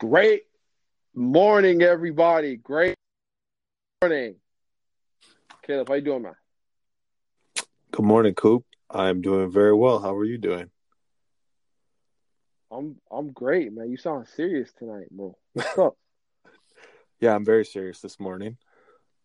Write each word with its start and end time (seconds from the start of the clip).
Great 0.00 0.44
morning, 1.14 1.82
everybody. 1.82 2.56
Great 2.56 2.94
morning. 4.00 4.36
Caleb, 5.62 5.88
how 5.88 5.94
you 5.96 6.00
doing, 6.00 6.22
man? 6.22 6.32
Good 7.90 8.06
morning, 8.06 8.32
Coop. 8.32 8.64
I'm 8.88 9.20
doing 9.20 9.50
very 9.50 9.74
well. 9.74 9.98
How 9.98 10.16
are 10.16 10.24
you 10.24 10.38
doing? 10.38 10.70
I'm 12.72 12.96
I'm 13.10 13.30
great, 13.32 13.74
man. 13.74 13.90
You 13.90 13.98
sound 13.98 14.26
serious 14.26 14.72
tonight, 14.72 15.08
bro. 15.10 15.36
What's 15.52 15.78
up? 15.78 15.98
Yeah, 17.20 17.34
I'm 17.34 17.44
very 17.44 17.66
serious 17.66 18.00
this 18.00 18.18
morning. 18.18 18.56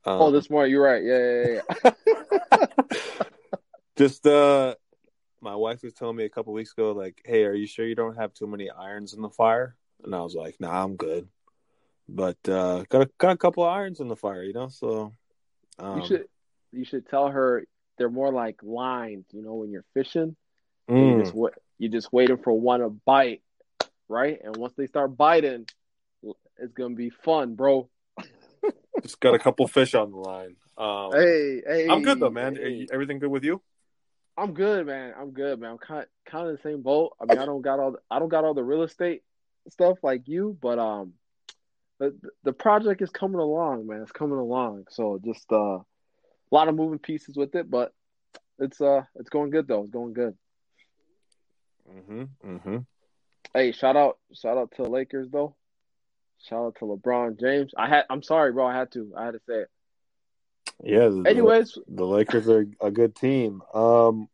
Um, 0.04 0.24
oh, 0.24 0.32
this 0.32 0.50
morning, 0.50 0.72
you're 0.74 0.84
right. 0.84 1.02
Yeah, 1.02 1.62
yeah, 1.86 1.94
yeah. 2.84 3.24
just 3.96 4.28
uh, 4.28 4.76
my 5.40 5.56
wife 5.56 5.84
was 5.84 5.94
telling 5.94 6.18
me 6.18 6.26
a 6.26 6.30
couple 6.30 6.52
weeks 6.52 6.74
ago, 6.74 6.92
like, 6.92 7.22
"Hey, 7.24 7.46
are 7.46 7.54
you 7.54 7.66
sure 7.66 7.88
you 7.88 7.96
don't 7.96 8.18
have 8.18 8.34
too 8.34 8.46
many 8.46 8.70
irons 8.70 9.14
in 9.14 9.22
the 9.22 9.30
fire?" 9.30 9.78
And 10.06 10.16
I 10.16 10.22
was 10.22 10.36
like, 10.36 10.56
"Nah, 10.60 10.84
I'm 10.84 10.96
good." 10.96 11.28
But 12.08 12.38
uh, 12.48 12.84
got 12.90 13.02
a 13.04 13.10
got 13.18 13.32
a 13.32 13.38
couple 13.38 13.64
of 13.64 13.70
irons 13.70 14.00
in 14.00 14.08
the 14.08 14.16
fire, 14.16 14.44
you 14.44 14.54
know. 14.54 14.68
So 14.68 15.14
um, 15.80 16.00
you 16.00 16.06
should 16.08 16.26
you 16.72 16.86
should 16.86 17.08
tell 17.10 17.30
her 17.30 17.66
they're 17.98 18.10
more 18.10 18.32
like 18.32 18.62
lines, 18.62 19.26
you 19.32 19.42
know, 19.42 19.56
when 19.56 19.72
you're 19.72 19.86
fishing. 19.94 20.36
mm, 20.90 21.18
You 21.18 21.24
just 21.24 21.34
wa- 21.34 21.50
you 21.80 21.90
just 21.90 22.14
waiting 22.14 22.38
for 22.38 22.54
one 22.54 22.82
to 22.82 22.90
bite, 22.90 23.42
right? 24.08 24.40
And 24.44 24.56
once 24.58 24.74
they 24.78 24.88
start 24.88 25.18
biting, 25.18 25.66
it's 26.58 26.74
gonna 26.74 26.96
be 26.96 27.10
fun, 27.10 27.56
bro. 27.56 27.90
just 29.02 29.20
got 29.20 29.34
a 29.34 29.40
couple 29.40 29.68
fish 29.68 29.96
on 29.96 30.12
the 30.12 30.18
line. 30.18 30.56
Um, 30.78 31.12
Hey, 31.14 31.62
hey, 31.66 31.90
I'm 31.90 32.02
good 32.02 32.20
though, 32.20 32.30
man. 32.30 32.56
Hey. 32.56 32.88
everything 32.92 33.20
good 33.20 33.32
with 33.32 33.44
you? 33.44 33.62
I'm 34.38 34.54
good, 34.54 34.86
man. 34.86 35.14
I'm 35.18 35.32
good, 35.32 35.60
man. 35.60 35.72
I'm 35.72 35.78
kind 35.78 36.06
kind 36.26 36.50
of 36.50 36.58
the 36.58 36.62
same 36.62 36.82
boat. 36.82 37.14
I 37.22 37.26
mean, 37.26 37.38
I 37.38 37.46
don't 37.46 37.62
got 37.62 37.80
all 37.80 37.92
the, 37.94 38.00
I 38.12 38.20
don't 38.20 38.30
got 38.30 38.44
all 38.44 38.54
the 38.54 38.64
real 38.64 38.84
estate 38.84 39.24
stuff 39.70 39.98
like 40.04 40.28
you, 40.28 40.58
but 40.62 40.80
um, 40.80 41.14
the 42.00 42.16
the 42.44 42.54
project 42.54 43.02
is 43.02 43.10
coming 43.10 43.40
along, 43.40 43.88
man. 43.88 44.02
It's 44.02 44.12
coming 44.12 44.38
along. 44.38 44.86
So 44.90 45.20
just 45.24 45.52
uh, 45.52 45.78
a 45.78 45.84
lot 46.52 46.68
of 46.68 46.76
moving 46.76 47.00
pieces 47.00 47.36
with 47.36 47.56
it, 47.56 47.70
but 47.70 47.94
it's 48.60 48.80
uh, 48.82 49.04
it's 49.16 49.30
going 49.30 49.50
good 49.50 49.68
though. 49.68 49.82
It's 49.82 49.92
going 49.92 50.14
good. 50.14 50.36
Mm-hmm. 51.90 52.24
Mm-hmm. 52.46 52.78
Hey, 53.54 53.72
shout 53.72 53.96
out, 53.96 54.18
shout 54.34 54.58
out 54.58 54.72
to 54.76 54.84
the 54.84 54.90
Lakers 54.90 55.30
though. 55.30 55.56
Shout 56.44 56.66
out 56.66 56.76
to 56.80 56.86
LeBron 56.86 57.40
James. 57.40 57.74
I 57.78 57.88
had, 57.88 58.04
I'm 58.10 58.22
sorry, 58.22 58.52
bro. 58.52 58.68
I 58.68 58.76
had 58.76 58.92
to, 58.92 59.14
I 59.18 59.26
had 59.26 59.32
to 59.32 59.40
say 59.48 59.62
it. 59.62 59.70
Yeah. 60.84 61.08
The, 61.08 61.24
Anyways, 61.26 61.78
the 61.88 62.06
Lakers 62.06 62.50
are 62.50 62.68
a 62.82 62.92
good 62.92 63.16
team. 63.16 63.62
Um, 63.74 64.28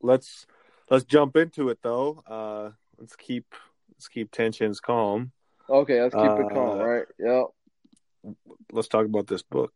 let's 0.00 0.46
let's 0.88 1.04
jump 1.04 1.36
into 1.36 1.68
it 1.68 1.78
though. 1.82 2.22
Uh, 2.26 2.70
let's 2.98 3.16
keep 3.16 3.54
let's 4.00 4.08
keep 4.08 4.30
tensions 4.32 4.80
calm. 4.80 5.30
okay, 5.68 6.00
let's 6.00 6.14
keep 6.14 6.24
it 6.24 6.54
calm, 6.54 6.80
Uh, 6.80 6.84
right? 6.84 7.04
Yep. 7.18 8.34
Let's 8.72 8.88
talk 8.88 9.04
about 9.04 9.26
this 9.26 9.42
book. 9.42 9.74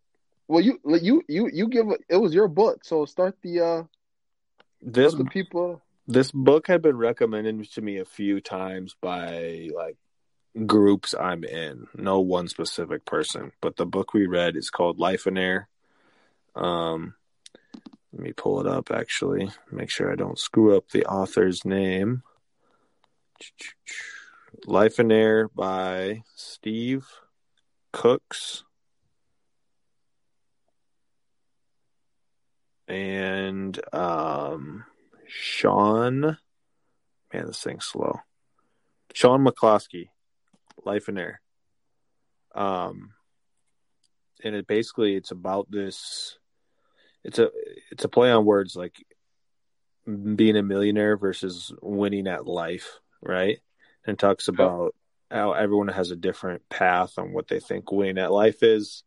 Well, 0.49 0.63
you, 0.63 0.81
you, 0.87 1.23
you, 1.29 1.51
you 1.53 1.69
give 1.69 1.89
it. 1.91 2.01
It 2.09 2.17
was 2.17 2.33
your 2.33 2.49
book, 2.49 2.87
so 2.87 3.05
start 3.05 3.37
the 3.43 3.61
uh, 3.61 3.83
This 4.81 5.15
the 5.15 5.27
people. 5.27 5.83
this 6.07 6.31
book 6.33 6.69
had 6.69 6.81
been 6.81 6.97
recommended 6.97 7.71
to 7.73 7.83
me 7.83 7.99
a 7.99 8.07
few 8.07 8.41
times 8.41 8.97
by 8.99 9.69
like 9.77 9.99
groups 10.67 11.15
I'm 11.15 11.45
in. 11.45 11.87
No 11.95 12.21
one 12.21 12.49
specific 12.49 13.05
person, 13.05 13.53
but 13.61 13.77
the 13.77 13.85
book 13.87 14.15
we 14.15 14.27
read 14.27 14.57
is 14.57 14.71
called 14.71 14.99
Lifeonaire. 14.99 15.67
Um, 16.55 17.15
let 18.15 18.23
me 18.23 18.33
pull 18.33 18.61
it 18.61 18.67
up 18.67 18.91
actually. 18.91 19.51
Make 19.71 19.91
sure 19.91 20.11
I 20.11 20.17
don't 20.17 20.39
screw 20.39 20.75
up 20.79 20.89
the 20.89 21.05
author's 21.05 21.67
name. 21.67 22.23
Lifeonaire 24.67 25.49
by 25.55 26.23
Steve 26.35 27.07
Cooks 27.93 28.65
and 32.89 33.81
um 33.95 34.85
Sean 35.27 36.21
man 37.33 37.47
this 37.47 37.63
thing's 37.63 37.87
slow. 37.87 38.21
Sean 39.13 39.45
McCloskey, 39.45 40.09
Lifeonaire. 40.85 41.37
Um 42.55 43.13
and 44.43 44.55
it 44.55 44.67
basically 44.67 45.15
it's 45.17 45.31
about 45.31 45.71
this 45.71 46.39
it's 47.23 47.39
a 47.39 47.51
it's 47.91 48.05
a 48.05 48.09
play 48.09 48.31
on 48.31 48.45
words 48.45 48.77
like 48.77 49.05
being 50.07 50.57
a 50.57 50.63
millionaire 50.63 51.17
versus 51.17 51.73
winning 51.81 52.27
at 52.27 52.47
life, 52.47 52.99
right? 53.23 53.59
And 54.07 54.19
talks 54.19 54.49
about 54.49 54.95
how 55.31 55.53
everyone 55.53 55.89
has 55.89 56.11
a 56.11 56.17
different 56.17 56.69
path 56.69 57.19
on 57.19 57.33
what 57.33 57.49
they 57.49 57.59
think 57.59 57.91
winning 57.91 58.19
at 58.19 58.31
life 58.31 58.63
is. 58.63 59.03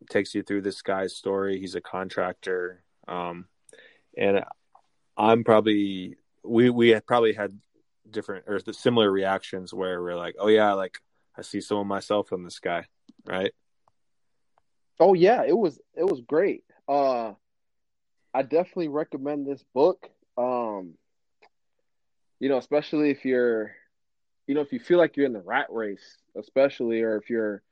It 0.00 0.10
takes 0.10 0.34
you 0.34 0.42
through 0.42 0.62
this 0.62 0.82
guy's 0.82 1.14
story. 1.14 1.58
He's 1.60 1.74
a 1.74 1.80
contractor, 1.80 2.82
um, 3.06 3.46
and 4.16 4.44
I'm 5.16 5.44
probably 5.44 6.16
we 6.44 6.70
we 6.70 6.90
had 6.90 7.06
probably 7.06 7.32
had 7.32 7.58
different 8.08 8.44
or 8.46 8.60
the 8.60 8.72
similar 8.72 9.10
reactions 9.10 9.74
where 9.74 10.02
we're 10.02 10.16
like, 10.16 10.36
oh 10.38 10.48
yeah, 10.48 10.72
like 10.72 10.98
I 11.36 11.42
see 11.42 11.60
some 11.60 11.78
of 11.78 11.86
myself 11.86 12.32
in 12.32 12.44
this 12.44 12.58
guy, 12.58 12.86
right? 13.26 13.52
Oh 15.00 15.14
yeah, 15.14 15.44
it 15.46 15.56
was 15.56 15.80
it 15.94 16.04
was 16.04 16.20
great. 16.20 16.64
Uh 16.88 17.34
I 18.34 18.42
definitely 18.42 18.88
recommend 18.88 19.46
this 19.46 19.64
book. 19.74 20.08
Um 20.36 20.94
you 22.40 22.48
know, 22.48 22.58
especially 22.58 23.10
if 23.10 23.24
you're 23.24 23.74
you 24.48 24.54
know, 24.54 24.62
if 24.62 24.72
you 24.72 24.80
feel 24.80 24.98
like 24.98 25.16
you're 25.16 25.26
in 25.26 25.34
the 25.34 25.42
rat 25.42 25.66
race, 25.70 26.16
especially 26.36 27.02
or 27.02 27.16
if 27.18 27.28
you're 27.28 27.62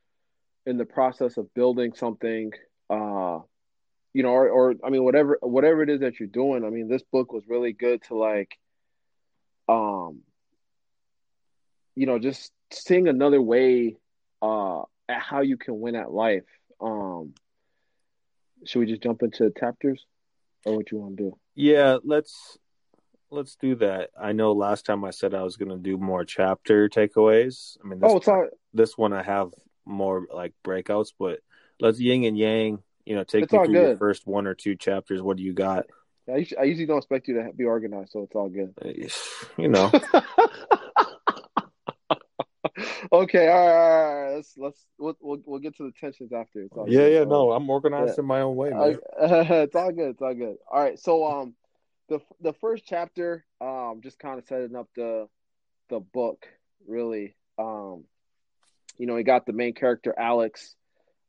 in 0.67 0.77
the 0.77 0.85
process 0.85 1.39
of 1.39 1.53
building 1.55 1.95
something 1.95 2.53
uh 2.91 3.39
you 4.13 4.23
know, 4.23 4.31
or, 4.31 4.49
or 4.49 4.75
I 4.85 4.91
mean 4.91 5.03
whatever 5.03 5.39
whatever 5.41 5.83
it 5.83 5.91
is 5.91 6.01
that 6.01 6.21
you're 6.21 6.29
doing, 6.29 6.65
I 6.65 6.71
mean 6.71 6.89
this 6.89 7.03
book 7.11 7.33
was 7.33 7.43
really 7.49 7.73
good 7.73 8.03
to 8.05 8.15
like 8.15 8.57
um 9.69 10.21
you 11.97 12.05
know, 12.07 12.19
just 12.19 12.53
seeing 12.71 13.09
another 13.09 13.41
way 13.41 13.97
uh 14.43 14.83
at 15.09 15.21
how 15.23 15.41
you 15.41 15.57
can 15.57 15.81
win 15.81 15.97
at 15.97 16.13
life. 16.13 16.45
Um 16.81 17.33
should 18.67 18.81
we 18.81 18.87
just 18.87 19.03
jump 19.03 19.23
into 19.23 19.51
chapters, 19.59 20.05
or 20.67 20.77
what 20.77 20.93
you 20.93 20.99
want 20.99 21.17
to 21.17 21.23
do? 21.23 21.39
Yeah, 21.55 21.99
let's 22.05 22.59
let's 23.31 23.57
do 23.57 23.75
that. 23.77 24.11
I 24.21 24.33
know 24.33 24.53
last 24.53 24.87
time 24.87 25.05
I 25.05 25.11
said 25.11 25.35
I 25.35 25.43
was 25.43 25.57
going 25.57 25.71
to 25.71 25.77
do 25.77 25.97
more 25.97 26.25
chapter 26.25 26.89
takeaways. 26.89 27.77
I 27.85 27.89
mean, 27.89 28.01
this, 28.01 28.11
Oh, 28.11 28.17
it's 28.17 28.29
all 28.29 28.49
this 28.73 28.97
one 28.97 29.13
I 29.13 29.23
have 29.23 29.53
more 29.85 30.27
like 30.33 30.53
breakouts, 30.65 31.13
but 31.19 31.41
let's 31.81 32.01
yin 32.01 32.25
and 32.25 32.39
yang. 32.39 32.83
You 33.05 33.15
know, 33.15 33.25
take 33.25 33.45
It's 33.45 33.53
me 33.53 33.65
through 33.65 33.75
your 33.75 33.97
first 33.97 34.27
one 34.27 34.47
or 34.49 34.55
two 34.55 34.75
chapters. 34.75 35.23
What 35.23 35.37
do 35.37 35.45
you 35.45 35.53
got? 35.53 35.87
I 36.29 36.39
usually, 36.39 36.59
I 36.59 36.65
usually 36.65 36.87
don't 36.87 36.99
expect 36.99 37.29
you 37.29 37.35
to 37.35 37.53
be 37.55 37.65
organized, 37.65 38.11
so 38.13 38.23
it's 38.23 38.35
all 38.35 38.49
good. 38.49 38.75
You 39.59 39.69
know, 39.69 39.91
okay, 43.13 43.49
all 43.49 43.67
right, 43.67 43.75
all 43.75 44.23
right. 44.23 44.35
Let's 44.35 44.55
let's 44.59 44.87
we'll, 44.99 45.17
we'll 45.21 45.39
we'll 45.47 45.61
get 45.61 45.77
to 45.77 45.85
the 45.85 45.93
tensions 45.99 46.33
after. 46.33 46.61
It's 46.63 46.77
all 46.77 46.89
yeah, 46.89 47.01
good. 47.01 47.13
yeah. 47.15 47.25
No, 47.25 47.53
I'm 47.53 47.71
organized 47.71 48.15
yeah. 48.17 48.23
in 48.23 48.27
my 48.27 48.41
own 48.41 48.57
way, 48.57 48.73
I- 48.73 48.89
man. 48.89 48.99
it's 49.63 49.75
all 49.75 49.93
good. 49.93 50.11
It's 50.11 50.23
all 50.23 50.35
good. 50.35 50.57
All 50.71 50.83
right. 50.83 50.99
So 50.99 51.25
um, 51.25 51.55
the 52.09 52.21
the 52.41 52.53
first 52.55 52.84
chapter 52.87 53.44
um 53.61 54.00
just 54.03 54.19
kind 54.19 54.39
of 54.39 54.44
setting 54.44 54.77
up 54.77 54.89
the 54.97 55.28
the 55.89 56.00
book 56.00 56.47
really 56.87 57.37
um, 57.59 58.05
you 58.99 59.06
know, 59.06 59.17
he 59.17 59.22
got 59.25 59.47
the 59.47 59.53
main 59.53 59.75
character 59.75 60.15
Alex, 60.16 60.75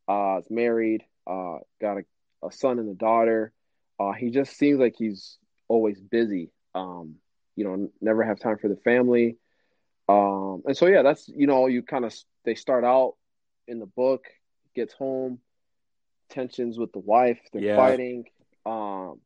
uh, 0.07 0.37
is 0.39 0.49
married, 0.49 1.03
uh, 1.27 1.57
got 1.81 1.97
a, 1.97 2.03
a 2.45 2.51
son 2.51 2.79
and 2.79 2.89
a 2.89 2.93
daughter. 2.93 3.51
Uh, 3.99 4.11
he 4.13 4.29
just 4.29 4.55
seems 4.57 4.79
like 4.79 4.95
he's 4.97 5.37
always 5.67 5.99
busy. 5.99 6.51
Um, 6.75 7.15
you 7.55 7.63
know, 7.65 7.89
never 8.01 8.23
have 8.23 8.39
time 8.39 8.57
for 8.57 8.67
the 8.67 8.75
family. 8.77 9.37
Um, 10.07 10.63
and 10.65 10.75
so 10.75 10.87
yeah, 10.87 11.01
that's 11.01 11.27
you 11.29 11.47
know, 11.47 11.67
you 11.67 11.81
kind 11.83 12.05
of 12.05 12.13
they 12.45 12.55
start 12.55 12.83
out 12.83 13.15
in 13.67 13.79
the 13.79 13.85
book, 13.85 14.25
gets 14.75 14.93
home, 14.93 15.39
tensions 16.29 16.77
with 16.77 16.91
the 16.93 16.99
wife, 16.99 17.39
they're 17.53 17.61
Yeah. 17.61 17.75
fighting. 17.75 18.25
Um, 18.65 19.19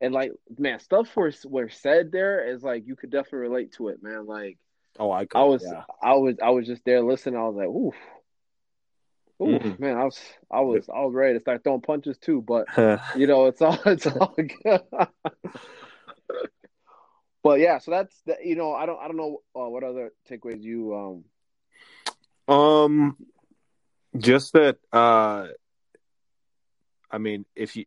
and 0.00 0.12
like 0.14 0.32
man, 0.58 0.78
stuff 0.80 1.14
were 1.16 1.32
were 1.44 1.68
said 1.68 2.10
there 2.12 2.46
is 2.52 2.62
like 2.62 2.86
you 2.86 2.96
could 2.96 3.10
definitely 3.10 3.48
relate 3.48 3.72
to 3.72 3.88
it, 3.88 4.02
man. 4.02 4.26
Like 4.26 4.58
Oh, 4.98 5.10
I 5.10 5.24
could. 5.26 5.38
I 5.38 5.44
was 5.44 5.62
yeah. 5.62 5.84
I 6.02 6.14
was 6.14 6.36
I 6.42 6.50
was 6.50 6.66
just 6.66 6.84
there 6.84 7.02
listening. 7.02 7.38
I 7.38 7.44
was 7.44 7.56
like, 7.56 7.68
oof. 7.68 7.94
Oof, 9.42 9.62
Mhm. 9.62 9.78
man, 9.78 9.96
I 9.96 10.04
was 10.04 10.20
I 10.50 10.60
was 10.60 10.88
I 10.90 11.00
was 11.00 11.14
ready 11.14 11.34
to 11.34 11.40
start 11.40 11.64
throwing 11.64 11.80
punches 11.80 12.18
too, 12.18 12.42
but 12.42 12.66
you 13.16 13.26
know, 13.26 13.46
it's 13.46 13.62
all 13.62 13.78
it's 13.86 14.06
all 14.06 14.34
good. 14.36 14.80
but 17.42 17.58
yeah, 17.60 17.78
so 17.78 17.90
that's 17.90 18.20
the, 18.26 18.36
you 18.44 18.54
know, 18.56 18.72
I 18.74 18.84
don't 18.86 19.00
I 19.00 19.06
don't 19.06 19.16
know 19.16 19.38
uh, 19.56 19.68
what 19.68 19.82
other 19.82 20.12
takeaways 20.28 20.62
you 20.62 20.94
um 22.48 22.54
Um, 22.54 23.16
just 24.16 24.52
that. 24.52 24.78
Uh, 24.92 25.46
I 27.10 27.18
mean, 27.18 27.44
if 27.56 27.76
you 27.76 27.86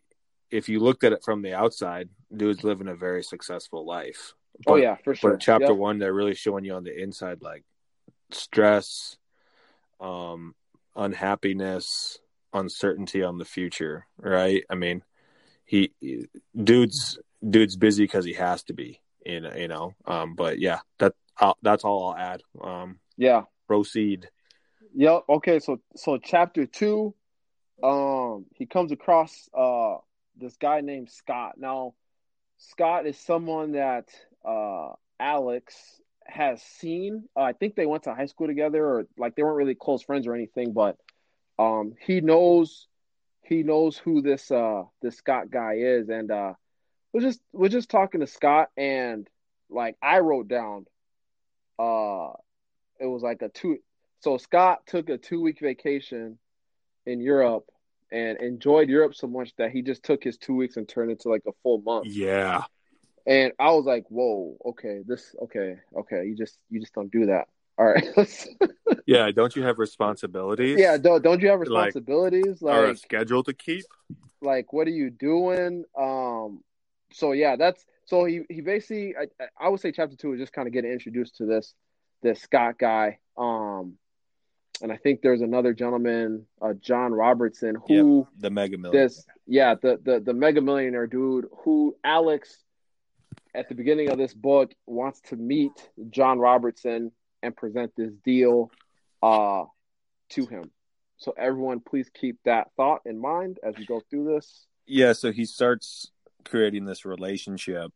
if 0.53 0.69
you 0.69 0.79
looked 0.79 1.03
at 1.03 1.13
it 1.13 1.23
from 1.23 1.41
the 1.41 1.55
outside, 1.55 2.09
dude's 2.35 2.63
living 2.63 2.87
a 2.87 2.95
very 2.95 3.23
successful 3.23 3.85
life. 3.85 4.33
oh 4.67 4.75
yeah, 4.75 4.95
for 5.03 5.15
sure. 5.15 5.31
But 5.31 5.39
chapter 5.39 5.73
Yep. 5.73 5.77
one, 5.77 5.97
they're 5.97 6.13
really 6.13 6.35
showing 6.35 6.63
you 6.63 6.75
on 6.75 6.83
the 6.83 6.95
inside, 6.95 7.41
like 7.41 7.63
stress, 8.31 9.17
um, 9.99 10.53
unhappiness, 10.95 12.19
uncertainty 12.53 13.23
on 13.23 13.39
the 13.39 13.45
future, 13.45 14.05
right? 14.17 14.63
I 14.69 14.75
mean, 14.75 15.03
he 15.65 15.91
dude's 16.55 17.17
dude's 17.47 17.75
busy 17.75 18.03
because 18.03 18.23
he 18.23 18.33
has 18.33 18.61
to 18.65 18.73
be, 18.73 19.01
you 19.25 19.41
know, 19.41 19.53
you 19.55 19.67
know. 19.67 19.95
Um, 20.05 20.35
but 20.35 20.59
yeah, 20.59 20.81
that 20.99 21.15
I'll, 21.39 21.57
that's 21.63 21.83
all 21.83 22.11
I'll 22.11 22.15
add. 22.15 22.43
Um, 22.61 22.99
yeah, 23.17 23.45
proceed. 23.67 24.29
Yep. 24.93 25.23
Okay. 25.29 25.59
So 25.59 25.79
so 25.95 26.19
chapter 26.19 26.67
two, 26.67 27.15
um, 27.81 28.45
he 28.53 28.67
comes 28.67 28.91
across 28.91 29.49
uh 29.51 29.97
this 30.37 30.57
guy 30.57 30.81
named 30.81 31.09
Scott. 31.09 31.53
Now, 31.57 31.93
Scott 32.57 33.05
is 33.05 33.17
someone 33.17 33.73
that 33.73 34.09
uh 34.45 34.93
Alex 35.19 35.75
has 36.25 36.61
seen. 36.61 37.23
Uh, 37.35 37.41
I 37.41 37.53
think 37.53 37.75
they 37.75 37.85
went 37.85 38.03
to 38.03 38.13
high 38.13 38.25
school 38.25 38.47
together, 38.47 38.83
or 38.85 39.07
like 39.17 39.35
they 39.35 39.43
weren't 39.43 39.57
really 39.57 39.75
close 39.75 40.01
friends 40.01 40.27
or 40.27 40.35
anything, 40.35 40.73
but 40.73 40.97
um, 41.59 41.93
he 42.05 42.21
knows 42.21 42.87
he 43.43 43.63
knows 43.63 43.97
who 43.97 44.21
this 44.21 44.51
uh 44.51 44.83
this 45.01 45.17
Scott 45.17 45.49
guy 45.51 45.75
is, 45.77 46.09
and 46.09 46.31
uh, 46.31 46.53
we're 47.11 47.21
just 47.21 47.41
we're 47.51 47.69
just 47.69 47.89
talking 47.89 48.21
to 48.21 48.27
Scott, 48.27 48.69
and 48.77 49.27
like 49.69 49.95
I 50.01 50.19
wrote 50.19 50.47
down, 50.47 50.85
uh, 51.79 52.31
it 52.99 53.07
was 53.07 53.21
like 53.21 53.41
a 53.41 53.49
two. 53.49 53.77
So 54.21 54.37
Scott 54.37 54.85
took 54.87 55.09
a 55.09 55.17
two 55.17 55.41
week 55.41 55.59
vacation 55.59 56.37
in 57.05 57.19
Europe 57.19 57.65
and 58.13 58.39
enjoyed 58.39 58.89
Europe 58.89 59.15
so 59.15 59.27
much 59.27 59.51
that 59.57 59.71
he 59.71 59.81
just 59.81 60.03
took 60.03 60.23
his 60.23 60.37
two 60.37 60.55
weeks 60.55 60.77
and 60.77 60.87
turned 60.87 61.11
it 61.11 61.21
to 61.21 61.29
like 61.29 61.41
a 61.47 61.51
full 61.63 61.81
month. 61.81 62.05
Yeah. 62.05 62.63
And 63.25 63.53
I 63.57 63.71
was 63.71 63.85
like, 63.85 64.05
"Whoa, 64.09 64.57
okay, 64.65 65.01
this, 65.05 65.33
okay, 65.43 65.77
okay, 65.97 66.25
you 66.25 66.35
just, 66.35 66.57
you 66.69 66.79
just 66.79 66.93
don't 66.93 67.11
do 67.11 67.25
that." 67.27 67.47
All 67.77 67.85
right. 67.85 68.05
yeah, 69.07 69.31
don't 69.31 69.55
you 69.55 69.63
have 69.63 69.79
responsibilities? 69.79 70.77
Yeah, 70.79 70.97
don't 70.97 71.23
don't 71.23 71.41
you 71.41 71.49
have 71.49 71.59
responsibilities? 71.59 72.61
Like, 72.61 72.75
like 72.75 72.83
or 72.83 72.91
a 72.91 72.97
schedule 72.97 73.43
to 73.43 73.53
keep? 73.53 73.85
Like, 74.41 74.73
what 74.73 74.87
are 74.87 74.91
you 74.91 75.09
doing? 75.09 75.85
Um, 75.97 76.61
so 77.11 77.31
yeah, 77.31 77.55
that's 77.55 77.83
so 78.05 78.25
he 78.25 78.41
he 78.49 78.61
basically, 78.61 79.15
I, 79.17 79.47
I 79.59 79.69
would 79.69 79.79
say 79.79 79.91
chapter 79.91 80.15
two 80.15 80.33
is 80.33 80.39
just 80.39 80.53
kind 80.53 80.67
of 80.67 80.73
getting 80.73 80.91
introduced 80.91 81.37
to 81.37 81.45
this 81.45 81.73
this 82.21 82.41
Scott 82.41 82.77
guy. 82.77 83.19
Um, 83.37 83.97
and 84.81 84.91
I 84.91 84.97
think 84.97 85.21
there's 85.21 85.41
another 85.41 85.73
gentleman, 85.73 86.45
uh, 86.61 86.73
John 86.73 87.13
Robertson, 87.13 87.75
who 87.87 88.19
yep, 88.19 88.41
the 88.41 88.49
mega 88.49 88.77
millionaire. 88.77 89.07
This, 89.07 89.25
yeah, 89.45 89.75
the, 89.81 89.99
the 90.03 90.19
the 90.19 90.33
mega 90.33 90.61
millionaire 90.61 91.07
dude 91.07 91.45
who 91.63 91.95
Alex 92.03 92.57
at 93.55 93.69
the 93.69 93.75
beginning 93.75 94.09
of 94.09 94.17
this 94.17 94.33
book 94.33 94.71
wants 94.85 95.21
to 95.29 95.35
meet 95.35 95.71
John 96.09 96.39
Robertson 96.39 97.11
and 97.41 97.55
present 97.55 97.93
this 97.95 98.11
deal 98.25 98.71
uh, 99.21 99.65
to 100.29 100.45
him. 100.45 100.71
So 101.17 101.33
everyone, 101.37 101.79
please 101.79 102.09
keep 102.13 102.37
that 102.45 102.67
thought 102.75 103.01
in 103.05 103.19
mind 103.19 103.59
as 103.63 103.75
we 103.77 103.85
go 103.85 104.01
through 104.09 104.33
this. 104.33 104.65
Yeah, 104.85 105.13
so 105.13 105.31
he 105.31 105.45
starts 105.45 106.11
creating 106.43 106.85
this 106.85 107.05
relationship, 107.05 107.91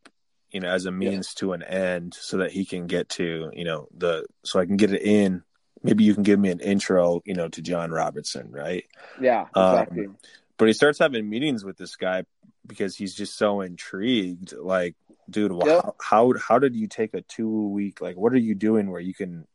you 0.52 0.62
know, 0.62 0.70
as 0.70 0.86
a 0.86 0.92
means 0.92 1.34
yeah. 1.36 1.40
to 1.40 1.54
an 1.54 1.64
end, 1.64 2.14
so 2.14 2.38
that 2.38 2.52
he 2.52 2.66
can 2.66 2.88
get 2.88 3.10
to, 3.10 3.52
you 3.54 3.66
know, 3.66 3.88
the 3.96 4.26
so 4.44 4.60
I 4.60 4.66
can 4.66 4.78
get 4.78 4.94
it 4.94 5.02
in. 5.02 5.44
Maybe 5.84 6.04
you 6.04 6.14
can 6.14 6.24
give 6.24 6.40
me 6.40 6.50
an 6.50 6.60
intro, 6.60 7.22
you 7.26 7.34
know, 7.34 7.48
to 7.50 7.62
John 7.62 7.92
Robertson, 7.92 8.52
right? 8.52 8.86
Yeah, 9.20 9.46
exactly. 9.56 10.08
Um, 10.08 10.18
but 10.58 10.68
he 10.68 10.74
starts 10.74 11.00
having 11.00 11.30
meetings 11.30 11.64
with 11.64 11.78
this 11.78 11.96
guy 11.96 12.24
because 12.66 12.96
he's 12.96 13.14
just 13.14 13.38
so 13.38 13.62
intrigued. 13.62 14.54
Like, 14.54 14.96
dude, 15.30 15.52
yep. 15.66 15.84
how, 15.84 15.96
how 16.02 16.34
how 16.40 16.60
did 16.60 16.76
you 16.76 16.88
take 16.88 17.14
a 17.14 17.22
two 17.22 17.70
week? 17.70 18.02
Like, 18.02 18.18
what 18.18 18.34
are 18.34 18.40
you 18.40 18.56
doing 18.56 18.90
where 18.90 19.02
you 19.02 19.14
can 19.14 19.46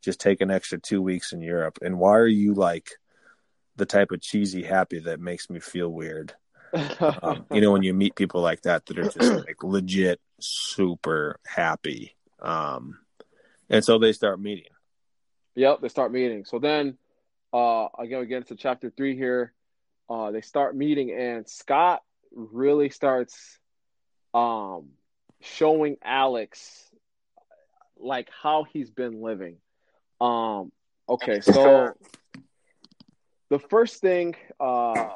just 0.00 0.20
take 0.20 0.40
an 0.40 0.50
extra 0.50 0.78
two 0.78 1.02
weeks 1.02 1.32
in 1.32 1.40
Europe? 1.40 1.78
And 1.82 1.98
why 1.98 2.16
are 2.16 2.26
you 2.26 2.54
like 2.54 2.90
the 3.76 3.86
type 3.86 4.10
of 4.10 4.20
cheesy 4.20 4.62
happy 4.62 5.00
that 5.00 5.20
makes 5.20 5.50
me 5.50 5.60
feel 5.60 5.88
weird? 5.88 6.34
um, 7.22 7.46
you 7.52 7.60
know, 7.60 7.72
when 7.72 7.82
you 7.82 7.94
meet 7.94 8.14
people 8.14 8.40
like 8.40 8.62
that 8.62 8.86
that 8.86 8.98
are 8.98 9.08
just 9.08 9.46
like 9.46 9.62
legit 9.62 10.20
super 10.40 11.38
happy. 11.46 12.14
Um, 12.40 12.98
and 13.70 13.84
so 13.84 13.98
they 13.98 14.12
start 14.12 14.40
meeting. 14.40 14.70
Yep, 15.58 15.80
they 15.80 15.88
start 15.88 16.12
meeting. 16.12 16.44
So 16.44 16.60
then, 16.60 16.96
uh, 17.52 17.88
again, 17.98 18.20
we 18.20 18.26
get 18.26 18.36
into 18.36 18.54
chapter 18.54 18.90
three 18.96 19.16
here. 19.16 19.52
Uh, 20.08 20.30
they 20.30 20.40
start 20.40 20.76
meeting, 20.76 21.10
and 21.10 21.48
Scott 21.48 22.00
really 22.32 22.90
starts 22.90 23.58
um, 24.32 24.90
showing 25.40 25.96
Alex 26.04 26.88
like 27.98 28.28
how 28.40 28.66
he's 28.72 28.92
been 28.92 29.20
living. 29.20 29.56
Um, 30.20 30.70
okay, 31.08 31.40
so 31.40 31.92
the 33.50 33.58
first 33.58 34.00
thing 34.00 34.36
uh, 34.60 35.08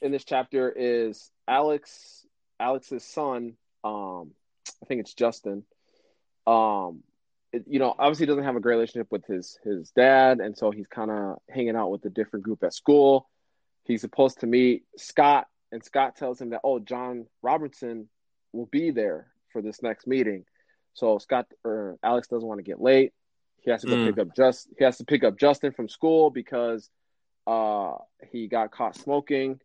in 0.00 0.12
this 0.12 0.22
chapter 0.22 0.70
is 0.70 1.32
Alex, 1.48 2.24
Alex's 2.60 3.02
son. 3.02 3.54
Um, 3.82 4.30
I 4.80 4.86
think 4.86 5.00
it's 5.00 5.14
Justin. 5.14 5.64
Um, 6.46 7.02
you 7.66 7.78
know, 7.78 7.94
obviously 7.98 8.26
doesn't 8.26 8.44
have 8.44 8.56
a 8.56 8.60
great 8.60 8.74
relationship 8.74 9.08
with 9.10 9.24
his 9.26 9.58
his 9.64 9.90
dad, 9.90 10.40
and 10.40 10.56
so 10.56 10.70
he's 10.70 10.86
kind 10.86 11.10
of 11.10 11.38
hanging 11.48 11.76
out 11.76 11.90
with 11.90 12.04
a 12.04 12.10
different 12.10 12.44
group 12.44 12.62
at 12.62 12.74
school. 12.74 13.28
He's 13.84 14.02
supposed 14.02 14.40
to 14.40 14.46
meet 14.46 14.84
Scott, 14.96 15.46
and 15.72 15.82
Scott 15.82 16.16
tells 16.16 16.40
him 16.40 16.50
that 16.50 16.60
oh, 16.64 16.78
John 16.78 17.26
Robertson 17.42 18.08
will 18.52 18.66
be 18.66 18.90
there 18.90 19.28
for 19.52 19.62
this 19.62 19.82
next 19.82 20.06
meeting. 20.06 20.44
So 20.94 21.18
Scott 21.18 21.46
or 21.64 21.98
Alex 22.02 22.28
doesn't 22.28 22.46
want 22.46 22.58
to 22.58 22.64
get 22.64 22.80
late. 22.80 23.12
He 23.60 23.70
has 23.70 23.82
to 23.82 23.88
go 23.88 23.94
mm. 23.94 24.06
pick 24.06 24.18
up 24.18 24.34
just 24.36 24.68
he 24.78 24.84
has 24.84 24.98
to 24.98 25.04
pick 25.04 25.24
up 25.24 25.38
Justin 25.38 25.72
from 25.72 25.88
school 25.88 26.30
because 26.30 26.90
uh 27.46 27.94
he 28.30 28.46
got 28.48 28.70
caught 28.70 28.96
smoking. 28.96 29.60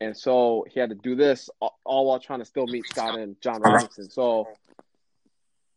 And 0.00 0.16
so 0.16 0.66
he 0.68 0.80
had 0.80 0.90
to 0.90 0.96
do 0.96 1.14
this 1.14 1.48
all, 1.60 1.78
all 1.84 2.06
while 2.06 2.18
trying 2.18 2.40
to 2.40 2.44
still 2.44 2.66
meet 2.66 2.86
Scott 2.86 3.18
and 3.18 3.36
John 3.40 3.60
Robinson. 3.62 4.10
So 4.10 4.48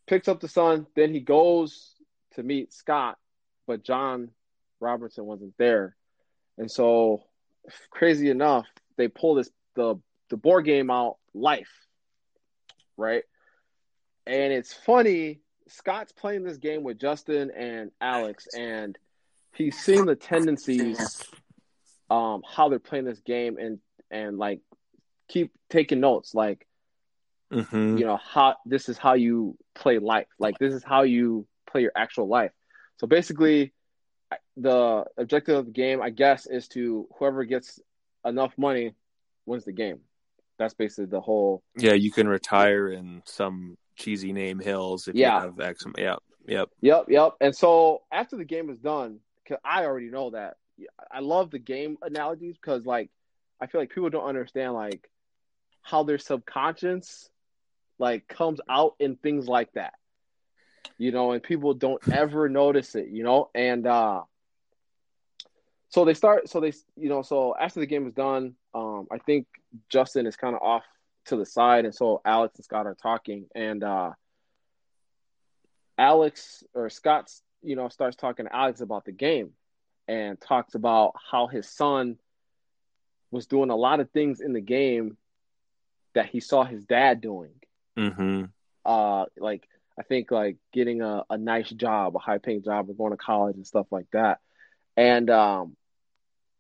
picks 0.10 0.28
up 0.28 0.40
the 0.40 0.48
son, 0.48 0.88
then 0.96 1.14
he 1.14 1.20
goes 1.20 1.94
to 2.34 2.42
meet 2.42 2.74
Scott, 2.74 3.18
but 3.68 3.84
John 3.84 4.32
Robertson 4.80 5.26
wasn't 5.26 5.54
there. 5.60 5.96
And 6.58 6.70
so 6.70 7.24
crazy 7.92 8.30
enough, 8.30 8.66
they 8.98 9.08
pull 9.08 9.36
this 9.36 9.52
the 9.76 9.98
the 10.30 10.38
board 10.38 10.66
game 10.66 10.90
out 10.90 11.18
life. 11.36 11.70
Right? 12.98 13.24
And 14.26 14.52
it's 14.52 14.74
funny, 14.74 15.42
Scott's 15.68 16.12
playing 16.12 16.44
this 16.44 16.58
game 16.58 16.84
with 16.84 17.00
Justin 17.00 17.52
and 17.52 17.92
Alex, 18.02 18.48
and 18.58 18.98
he's 19.54 19.78
seeing 19.80 20.06
the 20.06 20.16
tendencies, 20.16 21.24
um, 22.10 22.42
how 22.48 22.70
they're 22.70 22.80
playing 22.80 23.06
this 23.06 23.20
game, 23.20 23.58
and 23.58 23.80
and 24.10 24.40
like 24.40 24.62
keep 25.28 25.52
taking 25.70 26.00
notes, 26.00 26.34
like, 26.34 26.66
mm-hmm. 27.52 27.98
you 27.98 28.06
know, 28.06 28.18
how 28.18 28.56
this 28.66 28.90
is 28.90 28.98
how 28.98 29.14
you 29.14 29.58
play 29.76 30.00
life, 30.00 30.28
like 30.40 30.58
this 30.60 30.74
is 30.74 30.84
how 30.84 31.04
you 31.04 31.48
play 31.70 31.82
your 31.82 31.92
actual 31.96 32.28
life. 32.28 32.52
So 32.98 33.08
basically, 33.08 33.74
the 34.58 35.06
objective 35.18 35.58
of 35.58 35.66
the 35.66 35.72
game, 35.72 36.02
I 36.02 36.10
guess, 36.10 36.46
is 36.46 36.68
to 36.70 37.08
whoever 37.18 37.44
gets 37.46 37.80
enough 38.26 38.54
money 38.58 38.94
wins 39.46 39.66
the 39.66 39.72
game. 39.72 40.00
That's 40.58 40.74
basically 40.74 41.06
the 41.06 41.22
whole. 41.22 41.64
Yeah, 41.78 41.94
you 41.94 42.12
can 42.12 42.28
retire 42.28 42.90
in 42.90 43.22
some 43.26 43.78
cheesy 43.96 44.34
name 44.34 44.60
hills 44.60 45.08
if 45.08 45.16
yeah. 45.16 45.36
you 45.36 45.42
have 45.46 45.60
X. 45.60 45.86
Yep, 45.98 46.20
yep, 46.48 46.70
yep, 46.82 47.06
yep. 47.08 47.34
And 47.40 47.56
so 47.56 48.02
after 48.12 48.36
the 48.36 48.46
game 48.46 48.70
is 48.70 48.80
done, 48.80 49.20
because 49.44 49.62
I 49.64 49.86
already 49.86 50.10
know 50.10 50.32
that. 50.32 50.58
I 51.12 51.20
love 51.20 51.52
the 51.52 51.60
game 51.60 51.98
analogies 52.02 52.56
because 52.56 52.86
like 52.86 53.10
I 53.60 53.68
feel 53.68 53.82
like 53.82 53.90
people 53.90 54.10
don't 54.10 54.26
understand 54.26 54.74
like 54.74 55.10
how 55.82 56.04
their 56.04 56.20
subconscious 56.20 57.30
like 58.00 58.28
comes 58.28 58.60
out 58.70 58.96
in 59.00 59.16
things 59.16 59.48
like 59.48 59.72
that. 59.74 59.94
You 60.98 61.12
know, 61.12 61.32
and 61.32 61.44
people 61.44 61.74
don't 61.74 62.02
ever 62.12 62.50
notice 62.50 62.96
it, 62.96 63.10
you 63.10 63.24
know? 63.24 63.50
And 63.54 63.86
uh 63.86 64.24
so 65.90 66.06
they 66.06 66.14
start 66.14 66.50
so 66.50 66.60
they 66.60 66.74
you 66.96 67.10
know, 67.10 67.22
so 67.22 67.56
after 67.60 67.80
the 67.80 67.86
game 67.86 68.08
is 68.08 68.14
done, 68.14 68.56
um 68.74 69.08
I 69.12 69.18
think 69.20 69.48
Justin 69.90 70.26
is 70.26 70.36
kind 70.36 70.56
of 70.56 70.62
off 70.62 70.84
to 71.30 71.36
the 71.36 71.46
side, 71.46 71.86
and 71.86 71.96
so 71.96 72.22
Alex 72.26 72.56
and 72.58 72.66
Scott 72.66 72.86
are 72.86 72.96
talking, 72.96 73.46
and 73.56 73.84
uh, 73.84 74.12
Alex 75.98 76.64
or 76.74 76.90
Scott's, 76.90 77.42
you 77.62 77.76
know, 77.76 77.90
starts 77.90 78.16
talking 78.16 78.46
to 78.46 78.56
Alex 78.56 78.82
about 78.82 79.06
the 79.06 79.12
game, 79.12 79.52
and 80.08 80.40
talks 80.40 80.76
about 80.76 81.14
how 81.32 81.48
his 81.48 81.70
son 81.70 82.18
was 83.32 83.46
doing 83.46 83.70
a 83.70 83.76
lot 83.76 84.00
of 84.00 84.10
things 84.10 84.42
in 84.42 84.54
the 84.54 84.62
game 84.62 85.18
that 86.16 86.26
he 86.28 86.40
saw 86.40 86.64
his 86.64 86.86
dad 86.86 87.22
doing. 87.22 87.52
Mm-hmm. 88.00 88.46
Uh, 88.86 89.26
like 89.38 89.68
I 90.00 90.04
think 90.04 90.32
like 90.32 90.58
getting 90.72 91.02
a, 91.02 91.24
a 91.30 91.38
nice 91.38 91.70
job, 91.70 92.16
a 92.16 92.20
high 92.20 92.38
paying 92.38 92.64
job, 92.64 92.90
or 92.90 92.94
going 92.94 93.12
to 93.12 93.18
college 93.18 93.56
and 93.56 93.68
stuff 93.68 93.88
like 93.92 94.08
that. 94.14 94.40
And 94.96 95.30
um, 95.30 95.76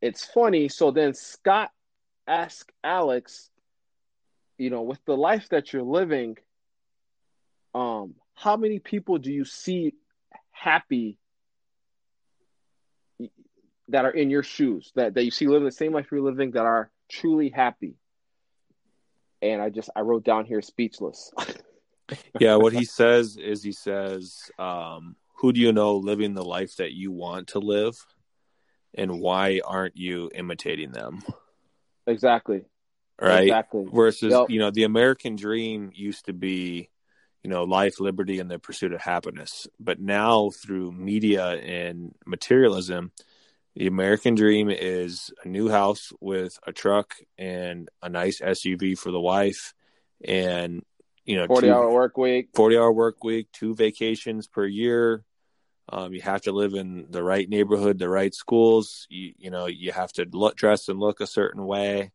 it's 0.01 0.25
funny. 0.25 0.67
So 0.67 0.91
then 0.91 1.13
Scott 1.13 1.71
asked 2.27 2.71
Alex, 2.83 3.49
you 4.57 4.69
know, 4.69 4.81
with 4.81 4.99
the 5.05 5.15
life 5.15 5.47
that 5.49 5.71
you're 5.71 5.83
living, 5.83 6.35
um, 7.73 8.15
how 8.35 8.57
many 8.57 8.79
people 8.79 9.17
do 9.17 9.31
you 9.31 9.45
see 9.45 9.93
happy? 10.51 11.17
that 13.89 14.05
are 14.05 14.11
in 14.11 14.29
your 14.29 14.43
shoes 14.43 14.91
that, 14.95 15.15
that 15.15 15.25
you 15.25 15.31
see 15.31 15.47
living 15.47 15.65
the 15.65 15.71
same 15.71 15.93
life 15.93 16.07
you're 16.11 16.21
living 16.21 16.51
that 16.51 16.65
are 16.65 16.91
truly 17.09 17.49
happy. 17.49 17.95
And 19.41 19.61
I 19.61 19.69
just 19.69 19.89
I 19.95 20.01
wrote 20.01 20.23
down 20.23 20.45
here 20.45 20.61
speechless. 20.61 21.31
yeah, 22.39 22.55
what 22.55 22.73
he 22.73 22.85
says 22.85 23.37
is 23.37 23.63
he 23.63 23.71
says, 23.71 24.51
um, 24.57 25.15
who 25.35 25.53
do 25.53 25.61
you 25.61 25.71
know 25.71 25.95
living 25.95 26.33
the 26.33 26.43
life 26.43 26.75
that 26.77 26.91
you 26.91 27.11
want 27.11 27.49
to 27.49 27.59
live 27.59 28.05
and 28.93 29.19
why 29.19 29.61
aren't 29.65 29.95
you 29.95 30.29
imitating 30.33 30.91
them? 30.91 31.21
Exactly. 32.07 32.65
Right. 33.21 33.43
Exactly. 33.43 33.85
Versus, 33.91 34.31
yep. 34.31 34.49
you 34.49 34.59
know, 34.59 34.71
the 34.71 34.83
American 34.83 35.35
dream 35.35 35.91
used 35.93 36.25
to 36.25 36.33
be, 36.33 36.89
you 37.43 37.49
know, 37.49 37.63
life, 37.63 37.99
liberty, 37.99 38.39
and 38.39 38.49
the 38.49 38.59
pursuit 38.59 38.93
of 38.93 39.01
happiness. 39.01 39.67
But 39.79 39.99
now 39.99 40.49
through 40.49 40.91
media 40.91 41.55
and 41.57 42.15
materialism, 42.25 43.11
the 43.75 43.87
American 43.87 44.35
dream 44.35 44.69
is 44.69 45.31
a 45.43 45.47
new 45.47 45.69
house 45.69 46.11
with 46.19 46.57
a 46.65 46.73
truck 46.73 47.15
and 47.37 47.89
a 48.01 48.09
nice 48.09 48.41
SUV 48.41 48.97
for 48.97 49.11
the 49.11 49.19
wife 49.19 49.73
and 50.23 50.83
you 51.25 51.37
know 51.37 51.47
40 51.47 51.67
two, 51.67 51.73
hour 51.73 51.91
work 51.91 52.17
week. 52.17 52.49
40 52.55 52.77
hour 52.77 52.91
work 52.91 53.23
week 53.23 53.47
two 53.51 53.75
vacations 53.75 54.47
per 54.47 54.65
year. 54.65 55.23
Um, 55.91 56.13
you 56.13 56.21
have 56.21 56.41
to 56.41 56.51
live 56.51 56.75
in 56.75 57.07
the 57.09 57.23
right 57.23 57.49
neighborhood 57.49 57.97
the 57.97 58.09
right 58.09 58.33
schools. 58.33 59.07
You, 59.09 59.33
you 59.37 59.49
know 59.49 59.67
you 59.67 59.91
have 59.91 60.11
to 60.13 60.27
look 60.31 60.55
dress 60.55 60.89
and 60.89 60.99
look 60.99 61.21
a 61.21 61.27
certain 61.27 61.65
way 61.65 62.11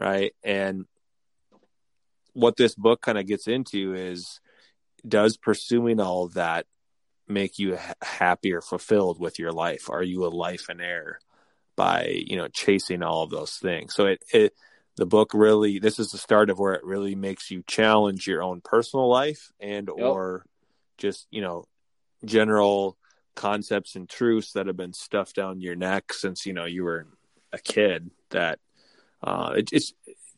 right? 0.00 0.34
And 0.44 0.84
what 2.32 2.56
this 2.56 2.74
book 2.74 3.00
kind 3.00 3.18
of 3.18 3.26
gets 3.26 3.48
into 3.48 3.94
is 3.94 4.40
does 5.06 5.36
pursuing 5.36 6.00
all 6.00 6.24
of 6.24 6.34
that 6.34 6.66
make 7.28 7.58
you 7.58 7.76
ha- 7.76 7.94
happy 8.02 8.52
or 8.52 8.60
fulfilled 8.60 9.18
with 9.18 9.38
your 9.38 9.52
life 9.52 9.90
are 9.90 10.02
you 10.02 10.24
a 10.24 10.30
lifeonaire 10.30 11.14
by 11.76 12.22
you 12.26 12.36
know 12.36 12.48
chasing 12.48 13.02
all 13.02 13.22
of 13.22 13.30
those 13.30 13.56
things 13.56 13.94
so 13.94 14.06
it, 14.06 14.22
it 14.32 14.54
the 14.96 15.06
book 15.06 15.32
really 15.34 15.78
this 15.78 15.98
is 15.98 16.10
the 16.10 16.18
start 16.18 16.50
of 16.50 16.58
where 16.58 16.74
it 16.74 16.84
really 16.84 17.14
makes 17.14 17.50
you 17.50 17.62
challenge 17.66 18.26
your 18.26 18.42
own 18.42 18.60
personal 18.62 19.08
life 19.08 19.52
and 19.60 19.88
yep. 19.94 20.06
or 20.06 20.44
just 20.98 21.26
you 21.30 21.42
know 21.42 21.64
general 22.24 22.96
concepts 23.34 23.96
and 23.96 24.08
truths 24.08 24.52
that 24.52 24.66
have 24.66 24.76
been 24.76 24.94
stuffed 24.94 25.36
down 25.36 25.60
your 25.60 25.76
neck 25.76 26.12
since 26.12 26.46
you 26.46 26.52
know 26.52 26.64
you 26.64 26.82
were 26.82 27.06
a 27.52 27.58
kid 27.58 28.10
that 28.30 28.58
uh 29.22 29.52
it, 29.56 29.68
it's 29.72 29.92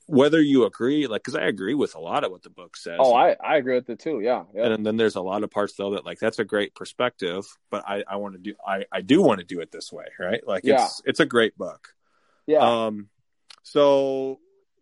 whether 0.08 0.40
you 0.40 0.64
agree 0.64 1.06
like 1.06 1.22
because 1.22 1.34
i 1.34 1.42
agree 1.42 1.74
with 1.74 1.94
a 1.94 2.00
lot 2.00 2.24
of 2.24 2.30
what 2.30 2.42
the 2.42 2.50
book 2.50 2.76
says 2.76 2.96
oh 2.98 3.14
i 3.14 3.36
i 3.44 3.56
agree 3.56 3.74
with 3.74 3.88
it 3.90 3.98
too 3.98 4.20
yeah, 4.20 4.44
yeah. 4.54 4.66
and 4.66 4.84
then 4.84 4.96
there's 4.96 5.16
a 5.16 5.20
lot 5.20 5.44
of 5.44 5.50
parts 5.50 5.74
though 5.74 5.90
that 5.90 6.06
like 6.06 6.18
that's 6.18 6.38
a 6.38 6.44
great 6.44 6.74
perspective 6.74 7.46
but 7.70 7.84
i 7.86 8.02
i 8.08 8.16
want 8.16 8.34
to 8.34 8.40
do 8.40 8.54
i 8.66 8.84
i 8.90 9.02
do 9.02 9.20
want 9.22 9.38
to 9.38 9.44
do 9.44 9.60
it 9.60 9.70
this 9.70 9.92
way 9.92 10.06
right 10.18 10.46
like 10.46 10.64
yeah. 10.64 10.84
it's 10.84 11.02
it's 11.04 11.20
a 11.20 11.26
great 11.26 11.56
book 11.58 11.94
yeah 12.46 12.86
um 12.86 13.08
so 13.62 14.38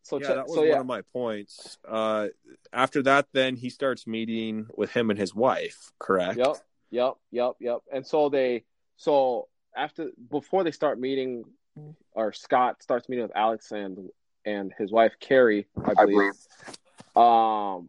so 0.07 0.21
yeah, 0.21 0.35
that 0.35 0.47
was 0.47 0.55
so, 0.55 0.63
yeah. 0.63 0.75
one 0.75 0.81
of 0.83 0.87
my 0.87 1.03
points. 1.13 1.79
Uh, 1.87 2.29
after 2.73 3.03
that, 3.03 3.27
then 3.33 3.57
he 3.57 3.71
starts 3.71 4.07
meeting 4.07 4.69
with 4.77 4.93
him 4.93 5.11
and 5.11 5.19
his 5.19 5.35
wife. 5.35 5.91
Correct. 5.99 6.39
Yep. 6.39 6.59
Yep. 6.93 7.15
Yep. 7.33 7.53
Yep. 7.59 7.79
And 7.93 8.07
so 8.07 8.29
they, 8.29 8.63
so 8.97 9.49
after 9.77 10.11
before 10.31 10.63
they 10.63 10.71
start 10.71 11.01
meeting, 11.01 11.43
or 12.13 12.33
Scott 12.33 12.85
starts 12.85 13.09
meeting 13.09 13.25
with 13.25 13.37
Alex 13.37 13.73
and 13.73 14.11
and 14.47 14.73
his 14.79 14.91
wife 14.91 15.13
Carrie, 15.21 15.67
I 15.77 15.93
believe. 15.95 15.99
I 15.99 16.07
believe. 16.07 16.33
Um, 17.17 17.89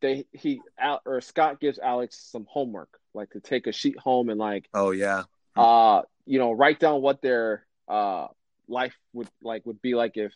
they 0.00 0.26
he 0.32 0.60
or 1.04 1.20
Scott 1.20 1.60
gives 1.60 1.78
Alex 1.78 2.28
some 2.30 2.46
homework, 2.48 2.98
like 3.12 3.30
to 3.30 3.40
take 3.40 3.66
a 3.66 3.72
sheet 3.72 3.98
home 3.98 4.30
and 4.30 4.38
like. 4.38 4.68
Oh 4.72 4.92
yeah. 4.92 5.24
Uh, 5.56 6.02
you 6.26 6.38
know, 6.38 6.52
write 6.52 6.80
down 6.80 7.02
what 7.02 7.20
their 7.20 7.66
uh 7.86 8.28
life 8.66 8.96
would 9.12 9.28
like 9.42 9.66
would 9.66 9.82
be 9.82 9.94
like 9.94 10.16
if 10.16 10.32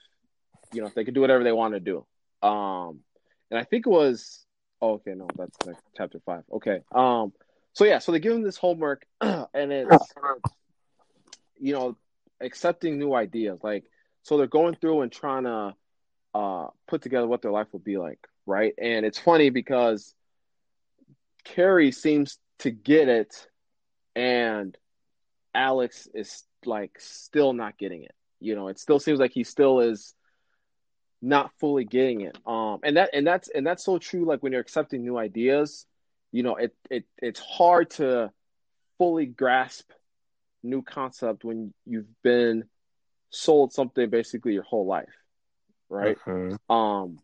you 0.73 0.83
know, 0.83 0.89
if 0.89 0.95
they 0.95 1.05
could 1.05 1.15
do 1.15 1.23
whatever 1.23 1.45
they 1.45 1.53
want 1.53 1.75
to 1.75 1.81
do. 1.81 2.05
Um, 2.47 3.01
and 3.51 3.59
I 3.59 3.65
think 3.65 3.87
it 3.87 3.91
was 3.91 4.45
oh, 4.81 4.95
okay, 4.95 5.15
no, 5.15 5.27
that's 5.37 5.57
like 5.67 5.77
chapter 5.97 6.21
five. 6.25 6.45
Okay. 6.53 6.81
Um, 6.93 7.33
so 7.73 7.85
yeah, 7.85 7.99
so 7.99 8.13
they 8.13 8.21
give 8.21 8.33
him 8.33 8.43
this 8.43 8.57
homework, 8.57 9.07
and 9.21 9.47
it's 9.55 10.13
you 11.59 11.73
know 11.73 11.97
accepting 12.41 12.99
new 12.99 13.15
ideas. 13.15 13.59
Like, 13.63 13.85
so 14.29 14.37
they're 14.37 14.47
going 14.47 14.75
through 14.75 15.01
and 15.01 15.11
trying 15.11 15.45
to 15.45 15.75
uh 16.35 16.67
put 16.87 17.01
together 17.01 17.27
what 17.27 17.41
their 17.41 17.51
life 17.51 17.69
will 17.73 17.81
be 17.81 17.97
like, 17.97 18.19
right? 18.45 18.75
And 18.77 19.07
it's 19.07 19.19
funny 19.19 19.49
because 19.49 20.15
Carrie 21.45 21.93
seems 21.93 22.39
to 22.59 22.71
get 22.71 23.09
it, 23.09 23.49
and 24.15 24.77
Alex 25.55 26.07
is 26.13 26.45
like 26.67 26.93
still 26.99 27.55
not 27.55 27.79
getting 27.79 28.03
it. 28.03 28.15
You 28.39 28.55
know, 28.55 28.69
it 28.69 28.79
still 28.79 29.01
seems 29.01 29.19
like 29.19 29.33
he 29.33 29.45
still 29.45 29.81
is 29.81 30.15
not 31.23 31.51
fully 31.59 31.85
getting 31.85 32.21
it. 32.21 32.37
Um, 32.47 32.81
and 32.83 32.99
that 32.99 33.11
and 33.15 33.27
that's 33.27 33.49
and 33.49 33.67
that's 33.67 33.83
so 33.83 33.97
true. 33.97 34.27
Like 34.27 34.43
when 34.43 34.53
you're 34.53 34.61
accepting 34.61 35.03
new 35.03 35.17
ideas, 35.17 35.87
you 36.33 36.43
know, 36.43 36.57
it 36.57 36.75
it 36.91 37.05
it's 37.17 37.41
hard 37.41 37.91
to 37.93 38.31
fully 38.99 39.25
grasp 39.25 39.91
new 40.63 40.83
concept 40.83 41.45
when 41.45 41.73
you've 41.87 42.23
been 42.23 42.65
sold 43.31 43.73
something 43.73 44.09
basically 44.11 44.55
your 44.55 44.63
whole 44.63 44.87
life, 44.87 45.15
right? 45.89 46.17
Uh-huh. 46.27 46.75
Um, 46.75 47.19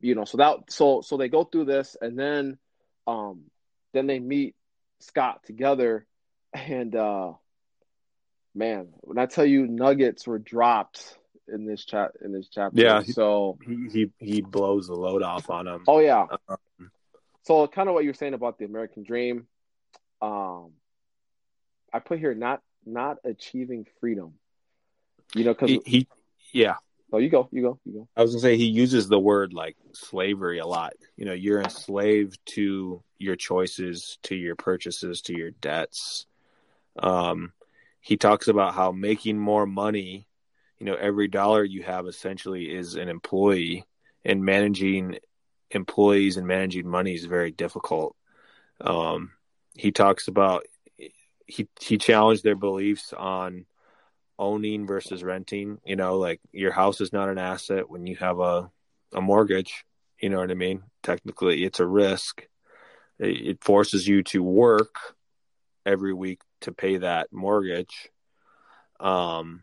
you 0.00 0.14
know, 0.14 0.24
so 0.24 0.38
that 0.38 0.56
so 0.68 1.02
so 1.02 1.16
they 1.16 1.28
go 1.28 1.44
through 1.44 1.66
this, 1.66 1.96
and 2.00 2.18
then 2.18 2.58
um, 3.06 3.42
then 3.92 4.06
they 4.06 4.18
meet 4.18 4.54
Scott 5.00 5.42
together, 5.44 6.06
and 6.54 6.94
uh, 6.94 7.32
man, 8.54 8.88
when 9.00 9.18
I 9.18 9.26
tell 9.26 9.44
you 9.44 9.66
nuggets 9.66 10.26
were 10.26 10.38
dropped 10.38 11.16
in 11.52 11.66
this 11.66 11.84
chat 11.84 12.12
in 12.24 12.32
this 12.32 12.48
chapter. 12.48 12.80
Yeah. 12.80 13.02
So 13.02 13.58
he 13.66 13.88
he, 13.90 14.10
he 14.18 14.40
blows 14.42 14.86
the 14.86 14.94
load 14.94 15.22
off 15.22 15.50
on 15.50 15.66
him. 15.66 15.84
Oh 15.86 15.98
yeah. 15.98 16.26
Um, 16.48 16.90
so 17.42 17.66
kind 17.66 17.88
of 17.88 17.94
what 17.94 18.04
you're 18.04 18.14
saying 18.14 18.34
about 18.34 18.58
the 18.58 18.64
American 18.64 19.02
dream. 19.02 19.46
Um, 20.22 20.72
I 21.92 21.98
put 21.98 22.18
here 22.18 22.34
not 22.34 22.62
not 22.86 23.18
achieving 23.24 23.86
freedom. 24.00 24.34
You 25.34 25.44
know, 25.44 25.54
because 25.54 25.70
he, 25.70 25.80
he, 25.84 26.08
yeah. 26.52 26.76
Oh, 27.12 27.18
you 27.18 27.28
go, 27.28 27.48
you 27.50 27.62
go, 27.62 27.78
you 27.84 27.92
go. 27.92 28.08
I 28.16 28.22
was 28.22 28.32
gonna 28.32 28.40
say 28.40 28.56
he 28.56 28.66
uses 28.66 29.08
the 29.08 29.18
word 29.18 29.52
like 29.52 29.76
slavery 29.92 30.58
a 30.58 30.66
lot. 30.66 30.92
You 31.16 31.24
know, 31.24 31.32
you're 31.32 31.60
enslaved 31.60 32.38
to 32.46 33.02
your 33.18 33.36
choices, 33.36 34.18
to 34.24 34.34
your 34.34 34.56
purchases, 34.56 35.22
to 35.22 35.36
your 35.36 35.50
debts. 35.50 36.26
Um, 36.98 37.52
he 38.00 38.16
talks 38.16 38.48
about 38.48 38.74
how 38.74 38.92
making 38.92 39.38
more 39.38 39.66
money 39.66 40.26
you 40.80 40.86
know 40.86 40.94
every 40.94 41.28
dollar 41.28 41.62
you 41.62 41.82
have 41.82 42.06
essentially 42.06 42.74
is 42.74 42.96
an 42.96 43.08
employee 43.08 43.84
and 44.24 44.44
managing 44.44 45.18
employees 45.70 46.36
and 46.36 46.46
managing 46.46 46.88
money 46.88 47.14
is 47.14 47.26
very 47.26 47.52
difficult 47.52 48.16
um, 48.80 49.30
he 49.74 49.92
talks 49.92 50.26
about 50.26 50.64
he 51.46 51.68
he 51.78 51.98
challenged 51.98 52.42
their 52.42 52.56
beliefs 52.56 53.12
on 53.12 53.66
owning 54.40 54.86
versus 54.86 55.22
renting 55.22 55.78
you 55.84 55.94
know 55.94 56.16
like 56.16 56.40
your 56.50 56.72
house 56.72 57.00
is 57.00 57.12
not 57.12 57.28
an 57.28 57.38
asset 57.38 57.88
when 57.90 58.06
you 58.06 58.16
have 58.16 58.40
a 58.40 58.70
a 59.12 59.20
mortgage 59.20 59.84
you 60.20 60.30
know 60.30 60.38
what 60.38 60.50
i 60.50 60.54
mean 60.54 60.82
technically 61.02 61.62
it's 61.64 61.78
a 61.78 61.86
risk 61.86 62.46
it, 63.18 63.46
it 63.46 63.64
forces 63.64 64.08
you 64.08 64.22
to 64.22 64.42
work 64.42 64.94
every 65.84 66.14
week 66.14 66.40
to 66.62 66.72
pay 66.72 66.96
that 66.96 67.28
mortgage 67.30 68.08
um 68.98 69.62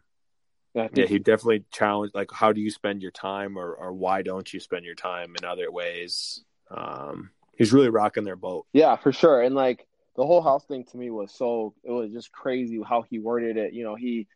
yeah, 0.93 1.07
he 1.07 1.17
definitely 1.17 1.65
challenged 1.71 2.13
like 2.13 2.29
how 2.31 2.51
do 2.51 2.61
you 2.61 2.69
spend 2.69 3.01
your 3.01 3.11
time 3.11 3.57
or 3.57 3.73
or 3.73 3.93
why 3.93 4.21
don't 4.21 4.53
you 4.53 4.59
spend 4.59 4.85
your 4.85 4.95
time 4.95 5.33
in 5.37 5.43
other 5.43 5.71
ways. 5.71 6.43
Um, 6.69 7.31
he's 7.57 7.73
really 7.73 7.89
rocking 7.89 8.23
their 8.23 8.35
boat. 8.35 8.67
Yeah, 8.73 8.95
for 8.95 9.11
sure. 9.11 9.41
And 9.41 9.55
like 9.55 9.87
the 10.15 10.25
whole 10.25 10.41
house 10.41 10.65
thing 10.65 10.83
to 10.91 10.97
me 10.97 11.09
was 11.09 11.31
so 11.31 11.73
it 11.83 11.91
was 11.91 12.11
just 12.11 12.31
crazy 12.31 12.79
how 12.87 13.01
he 13.01 13.17
worded 13.17 13.57
it. 13.57 13.73
You 13.73 13.83
know, 13.85 13.95
he 13.95 14.27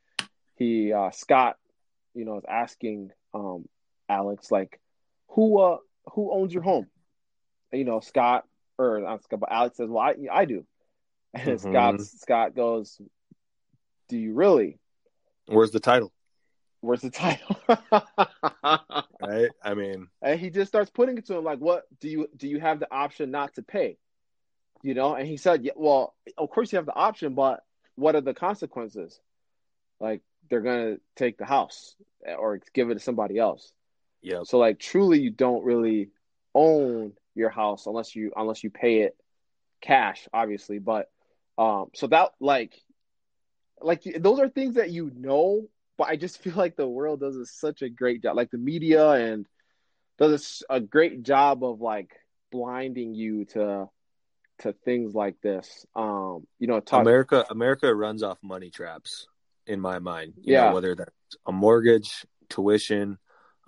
he 0.61 0.93
uh, 0.93 1.11
Scott, 1.11 1.57
you 2.13 2.25
know, 2.25 2.37
is 2.37 2.45
asking 2.47 3.11
um, 3.33 3.67
Alex 4.07 4.51
like, 4.51 4.79
who 5.29 5.59
uh 5.59 5.77
who 6.13 6.31
owns 6.31 6.53
your 6.53 6.63
home? 6.63 6.87
And, 7.71 7.79
you 7.79 7.85
know, 7.85 7.99
Scott 7.99 8.45
or 8.77 8.99
not 8.99 9.23
Scott, 9.23 9.39
but 9.39 9.51
Alex 9.51 9.77
says, 9.77 9.89
well, 9.89 10.03
I 10.03 10.15
I 10.31 10.45
do. 10.45 10.65
And 11.33 11.47
mm-hmm. 11.47 11.71
Scott 11.71 12.01
Scott 12.01 12.55
goes, 12.55 12.99
do 14.09 14.17
you 14.17 14.33
really? 14.33 14.79
Where's 15.47 15.71
the 15.71 15.79
title? 15.79 16.11
where's 16.81 17.01
the 17.01 17.09
title? 17.09 17.55
right. 19.21 19.49
I 19.63 19.73
mean, 19.75 20.07
and 20.21 20.39
he 20.39 20.49
just 20.49 20.69
starts 20.69 20.89
putting 20.89 21.17
it 21.17 21.27
to 21.27 21.37
him 21.37 21.43
like, 21.43 21.59
"What 21.59 21.83
do 21.99 22.09
you 22.09 22.27
do? 22.35 22.47
You 22.47 22.59
have 22.59 22.79
the 22.79 22.93
option 22.93 23.31
not 23.31 23.53
to 23.55 23.61
pay?" 23.61 23.97
You 24.83 24.95
know, 24.95 25.15
and 25.15 25.27
he 25.27 25.37
said, 25.37 25.63
yeah, 25.63 25.73
"Well, 25.75 26.15
of 26.37 26.49
course 26.49 26.71
you 26.71 26.77
have 26.77 26.87
the 26.87 26.95
option, 26.95 27.35
but 27.35 27.61
what 27.95 28.15
are 28.15 28.21
the 28.21 28.33
consequences? 28.33 29.19
Like 29.99 30.21
they're 30.51 30.61
gonna 30.61 30.97
take 31.15 31.39
the 31.39 31.45
house 31.45 31.95
or 32.37 32.59
give 32.75 32.91
it 32.91 32.93
to 32.95 32.99
somebody 32.99 33.39
else." 33.39 33.73
Yeah. 34.21 34.43
So 34.43 34.59
like, 34.59 34.77
truly, 34.77 35.19
you 35.19 35.31
don't 35.31 35.63
really 35.63 36.11
own 36.53 37.13
your 37.33 37.49
house 37.49 37.87
unless 37.87 38.15
you 38.15 38.31
unless 38.35 38.63
you 38.63 38.69
pay 38.69 39.01
it 39.01 39.15
cash, 39.81 40.27
obviously. 40.33 40.79
But 40.79 41.09
um, 41.57 41.87
so 41.93 42.07
that 42.07 42.31
like 42.39 42.73
like 43.81 44.03
those 44.03 44.39
are 44.39 44.49
things 44.49 44.75
that 44.75 44.91
you 44.91 45.11
know, 45.15 45.67
but 45.97 46.07
I 46.07 46.15
just 46.15 46.37
feel 46.41 46.53
like 46.55 46.75
the 46.75 46.87
world 46.87 47.19
does 47.19 47.35
a, 47.35 47.45
such 47.45 47.81
a 47.81 47.89
great 47.89 48.23
job, 48.23 48.35
like 48.35 48.51
the 48.51 48.57
media 48.57 49.09
and 49.09 49.47
does 50.17 50.63
a, 50.69 50.75
a 50.75 50.79
great 50.79 51.23
job 51.23 51.63
of 51.63 51.81
like 51.81 52.15
blinding 52.51 53.13
you 53.13 53.45
to 53.45 53.89
to 54.59 54.73
things 54.85 55.15
like 55.15 55.41
this. 55.41 55.85
Um, 55.95 56.45
you 56.59 56.67
know, 56.67 56.79
talk- 56.79 57.01
America 57.01 57.45
America 57.49 57.93
runs 57.93 58.23
off 58.23 58.37
money 58.43 58.69
traps 58.69 59.27
in 59.67 59.79
my 59.79 59.99
mind. 59.99 60.33
You 60.41 60.53
Yeah. 60.53 60.67
know, 60.67 60.73
whether 60.73 60.95
that's 60.95 61.11
a 61.45 61.51
mortgage, 61.51 62.25
tuition, 62.49 63.17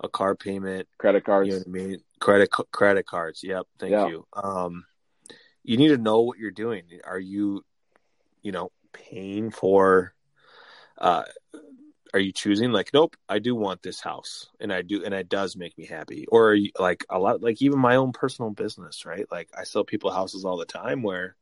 a 0.02 0.08
car 0.08 0.34
payment, 0.34 0.88
credit 0.98 1.24
cards. 1.24 1.48
you 1.48 1.54
know 1.54 1.58
what 1.60 1.68
I 1.68 1.70
mean? 1.70 1.98
Credit 2.20 2.50
credit 2.72 3.06
cards. 3.06 3.42
Yep, 3.42 3.66
thank 3.78 3.92
Yeah. 3.92 4.08
you. 4.08 4.26
Um 4.32 4.86
you 5.62 5.76
need 5.76 5.88
to 5.88 5.98
know 5.98 6.20
what 6.20 6.38
you're 6.38 6.50
doing. 6.50 6.84
Are 7.04 7.18
you 7.18 7.64
you 8.42 8.52
know, 8.52 8.70
paying 8.92 9.50
for 9.50 10.14
uh 10.98 11.24
are 12.12 12.20
you 12.20 12.30
choosing 12.30 12.70
like 12.70 12.90
nope 12.94 13.16
i 13.28 13.40
do 13.40 13.56
want 13.56 13.82
this 13.82 14.00
house 14.00 14.46
and 14.60 14.72
i 14.72 14.80
do 14.82 15.04
and 15.04 15.12
it 15.12 15.28
does 15.28 15.56
make 15.56 15.76
me 15.76 15.84
happy 15.84 16.26
or 16.28 16.50
are 16.50 16.54
you, 16.54 16.70
like 16.78 17.04
a 17.10 17.18
lot 17.18 17.42
like 17.42 17.60
even 17.60 17.78
my 17.78 17.96
own 17.96 18.12
personal 18.12 18.50
business 18.52 19.04
right 19.04 19.26
like 19.32 19.48
i 19.58 19.64
sell 19.64 19.82
people 19.82 20.12
houses 20.12 20.44
all 20.44 20.56
the 20.56 20.64
time 20.64 21.02
where 21.02 21.34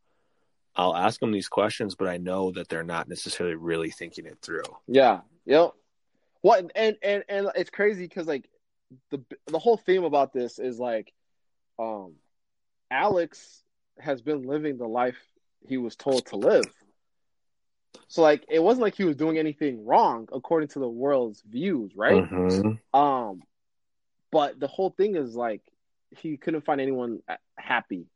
i'll 0.76 0.97
ask 0.97 1.21
them 1.21 1.33
these 1.33 1.49
questions 1.49 1.95
but 1.95 2.09
i 2.09 2.17
know 2.17 2.50
that 2.50 2.69
they're 2.69 2.83
not 2.83 3.09
necessarily 3.09 3.55
really 3.57 3.91
thinking 3.91 4.26
it 4.26 4.38
through 4.43 4.62
Yeah. 4.87 5.21
Yep. 5.47 5.73
What 6.43 6.71
and 6.75 6.97
and 7.02 7.25
and 7.29 7.49
it's 7.55 7.71
crazy 7.71 8.05
because 8.05 8.26
like 8.26 8.49
the 9.11 9.23
the 9.47 9.59
whole 9.59 9.76
theme 9.76 10.05
about 10.05 10.33
this 10.33 10.59
is 10.59 10.79
like, 10.79 11.12
um, 11.79 12.14
Alex 12.91 13.62
has 13.99 14.23
been 14.23 14.43
living 14.43 14.76
the 14.76 14.87
life 14.87 15.19
he 15.67 15.76
was 15.76 15.97
told 15.97 16.26
to 16.26 16.37
live. 16.37 16.64
So 18.09 18.23
like 18.23 18.45
it 18.49 18.62
wasn't 18.62 18.83
like 18.83 18.97
he 18.97 19.05
was 19.05 19.17
doing 19.17 19.38
anything 19.38 19.85
wrong 19.85 20.29
according 20.33 20.69
to 20.71 20.79
the 20.79 20.88
world's 20.88 21.43
views, 21.43 21.93
right? 21.95 22.25
Mhm. 22.25 22.79
Um, 22.93 23.43
but 24.31 24.59
the 24.59 24.67
whole 24.67 24.91
thing 24.91 25.17
is 25.17 25.35
like 25.35 25.62
he 26.11 26.37
couldn't 26.37 26.64
find 26.64 26.81
anyone 26.81 27.21
happy 27.57 28.07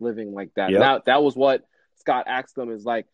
living 0.00 0.32
like 0.32 0.54
that. 0.54 0.70
Yep. 0.70 0.80
That 0.80 1.04
that 1.06 1.22
was 1.22 1.34
what 1.36 1.64
Scott 1.98 2.24
asked 2.26 2.54
them 2.56 2.70
is 2.70 2.84
like, 2.84 3.06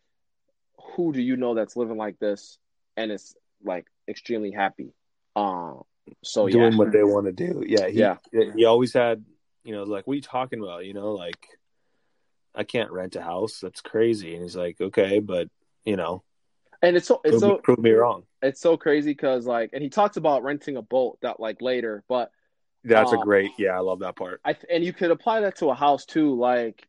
who 0.94 1.12
do 1.12 1.20
you 1.20 1.37
know 1.37 1.54
that's 1.54 1.76
living 1.76 1.97
like 1.97 2.18
this? 2.18 2.58
And 2.97 3.12
is 3.12 3.35
like 3.64 3.87
extremely 4.08 4.50
happy? 4.50 4.92
Um, 5.37 5.82
so 6.25 6.49
doing 6.49 6.73
yeah, 6.73 6.78
what 6.78 6.92
they 6.92 7.04
want 7.04 7.26
to 7.26 7.32
do. 7.32 7.62
Yeah 7.66 7.88
he, 7.88 7.99
Yeah. 7.99 8.16
he 8.32 8.64
always 8.64 8.92
had 8.92 9.25
you 9.64 9.75
know 9.75 9.82
like 9.85 10.06
what 10.06 10.12
are 10.14 10.16
you 10.16 10.23
talking 10.23 10.61
about 10.62 10.87
you 10.87 10.94
know 10.94 11.12
like 11.12 11.47
i 12.54 12.64
can't 12.64 12.90
rent 12.90 13.16
a 13.16 13.23
house. 13.23 13.61
That's 13.61 13.80
crazy. 13.80 14.35
And 14.35 14.42
he's 14.42 14.56
like 14.56 14.80
okay 14.80 15.18
but 15.18 15.49
you 15.85 15.97
know 15.97 16.23
and 16.82 16.97
it's 16.97 17.06
so 17.08 17.20
it's 17.25 17.32
prove, 17.32 17.40
so 17.40 17.56
prove 17.58 17.78
me 17.80 17.90
wrong. 17.90 18.23
it's 18.40 18.61
so 18.61 18.76
crazy 18.76 19.11
because 19.11 19.47
like, 19.47 19.70
and 19.73 19.82
he 19.82 19.88
talks 19.90 20.16
about 20.16 20.44
renting 20.44 20.76
a 20.76 20.82
boat 20.82 21.18
that 21.23 21.40
like 21.40 21.61
later, 21.61 22.04
but 22.08 22.30
that's 22.85 23.11
a 23.12 23.16
Um, 23.16 23.20
great 23.23 23.50
yeah 23.58 23.73
i 23.76 23.80
love 23.80 23.99
that 23.99 24.14
part. 24.16 24.40
I 24.44 24.56
and 24.70 24.85
you 24.85 24.92
could 24.92 25.11
apply 25.11 25.40
that 25.40 25.56
to 25.56 25.70
a 25.70 25.75
house 25.75 26.04
too, 26.04 26.35
like 26.35 26.87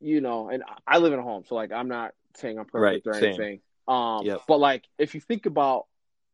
you 0.00 0.20
know, 0.20 0.48
and 0.48 0.62
I 0.86 0.98
live 0.98 1.12
in 1.12 1.18
a 1.18 1.22
home, 1.22 1.44
so 1.46 1.54
like 1.54 1.72
I'm 1.72 1.88
not 1.88 2.12
saying 2.36 2.58
I'm 2.58 2.66
perfect 2.66 3.06
Right, 3.06 3.14
or 3.14 3.18
same. 3.18 3.24
anything. 3.24 3.60
Um, 3.86 4.26
Yep. 4.26 4.42
but 4.46 4.58
like 4.60 4.84
if 4.98 5.14
you 5.14 5.20
think 5.20 5.46
about 5.46 5.86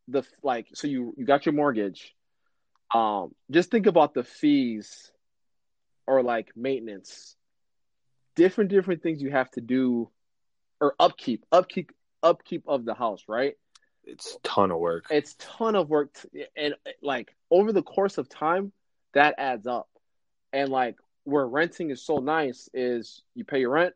the 0.09 0.23
like, 0.43 0.69
so 0.75 0.87
you 0.87 1.15
you 1.17 1.25
got 1.25 1.47
your 1.47 1.55
mortgage, 1.55 2.15
um, 2.95 3.35
just 3.51 3.71
think 3.71 3.87
about 3.87 4.15
the 4.15 4.25
fees 4.25 5.11
or 6.07 6.23
like 6.23 6.51
maintenance, 6.57 7.37
different 8.37 8.71
different 8.71 9.03
things 9.03 9.23
you 9.23 9.31
have 9.31 9.51
to 9.53 9.61
do, 9.61 10.11
or 10.81 10.95
upkeep, 10.99 11.45
upkeep, 11.53 11.91
upkeep 12.23 12.65
of 12.67 12.85
the 12.85 12.95
house, 12.95 13.25
right? 13.29 13.55
it's 14.07 14.37
ton 14.43 14.71
of 14.71 14.79
work 14.79 15.07
it's 15.11 15.35
ton 15.39 15.75
of 15.75 15.89
work 15.89 16.13
to, 16.13 16.29
and 16.57 16.75
like 17.03 17.35
over 17.51 17.73
the 17.73 17.83
course 17.83 18.19
of 18.19 18.29
time 18.29 18.71
that 19.15 19.35
adds 19.39 19.67
up 19.67 19.89
and 20.53 20.69
like 20.69 20.97
where 21.25 21.47
renting 21.47 21.91
is 21.91 22.05
so 22.05 22.19
nice 22.19 22.69
is 22.73 23.23
you 23.35 23.45
pay 23.45 23.61
your 23.61 23.71
rent 23.71 23.95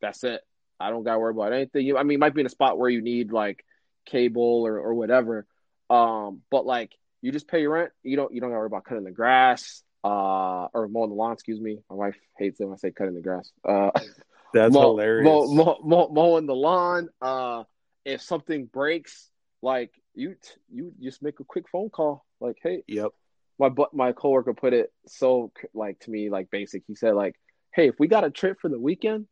that's 0.00 0.24
it. 0.24 0.42
I 0.80 0.90
don't 0.90 1.04
gotta 1.04 1.18
worry 1.20 1.30
about 1.30 1.52
anything. 1.52 1.86
You, 1.86 1.96
i 1.96 2.02
mean 2.02 2.18
might 2.18 2.34
be 2.34 2.40
in 2.40 2.46
a 2.46 2.50
spot 2.50 2.76
where 2.78 2.90
you 2.90 3.00
need 3.00 3.32
like 3.32 3.64
cable 4.04 4.66
or, 4.66 4.78
or 4.78 4.94
whatever 4.94 5.46
um 5.88 6.42
but 6.50 6.66
like 6.66 6.92
you 7.20 7.30
just 7.30 7.46
pay 7.46 7.60
your 7.60 7.70
rent. 7.70 7.92
You 8.02 8.16
don't 8.16 8.34
you 8.34 8.40
don't 8.40 8.50
gotta 8.50 8.58
worry 8.58 8.66
about 8.66 8.84
cutting 8.84 9.04
the 9.04 9.12
grass 9.12 9.82
uh 10.04 10.66
or 10.74 10.88
mowing 10.88 11.10
the 11.10 11.14
lawn 11.16 11.32
excuse 11.32 11.60
me. 11.60 11.78
My 11.88 11.96
wife 11.96 12.16
hates 12.36 12.60
it 12.60 12.64
when 12.64 12.74
i 12.74 12.76
say 12.76 12.90
cutting 12.90 13.14
the 13.14 13.20
grass. 13.20 13.50
Uh 13.64 13.90
that's 14.52 14.74
mow- 14.74 14.80
hilarious. 14.96 15.24
mow- 15.24 15.46
mow- 15.46 15.80
mow- 15.82 16.08
mowing 16.08 16.46
the 16.46 16.54
lawn. 16.54 17.08
Uh, 17.20 17.62
if 18.04 18.20
something 18.20 18.66
breaks, 18.66 19.30
like 19.62 19.92
you, 20.14 20.34
you 20.70 20.92
just 21.00 21.22
make 21.22 21.38
a 21.38 21.44
quick 21.44 21.68
phone 21.68 21.88
call. 21.88 22.26
Like, 22.40 22.58
hey, 22.62 22.82
yep 22.88 23.12
my 23.58 23.70
my 23.92 24.12
coworker 24.12 24.54
put 24.54 24.72
it 24.72 24.92
so 25.06 25.52
like 25.74 25.98
to 26.00 26.10
me 26.10 26.30
like 26.30 26.50
basic. 26.50 26.82
He 26.86 26.94
said 26.94 27.14
like, 27.14 27.36
hey, 27.72 27.88
if 27.88 27.98
we 27.98 28.08
got 28.08 28.24
a 28.24 28.30
trip 28.30 28.60
for 28.60 28.68
the 28.68 28.78
weekend 28.78 29.26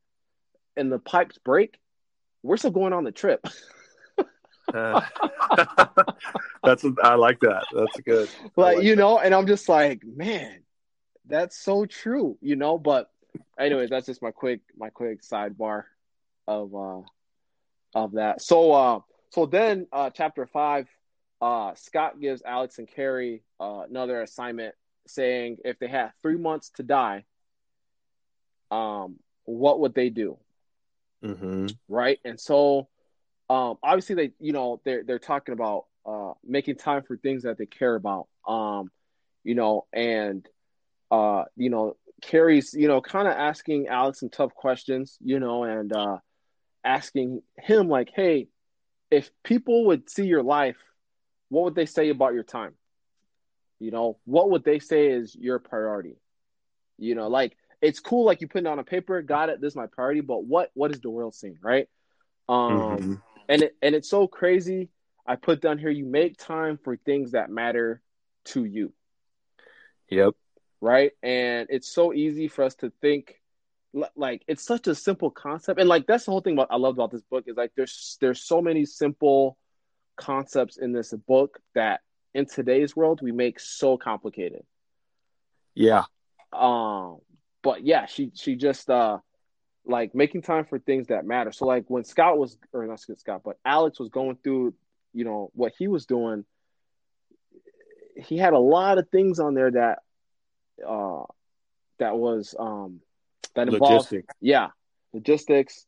and 0.77 0.91
the 0.91 0.99
pipes 0.99 1.39
break, 1.39 1.79
we're 2.43 2.57
still 2.57 2.71
going 2.71 2.93
on 2.93 3.05
the 3.05 3.13
trip. 3.13 3.47
Uh, 4.73 5.01
that's 6.63 6.85
i 7.03 7.15
like 7.15 7.41
that 7.41 7.65
that's 7.75 7.97
good 8.05 8.29
like 8.57 8.77
like 8.77 8.85
you 8.85 8.97
know, 8.97 9.19
and 9.19 9.35
I'm 9.35 9.47
just 9.47 9.69
like, 9.69 10.03
man, 10.05 10.61
that's 11.27 11.59
so 11.59 11.87
true, 11.87 12.37
you 12.41 12.57
know. 12.57 12.79
But 12.79 13.11
anyways, 13.59 13.91
that's 13.91 14.07
just 14.07 14.23
my 14.23 14.31
quick 14.31 14.61
my 14.77 14.91
quick 14.91 15.23
sidebar 15.23 15.85
of 16.47 16.75
uh 16.75 17.01
of 17.95 18.13
that. 18.13 18.43
So 18.43 18.73
uh 18.73 19.01
so 19.31 19.47
then 19.47 19.87
uh 19.93 20.11
chapter 20.11 20.47
five, 20.47 20.89
uh 21.41 21.75
Scott 21.75 22.21
gives 22.21 22.43
Alex 22.43 22.79
and 22.79 22.89
Carrie 22.89 23.43
uh, 23.61 23.83
another 23.89 24.23
assignment 24.23 24.75
saying 25.07 25.59
if 25.65 25.79
they 25.79 25.89
had 25.89 26.13
three 26.23 26.37
months 26.37 26.71
to 26.77 26.83
die, 26.83 27.25
um, 28.71 29.19
what 29.45 29.81
would 29.81 29.95
they 29.95 30.11
do? 30.11 30.39
hmm 31.23 31.73
right? 31.89 32.19
And 32.25 32.39
so, 32.39 32.89
um, 33.49 33.77
obviously 33.83 34.15
they, 34.15 34.33
you 34.41 34.53
know, 34.53 34.81
they're 34.85 35.03
they're 35.05 35.19
talking 35.19 35.53
about 35.53 35.87
uh, 36.07 36.33
making 36.47 36.77
time 36.77 37.03
for 37.03 37.17
things 37.17 37.43
that 37.43 37.59
they 37.59 37.67
care 37.67 37.95
about, 37.95 38.29
um, 38.47 38.91
you 39.45 39.55
know, 39.55 39.87
and 39.93 40.47
uh, 41.11 41.45
you 41.57 41.71
know, 41.71 41.97
Carrie's, 42.23 42.75
you 42.75 42.89
know, 42.89 43.01
kind 43.01 43.27
of 43.29 43.35
asking 43.35 43.89
Alex 43.89 44.21
some 44.21 44.31
tough 44.31 44.55
questions, 44.55 45.17
you 45.23 45.41
know, 45.41 45.65
and 45.65 45.93
uh, 45.93 46.19
asking 46.85 47.43
him 47.59 47.89
like, 47.89 48.11
hey, 48.15 48.49
if 49.11 49.31
people 49.43 49.87
would 49.87 50.09
see 50.09 50.27
your 50.27 50.43
life, 50.43 50.77
what 51.51 51.65
would 51.65 51.75
they 51.75 51.87
say 51.87 52.09
about 52.09 52.35
your 52.35 52.43
time? 52.43 52.75
You 53.79 53.91
know, 53.91 54.19
what 54.25 54.51
would 54.51 54.65
they 54.65 54.79
say 54.79 55.09
is 55.09 55.35
your 55.35 55.59
priority? 55.59 56.17
You 56.99 57.15
know, 57.15 57.29
like 57.29 57.57
it's 57.83 58.01
cool, 58.01 58.25
like 58.25 58.41
you 58.41 58.49
put 58.49 58.61
it 58.63 58.67
on 58.67 58.79
a 58.79 58.85
paper, 58.85 59.21
got 59.23 59.49
it, 59.51 59.61
this 59.61 59.73
is 59.73 59.77
my 59.77 59.87
priority, 59.87 60.21
but 60.21 60.45
what 60.45 60.71
what 60.75 60.91
is 60.91 61.01
the 61.01 61.11
world 61.11 61.35
seeing, 61.35 61.59
right? 61.63 61.89
Um, 62.49 62.99
Mhm. 63.01 63.23
and 63.49 63.63
it 63.63 63.77
and 63.83 63.95
it's 63.95 64.09
so 64.09 64.27
crazy. 64.27 64.91
I 65.27 65.37
put 65.37 65.61
down 65.61 65.79
here, 65.79 65.91
you 65.91 66.07
make 66.07 66.37
time 66.39 66.79
for 66.83 66.97
things 66.97 67.33
that 67.33 67.51
matter 67.51 68.03
to 68.47 68.65
you, 68.65 68.93
Yep. 70.11 70.35
right? 70.81 71.13
And 71.23 71.69
it's 71.71 71.89
so 71.93 72.13
easy 72.13 72.49
for 72.49 72.65
us 72.65 72.75
to 72.77 72.91
think 73.01 73.37
like 74.15 74.45
it's 74.47 74.65
such 74.65 74.87
a 74.87 74.95
simple 74.95 75.31
concept, 75.31 75.81
and 75.81 75.89
like 75.89 76.07
that's 76.07 76.25
the 76.27 76.31
whole 76.31 76.41
thing 76.41 76.55
about 76.55 76.69
I 76.71 76.77
love 76.77 76.95
about 76.95 77.11
this 77.11 77.23
book 77.23 77.45
is 77.49 77.57
like 77.57 77.73
there's 77.77 78.17
there's 78.21 78.43
so 78.43 78.63
many 78.63 78.85
simple 78.85 79.57
concepts 80.21 80.77
in 80.77 80.93
this 80.93 81.13
book 81.27 81.59
that 81.75 82.01
in 82.35 82.47
today's 82.47 82.95
world 82.95 83.21
we 83.23 83.33
make 83.33 83.59
so 83.59 83.97
complicated. 83.97 84.63
Yeah. 85.75 86.05
Um, 86.53 87.19
but 87.63 87.85
yeah, 87.85 88.07
she 88.07 88.31
she 88.35 88.57
just 88.57 88.89
uh 88.91 89.19
like 89.87 90.15
making 90.15 90.43
time 90.43 90.67
for 90.67 90.79
things 90.79 91.09
that 91.09 91.25
matter. 91.25 91.53
So 91.53 91.65
like 91.67 91.85
when 91.89 92.05
Scott 92.05 92.39
was 92.39 92.57
or 92.73 92.87
not 92.87 93.01
Scott, 93.01 93.43
but 93.45 93.57
Alex 93.65 93.99
was 93.99 94.11
going 94.11 94.37
through, 94.45 94.75
you 95.15 95.25
know, 95.25 95.51
what 95.55 95.73
he 95.79 95.89
was 95.89 96.07
doing, 96.07 96.45
he 98.17 98.37
had 98.37 98.53
a 98.53 98.59
lot 98.59 98.99
of 98.99 99.09
things 99.09 99.41
on 99.41 99.55
there 99.55 99.71
that 99.71 99.99
uh 100.87 101.25
that 101.99 102.17
was 102.17 102.55
um 102.59 103.01
that 103.55 103.69
involved 103.69 104.13
Logistics. 104.13 104.35
yeah, 104.41 104.69
logistics, 105.13 105.87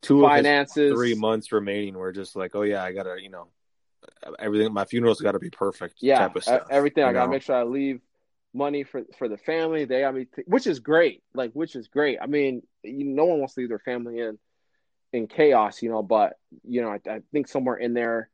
Two 0.00 0.22
finances, 0.22 0.92
three 0.92 1.14
months 1.14 1.50
remaining 1.50 1.94
were 1.94 2.12
just 2.12 2.36
like, 2.36 2.54
oh 2.54 2.62
yeah, 2.62 2.82
I 2.84 2.92
gotta, 2.92 3.16
you 3.20 3.30
know, 3.30 3.48
everything. 4.38 4.72
My 4.72 4.84
funeral's 4.84 5.20
got 5.20 5.32
to 5.32 5.38
be 5.38 5.50
perfect. 5.50 5.96
yeah, 6.00 6.18
type 6.18 6.36
of 6.36 6.42
stuff. 6.42 6.66
everything. 6.70 7.04
I 7.04 7.12
gotta 7.12 7.26
know? 7.26 7.32
make 7.32 7.42
sure 7.42 7.56
I 7.56 7.64
leave 7.64 8.00
money 8.54 8.84
for 8.84 9.02
for 9.18 9.28
the 9.28 9.36
family. 9.36 9.84
They 9.84 10.00
got 10.00 10.14
me, 10.14 10.26
which 10.46 10.66
is 10.66 10.80
great. 10.80 11.22
Like, 11.34 11.52
which 11.52 11.76
is 11.76 11.88
great. 11.88 12.18
I 12.20 12.26
mean, 12.26 12.62
you, 12.82 13.04
no 13.04 13.24
one 13.24 13.38
wants 13.38 13.54
to 13.54 13.60
leave 13.60 13.68
their 13.68 13.78
family 13.78 14.20
in 14.20 14.38
in 15.12 15.26
chaos, 15.26 15.82
you 15.82 15.90
know. 15.90 16.02
But 16.02 16.34
you 16.64 16.82
know, 16.82 16.90
I, 16.90 17.00
I 17.10 17.20
think 17.32 17.48
somewhere 17.48 17.76
in 17.76 17.94
there. 17.94 18.30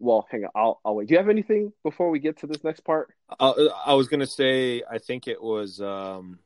Well, 0.00 0.26
hang 0.30 0.44
on. 0.44 0.50
I'll, 0.54 0.80
I'll 0.84 0.96
wait. 0.96 1.08
Do 1.08 1.14
you 1.14 1.18
have 1.18 1.28
anything 1.28 1.72
before 1.82 2.10
we 2.10 2.18
get 2.18 2.38
to 2.40 2.46
this 2.46 2.62
next 2.64 2.80
part? 2.80 3.14
I, 3.38 3.68
I 3.86 3.94
was 3.94 4.08
gonna 4.08 4.26
say, 4.26 4.82
I 4.90 4.98
think 4.98 5.28
it 5.28 5.42
was 5.42 5.80
um, 5.80 6.40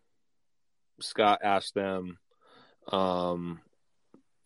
Scott 1.00 1.40
asked 1.42 1.74
them, 1.74 2.18
um, 2.92 3.61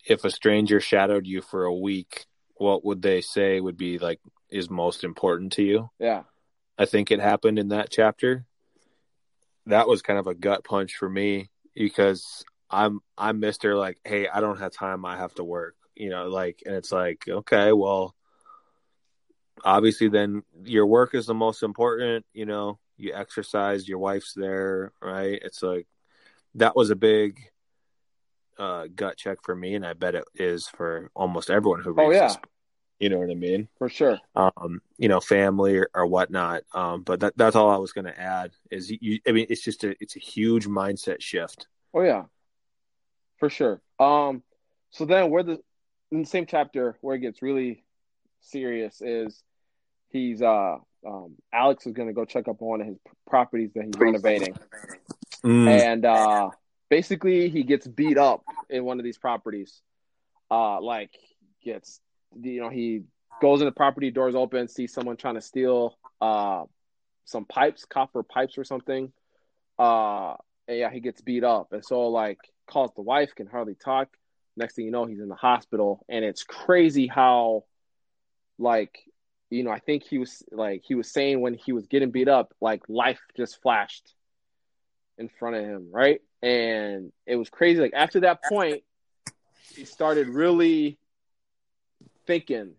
if 0.06 0.24
a 0.24 0.30
stranger 0.30 0.80
shadowed 0.80 1.26
you 1.26 1.42
for 1.42 1.64
a 1.64 1.74
week, 1.74 2.26
what 2.62 2.84
would 2.84 3.02
they 3.02 3.20
say 3.20 3.60
would 3.60 3.76
be 3.76 3.98
like 3.98 4.20
is 4.48 4.70
most 4.70 5.04
important 5.04 5.52
to 5.54 5.62
you? 5.62 5.90
Yeah. 5.98 6.22
I 6.78 6.86
think 6.86 7.10
it 7.10 7.20
happened 7.20 7.58
in 7.58 7.68
that 7.68 7.90
chapter. 7.90 8.46
That 9.66 9.88
was 9.88 10.02
kind 10.02 10.18
of 10.18 10.26
a 10.26 10.34
gut 10.34 10.64
punch 10.64 10.94
for 10.96 11.08
me 11.08 11.50
because 11.74 12.44
I'm 12.70 13.00
I'm 13.18 13.40
Mister 13.40 13.76
like, 13.76 13.98
hey, 14.04 14.28
I 14.28 14.40
don't 14.40 14.58
have 14.58 14.72
time, 14.72 15.04
I 15.04 15.16
have 15.16 15.34
to 15.34 15.44
work. 15.44 15.74
You 15.94 16.10
know, 16.10 16.28
like 16.28 16.62
and 16.64 16.74
it's 16.74 16.92
like, 16.92 17.24
okay, 17.28 17.72
well 17.72 18.14
obviously 19.64 20.08
then 20.08 20.42
your 20.64 20.86
work 20.86 21.14
is 21.14 21.26
the 21.26 21.34
most 21.34 21.62
important, 21.62 22.24
you 22.32 22.46
know, 22.46 22.78
you 22.96 23.12
exercise, 23.14 23.88
your 23.88 23.98
wife's 23.98 24.32
there, 24.34 24.92
right? 25.00 25.40
It's 25.42 25.62
like 25.62 25.86
that 26.54 26.76
was 26.76 26.90
a 26.90 26.96
big 26.96 27.38
uh, 28.58 28.86
gut 28.94 29.16
check 29.16 29.38
for 29.42 29.54
me, 29.54 29.74
and 29.74 29.86
I 29.86 29.92
bet 29.94 30.14
it 30.14 30.24
is 30.34 30.68
for 30.68 31.10
almost 31.14 31.50
everyone 31.50 31.82
who 31.82 31.92
reads 31.92 32.06
Oh 32.06 32.10
yeah, 32.10 32.28
this. 32.28 32.36
You 33.02 33.08
know 33.08 33.18
what 33.18 33.30
I 33.30 33.34
mean? 33.34 33.66
for 33.78 33.88
sure. 33.88 34.20
Um, 34.36 34.80
you 34.96 35.08
know, 35.08 35.18
family 35.18 35.76
or, 35.76 35.88
or 35.92 36.06
whatnot. 36.06 36.62
Um, 36.72 37.02
but 37.02 37.18
that, 37.18 37.36
that's 37.36 37.56
all 37.56 37.68
I 37.68 37.76
was 37.76 37.90
going 37.92 38.04
to 38.04 38.16
add. 38.16 38.52
Is 38.70 38.92
you? 38.92 39.18
I 39.26 39.32
mean, 39.32 39.46
it's 39.50 39.60
just 39.60 39.82
a 39.82 39.96
it's 40.00 40.14
a 40.14 40.20
huge 40.20 40.68
mindset 40.68 41.20
shift. 41.20 41.66
Oh 41.92 42.02
yeah, 42.02 42.26
for 43.38 43.50
sure. 43.50 43.82
Um, 43.98 44.44
so 44.92 45.04
then 45.04 45.30
where 45.30 45.42
the 45.42 45.58
in 46.12 46.20
the 46.20 46.26
same 46.28 46.46
chapter 46.46 46.96
where 47.00 47.16
it 47.16 47.18
gets 47.18 47.42
really 47.42 47.82
serious 48.40 49.02
is 49.02 49.42
he's 50.10 50.40
uh 50.40 50.76
um 51.04 51.34
Alex 51.52 51.88
is 51.88 51.94
gonna 51.94 52.12
go 52.12 52.24
check 52.24 52.46
up 52.46 52.62
on 52.62 52.68
one 52.68 52.80
of 52.82 52.86
his 52.86 52.98
properties 53.26 53.72
that 53.74 53.84
he's 53.84 53.98
renovating, 53.98 54.54
Mm, 55.42 55.68
and 55.68 56.04
uh 56.04 56.50
basically 56.88 57.48
he 57.48 57.64
gets 57.64 57.84
beat 57.84 58.16
up 58.16 58.44
in 58.70 58.84
one 58.84 59.00
of 59.00 59.04
these 59.04 59.18
properties. 59.18 59.82
Uh, 60.52 60.80
like 60.80 61.10
gets 61.64 61.98
you 62.40 62.60
know 62.60 62.68
he 62.68 63.02
goes 63.40 63.60
in 63.60 63.66
the 63.66 63.72
property, 63.72 64.10
doors 64.10 64.34
open, 64.34 64.68
sees 64.68 64.92
someone 64.92 65.16
trying 65.16 65.34
to 65.34 65.40
steal 65.40 65.98
uh 66.20 66.64
some 67.24 67.44
pipes, 67.44 67.84
copper 67.84 68.22
pipes 68.22 68.58
or 68.58 68.64
something. 68.64 69.12
Uh, 69.78 70.34
and 70.68 70.78
yeah, 70.78 70.90
he 70.90 71.00
gets 71.00 71.20
beat 71.20 71.44
up, 71.44 71.72
and 71.72 71.84
so 71.84 72.08
like 72.08 72.38
calls 72.66 72.92
the 72.94 73.02
wife, 73.02 73.34
can 73.34 73.46
hardly 73.46 73.74
talk. 73.74 74.08
Next 74.56 74.74
thing 74.74 74.84
you 74.84 74.90
know, 74.90 75.06
he's 75.06 75.20
in 75.20 75.28
the 75.28 75.34
hospital, 75.34 76.04
and 76.08 76.24
it's 76.24 76.44
crazy 76.44 77.06
how, 77.06 77.64
like, 78.58 78.98
you 79.48 79.62
know, 79.64 79.70
I 79.70 79.78
think 79.78 80.04
he 80.04 80.18
was 80.18 80.42
like 80.52 80.82
he 80.86 80.94
was 80.94 81.10
saying 81.10 81.40
when 81.40 81.54
he 81.54 81.72
was 81.72 81.86
getting 81.86 82.10
beat 82.10 82.28
up, 82.28 82.54
like 82.60 82.82
life 82.88 83.20
just 83.36 83.60
flashed 83.62 84.14
in 85.18 85.28
front 85.28 85.56
of 85.56 85.64
him, 85.64 85.88
right? 85.90 86.20
And 86.42 87.12
it 87.26 87.36
was 87.36 87.48
crazy. 87.50 87.80
Like 87.80 87.94
after 87.94 88.20
that 88.20 88.42
point, 88.44 88.82
he 89.74 89.84
started 89.84 90.28
really 90.28 90.98
thinking 92.26 92.72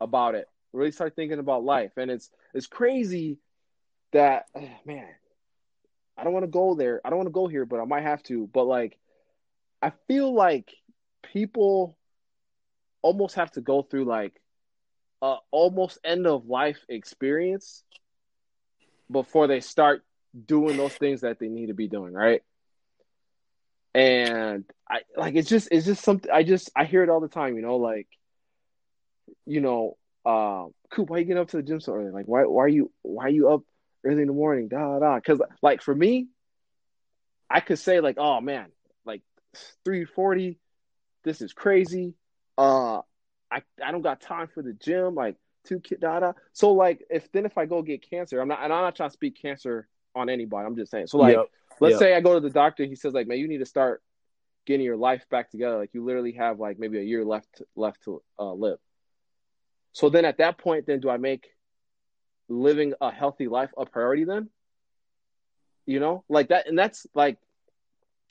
about 0.00 0.34
it. 0.34 0.48
Really 0.72 0.92
start 0.92 1.14
thinking 1.16 1.38
about 1.38 1.64
life, 1.64 1.92
and 1.96 2.10
it's 2.10 2.30
it's 2.54 2.66
crazy 2.66 3.38
that 4.12 4.46
man, 4.86 5.08
I 6.16 6.24
don't 6.24 6.32
want 6.32 6.44
to 6.44 6.50
go 6.50 6.74
there. 6.74 7.00
I 7.04 7.10
don't 7.10 7.18
want 7.18 7.28
to 7.28 7.32
go 7.32 7.46
here, 7.46 7.64
but 7.64 7.80
I 7.80 7.84
might 7.84 8.04
have 8.04 8.22
to. 8.24 8.48
But 8.52 8.64
like, 8.64 8.98
I 9.80 9.92
feel 10.08 10.32
like 10.32 10.72
people 11.22 11.96
almost 13.02 13.34
have 13.34 13.50
to 13.52 13.60
go 13.60 13.82
through 13.82 14.04
like 14.04 14.40
a 15.20 15.36
almost 15.50 15.98
end 16.04 16.26
of 16.26 16.46
life 16.46 16.84
experience 16.88 17.82
before 19.10 19.46
they 19.46 19.60
start 19.60 20.04
doing 20.46 20.76
those 20.76 20.94
things 20.94 21.20
that 21.20 21.38
they 21.38 21.48
need 21.48 21.66
to 21.66 21.74
be 21.74 21.88
doing, 21.88 22.12
right? 22.12 22.42
And 23.94 24.64
I 24.88 25.00
like 25.16 25.34
it's 25.34 25.48
just 25.48 25.68
it's 25.70 25.86
just 25.86 26.02
something 26.02 26.30
I 26.30 26.42
just 26.42 26.70
I 26.74 26.84
hear 26.84 27.02
it 27.02 27.10
all 27.10 27.20
the 27.20 27.28
time, 27.28 27.56
you 27.56 27.62
know, 27.62 27.76
like 27.76 28.08
you 29.46 29.60
know, 29.60 29.96
uh 30.24 30.66
Coop, 30.90 31.10
why 31.10 31.18
you 31.18 31.24
getting 31.24 31.40
up 31.40 31.48
to 31.48 31.56
the 31.56 31.62
gym 31.62 31.80
so 31.80 31.94
early? 31.94 32.10
Like 32.10 32.26
why 32.26 32.44
why 32.44 32.64
are 32.64 32.68
you 32.68 32.90
why 33.02 33.26
are 33.26 33.30
you 33.30 33.48
up 33.50 33.62
early 34.04 34.22
in 34.22 34.28
the 34.28 34.34
morning? 34.34 34.68
Da 34.68 34.98
da 34.98 35.20
cause 35.20 35.40
like 35.62 35.82
for 35.82 35.94
me, 35.94 36.28
I 37.50 37.60
could 37.60 37.78
say 37.78 38.00
like, 38.00 38.16
oh 38.18 38.40
man, 38.40 38.66
like 39.04 39.22
340, 39.84 40.58
this 41.24 41.40
is 41.40 41.52
crazy. 41.52 42.14
Uh 42.56 42.98
I 43.50 43.62
I 43.84 43.92
don't 43.92 44.02
got 44.02 44.20
time 44.20 44.48
for 44.48 44.62
the 44.62 44.72
gym, 44.72 45.14
like 45.14 45.36
two 45.64 45.80
kid 45.80 46.00
da 46.00 46.20
da. 46.20 46.32
So 46.52 46.72
like 46.72 47.04
if 47.10 47.30
then 47.32 47.46
if 47.46 47.58
I 47.58 47.66
go 47.66 47.82
get 47.82 48.08
cancer, 48.08 48.40
I'm 48.40 48.48
not 48.48 48.60
and 48.62 48.72
I'm 48.72 48.82
not 48.82 48.96
trying 48.96 49.10
to 49.10 49.14
speak 49.14 49.40
cancer 49.40 49.88
on 50.14 50.28
anybody. 50.28 50.66
I'm 50.66 50.76
just 50.76 50.90
saying. 50.90 51.06
So 51.08 51.18
like 51.18 51.36
Yep. 51.36 51.46
let's 51.80 51.92
Yep. 51.94 51.98
say 51.98 52.14
I 52.14 52.20
go 52.20 52.34
to 52.34 52.40
the 52.40 52.50
doctor, 52.50 52.84
he 52.84 52.94
says 52.94 53.12
like, 53.12 53.26
man, 53.26 53.38
you 53.38 53.48
need 53.48 53.58
to 53.58 53.66
start 53.66 54.02
getting 54.66 54.84
your 54.84 54.96
life 54.96 55.24
back 55.30 55.50
together. 55.50 55.78
Like 55.78 55.90
you 55.94 56.04
literally 56.04 56.32
have 56.32 56.58
like 56.60 56.78
maybe 56.78 56.98
a 56.98 57.02
year 57.02 57.24
left 57.24 57.62
left 57.76 58.04
to 58.04 58.22
uh, 58.38 58.52
live. 58.52 58.78
So 59.92 60.08
then 60.08 60.24
at 60.24 60.38
that 60.38 60.58
point, 60.58 60.86
then 60.86 61.00
do 61.00 61.10
I 61.10 61.16
make 61.18 61.46
living 62.48 62.94
a 63.00 63.10
healthy 63.10 63.48
life 63.48 63.70
a 63.76 63.86
priority 63.86 64.24
then? 64.24 64.48
You 65.86 66.00
know, 66.00 66.24
like 66.28 66.48
that, 66.48 66.68
and 66.68 66.78
that's 66.78 67.06
like, 67.14 67.38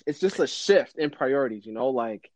it's 0.07 0.19
just 0.19 0.39
a 0.39 0.47
shift 0.47 0.97
in 0.97 1.09
priorities. 1.09 1.65
You 1.65 1.73
know, 1.73 1.89
like, 1.89 2.31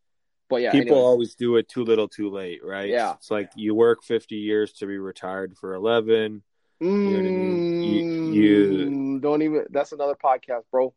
but 0.50 0.62
yeah, 0.62 0.72
People 0.72 0.98
anyway. 0.98 1.00
always 1.08 1.36
do 1.36 1.56
it 1.56 1.68
too 1.70 1.84
little, 1.84 2.08
too 2.08 2.30
late, 2.30 2.64
right? 2.64 2.90
Yeah. 2.90 3.14
It's 3.14 3.32
like 3.32 3.50
you 3.56 3.74
work 3.74 4.04
fifty 4.04 4.36
years 4.36 4.74
to 4.74 4.86
be 4.86 4.98
retired 4.98 5.58
for 5.58 5.74
eleven. 5.74 6.44
what 6.80 6.90
You- 6.92 8.04
you- 8.28 8.90
Mm, 8.90 9.22
don't 9.22 9.42
even. 9.42 9.66
That's 9.70 9.94
another 9.94 10.16
podcast, 10.22 10.64
bro. 10.72 10.94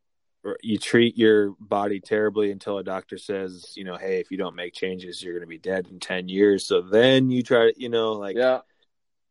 You 0.63 0.79
treat 0.79 1.17
your 1.17 1.51
body 1.59 2.01
terribly 2.01 2.51
until 2.51 2.79
a 2.79 2.85
doctor 2.85 3.19
says, 3.19 3.73
you 3.77 3.85
know, 3.85 3.97
hey, 3.97 4.21
if 4.21 4.31
you 4.31 4.39
don't 4.39 4.55
make 4.55 4.73
changes, 4.73 5.23
you're 5.23 5.35
going 5.35 5.43
to 5.43 5.47
be 5.47 5.59
dead 5.59 5.89
in 5.91 6.01
10 6.01 6.29
years. 6.29 6.67
So 6.67 6.81
then 6.81 7.31
you 7.31 7.43
try 7.43 7.71
to, 7.71 7.81
you 7.81 7.89
know, 7.89 8.13
like, 8.13 8.37
Yeah, 8.37 8.61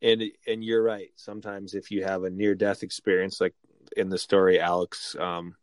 and, 0.01 0.23
and 0.45 0.63
you're 0.63 0.83
right. 0.83 1.09
Sometimes 1.15 1.73
if 1.73 1.91
you 1.91 2.03
have 2.03 2.23
a 2.23 2.29
near 2.29 2.55
death 2.55 2.83
experience, 2.83 3.39
like 3.41 3.55
in 3.95 4.09
the 4.09 4.17
story, 4.17 4.59
Alex, 4.59 5.15
um, 5.19 5.55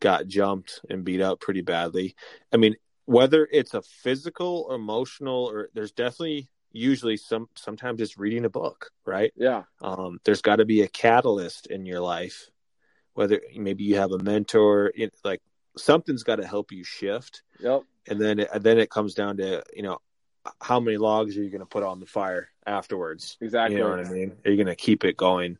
got 0.00 0.26
jumped 0.26 0.80
and 0.90 1.04
beat 1.04 1.20
up 1.20 1.40
pretty 1.40 1.62
badly. 1.62 2.14
I 2.52 2.56
mean, 2.58 2.76
whether 3.06 3.48
it's 3.50 3.74
a 3.74 3.82
physical 3.82 4.66
or 4.68 4.76
emotional, 4.76 5.50
or 5.50 5.70
there's 5.74 5.92
definitely 5.92 6.48
usually 6.70 7.16
some, 7.16 7.48
sometimes 7.56 8.00
it's 8.00 8.18
reading 8.18 8.44
a 8.44 8.50
book, 8.50 8.90
right? 9.04 9.32
yeah, 9.36 9.62
um, 9.80 10.18
there's 10.24 10.42
got 10.42 10.56
to 10.56 10.64
be 10.64 10.82
a 10.82 10.88
catalyst 10.88 11.66
in 11.66 11.86
your 11.86 12.00
life 12.00 12.48
whether 13.14 13.40
maybe 13.56 13.84
you 13.84 13.96
have 13.96 14.12
a 14.12 14.18
mentor 14.18 14.92
it, 14.94 15.14
like 15.24 15.40
something's 15.76 16.22
got 16.22 16.36
to 16.36 16.46
help 16.46 16.72
you 16.72 16.84
shift. 16.84 17.42
Yep, 17.60 17.82
and 18.08 18.20
then 18.20 18.40
it, 18.40 18.48
then 18.62 18.78
it 18.78 18.90
comes 18.90 19.14
down 19.14 19.38
to 19.38 19.62
you 19.74 19.82
know 19.82 19.98
how 20.60 20.80
many 20.80 20.96
logs 20.96 21.36
are 21.36 21.42
you 21.42 21.50
going 21.50 21.60
to 21.60 21.66
put 21.66 21.82
on 21.82 22.00
the 22.00 22.06
fire 22.06 22.48
afterwards? 22.66 23.36
Exactly. 23.40 23.76
you 23.76 23.84
know 23.84 23.90
what 23.90 24.06
i 24.06 24.10
mean? 24.10 24.36
Are 24.44 24.50
you 24.50 24.56
going 24.56 24.66
to 24.66 24.76
keep 24.76 25.04
it 25.04 25.16
going? 25.16 25.58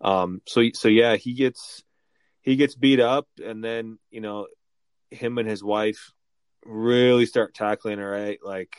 Um 0.00 0.40
so 0.46 0.62
so 0.72 0.88
yeah 0.88 1.16
he 1.16 1.34
gets 1.34 1.82
he 2.40 2.56
gets 2.56 2.74
beat 2.74 3.00
up 3.00 3.26
and 3.44 3.62
then 3.62 3.98
you 4.10 4.20
know 4.20 4.46
him 5.10 5.38
and 5.38 5.48
his 5.48 5.62
wife 5.62 6.12
really 6.64 7.26
start 7.26 7.54
tackling 7.54 7.98
her 7.98 8.10
right? 8.10 8.38
Like 8.42 8.76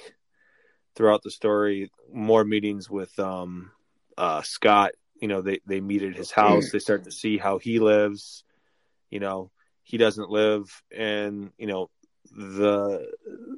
throughout 0.95 1.21
the 1.23 1.31
story 1.31 1.91
more 2.11 2.43
meetings 2.43 2.89
with 2.89 3.17
um 3.19 3.71
uh 4.17 4.41
scott 4.41 4.91
you 5.21 5.27
know 5.27 5.41
they 5.41 5.59
they 5.65 5.79
meet 5.79 6.03
at 6.03 6.15
his 6.15 6.31
house 6.41 6.71
they 6.71 6.79
start 6.79 7.03
to 7.05 7.11
see 7.11 7.37
how 7.37 7.57
he 7.59 7.79
lives 7.79 8.43
you 9.09 9.19
know 9.19 9.51
he 9.83 9.97
doesn't 9.97 10.29
live 10.29 10.69
in 10.91 11.51
you 11.57 11.67
know 11.67 11.89
the, 12.33 13.11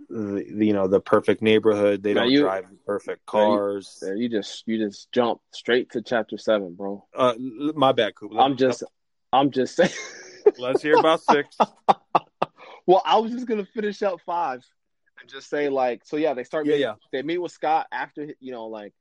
the, 0.10 0.46
you 0.66 0.74
know 0.74 0.88
the 0.88 1.00
perfect 1.00 1.42
neighborhood 1.42 2.02
they 2.02 2.14
Now 2.14 2.22
don't 2.22 2.32
you- 2.32 2.42
drive 2.42 2.66
perfect 2.86 3.22
now 3.34 3.40
you- 3.42 3.48
cars 3.58 4.04
you 4.16 4.30
just 4.30 4.64
you 4.68 4.78
just 4.78 5.12
jump 5.12 5.42
straight 5.52 5.92
to 5.92 6.02
chapter 6.02 6.38
seven, 6.38 6.74
bro. 6.74 7.06
uh 7.16 7.34
my 7.76 7.92
bad 7.92 8.16
Coop. 8.16 8.32
I'm 8.38 8.58
just, 8.58 8.84
I'm 9.32 9.52
just 9.52 9.76
saying. 9.76 9.92
let's 10.58 10.82
hear 10.82 10.98
about 10.98 11.22
six 11.22 11.56
Well, 12.86 13.02
I 13.06 13.18
was 13.20 13.32
just 13.32 13.48
gonna 13.48 13.66
finish 13.66 14.02
up 14.04 14.20
five 14.26 14.66
and 15.22 15.30
just 15.30 15.50
say 15.50 15.70
like, 15.70 16.02
so 16.06 16.18
yeah, 16.18 16.34
they 16.34 16.44
start. 16.44 16.66
yeah 16.66 16.76
yeah 16.76 16.94
They 17.14 17.22
meet 17.22 17.38
with 17.38 17.52
Scott 17.54 17.88
after 17.92 18.34
you 18.40 18.52
know, 18.52 18.68
like 18.68 18.94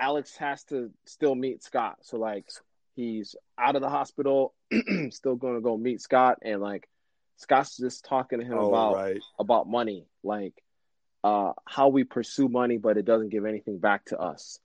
Alex 0.00 0.36
has 0.38 0.64
to 0.64 0.90
still 1.04 1.34
meet 1.36 1.62
Scott. 1.62 1.98
So 2.02 2.18
like 2.18 2.48
he's 2.96 3.36
out 3.58 3.76
of 3.76 3.82
the 3.82 3.90
hospital, 3.90 4.54
still 5.10 5.36
gonna 5.36 5.60
go 5.60 5.76
meet 5.76 6.00
Scott, 6.00 6.38
and 6.42 6.60
like 6.60 6.88
Scott's 7.36 7.76
just 7.76 8.04
talking 8.04 8.40
to 8.40 8.44
him 8.46 8.58
oh 8.58 8.68
about 8.68 8.94
right 8.94 9.22
about 9.38 9.68
money, 9.68 10.06
like 10.24 10.54
uh, 11.24 11.52
how 11.66 11.88
we 11.88 12.04
pursue 12.04 12.48
money, 12.48 12.78
but 12.78 12.98
it 12.98 13.04
doesn't 13.04 13.30
give 13.30 13.44
anything 13.46 13.78
back 13.78 14.06
to 14.06 14.18
us. 14.18 14.58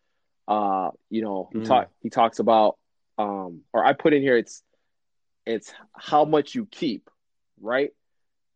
Uh, 0.48 0.92
you 1.10 1.22
know, 1.22 1.50
he 1.54 1.60
Mm. 1.60 1.66
talk 1.66 1.90
he 2.02 2.10
talks 2.10 2.40
about, 2.40 2.78
um, 3.18 3.62
or 3.74 3.86
I 3.86 3.94
put 3.94 4.14
in 4.14 4.22
here, 4.22 4.38
it's 4.38 4.64
it's 5.46 5.74
how 5.96 6.26
much 6.26 6.56
you 6.56 6.66
keep, 6.66 7.10
right? 7.62 7.92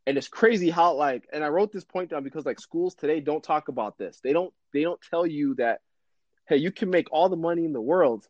And 0.07 0.17
it's 0.17 0.27
crazy 0.27 0.69
how 0.69 0.93
like, 0.95 1.27
and 1.31 1.43
I 1.43 1.49
wrote 1.49 1.71
this 1.71 1.85
point 1.85 2.09
down 2.09 2.23
because 2.23 2.45
like 2.45 2.59
schools 2.59 2.95
today 2.95 3.19
don't 3.19 3.43
talk 3.43 3.67
about 3.67 3.97
this. 3.97 4.19
They 4.23 4.33
don't 4.33 4.53
they 4.73 4.81
don't 4.83 4.99
tell 5.09 5.25
you 5.25 5.55
that, 5.55 5.81
hey, 6.49 6.57
you 6.57 6.71
can 6.71 6.89
make 6.89 7.11
all 7.11 7.29
the 7.29 7.37
money 7.37 7.63
in 7.63 7.71
the 7.73 7.81
world, 7.81 8.27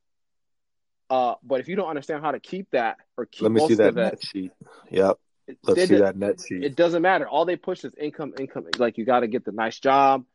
uh, 1.10 1.36
but 1.44 1.60
if 1.60 1.68
you 1.68 1.76
don't 1.76 1.90
understand 1.90 2.22
how 2.22 2.32
to 2.32 2.40
keep 2.40 2.70
that 2.72 2.98
or 3.18 3.26
keep 3.26 3.42
let 3.44 3.52
me 3.52 3.60
most 3.62 3.70
see 3.70 3.76
that 3.76 3.96
net 3.96 4.24
sheet 4.24 4.52
yep 4.92 5.18
Let's 5.64 5.88
see 5.88 5.96
that 5.96 6.16
net 6.16 6.40
sheet. 6.48 6.64
it 6.64 6.76
doesn't 6.76 7.02
matter. 7.02 7.28
All 7.28 7.46
they 7.46 7.56
push 7.56 7.84
is 7.84 7.94
income, 7.96 8.34
income. 8.40 8.68
Like 8.78 8.98
you 8.98 9.06
got 9.06 9.22
to 9.22 9.28
get 9.28 9.46
the 9.46 9.52
nice 9.52 9.80
job. 9.80 10.26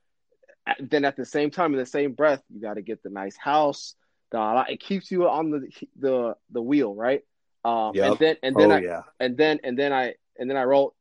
Then 0.81 1.05
at 1.05 1.17
the 1.17 1.27
same 1.27 1.51
time, 1.51 1.73
in 1.73 1.79
the 1.79 1.87
same 1.87 2.13
breath, 2.13 2.43
you 2.53 2.61
got 2.61 2.75
to 2.75 2.83
get 2.83 3.03
the 3.03 3.11
nice 3.11 3.37
house. 3.37 3.95
The, 4.33 4.65
it 4.69 4.81
keeps 4.81 5.11
you 5.11 5.29
on 5.29 5.51
the 5.51 5.69
the 5.99 6.37
the 6.51 6.63
wheel, 6.63 6.95
right? 6.95 7.23
Um, 7.65 7.93
Yep. 7.95 8.11
And 8.11 8.19
then 8.19 8.37
and 8.43 8.57
then 8.57 8.73
oh 8.73 8.75
I 8.75 8.81
yeah. 8.81 9.03
and 9.21 9.37
then 9.37 9.61
and 9.63 9.79
then 9.79 9.93
I 9.93 10.15
and 10.39 10.51
then 10.51 10.57
I 10.57 10.65
wrote, 10.65 10.95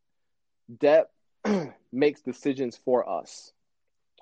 debt 0.77 1.09
makes 1.91 2.21
decisions 2.21 2.77
for 2.85 3.09
us, 3.09 3.51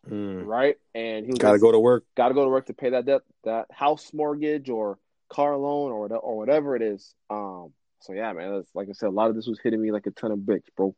Mm. 0.10 0.46
right? 0.46 0.78
And 0.96 1.26
he 1.26 1.32
was 1.32 1.40
Got 1.40 1.54
to 1.54 1.60
go 1.60 1.72
to 1.72 1.80
work. 1.80 2.06
got 2.16 2.30
to 2.30 2.34
go 2.34 2.44
to 2.44 2.50
work 2.50 2.66
to 2.68 2.74
pay 2.74 2.90
that 2.92 3.06
debt, 3.06 3.22
that 3.44 3.68
house 3.72 4.12
mortgage 4.14 4.70
or 4.70 4.98
car 5.30 5.56
loan 5.56 5.92
or 5.92 6.08
or 6.16 6.38
whatever 6.38 6.76
it 6.76 6.82
is. 6.82 7.14
Um, 7.30 7.72
so 8.02 8.14
yeah, 8.14 8.34
man, 8.34 8.56
that's, 8.56 8.70
like 8.74 8.90
I 8.90 8.94
said, 8.94 9.08
a 9.08 9.12
lot 9.12 9.30
of 9.30 9.36
this 9.36 9.46
was 9.48 9.60
hitting 9.64 9.82
me 9.82 9.92
like 9.92 10.08
a 10.08 10.12
ton 10.12 10.32
of 10.32 10.44
bricks, 10.46 10.70
bro. 10.76 10.96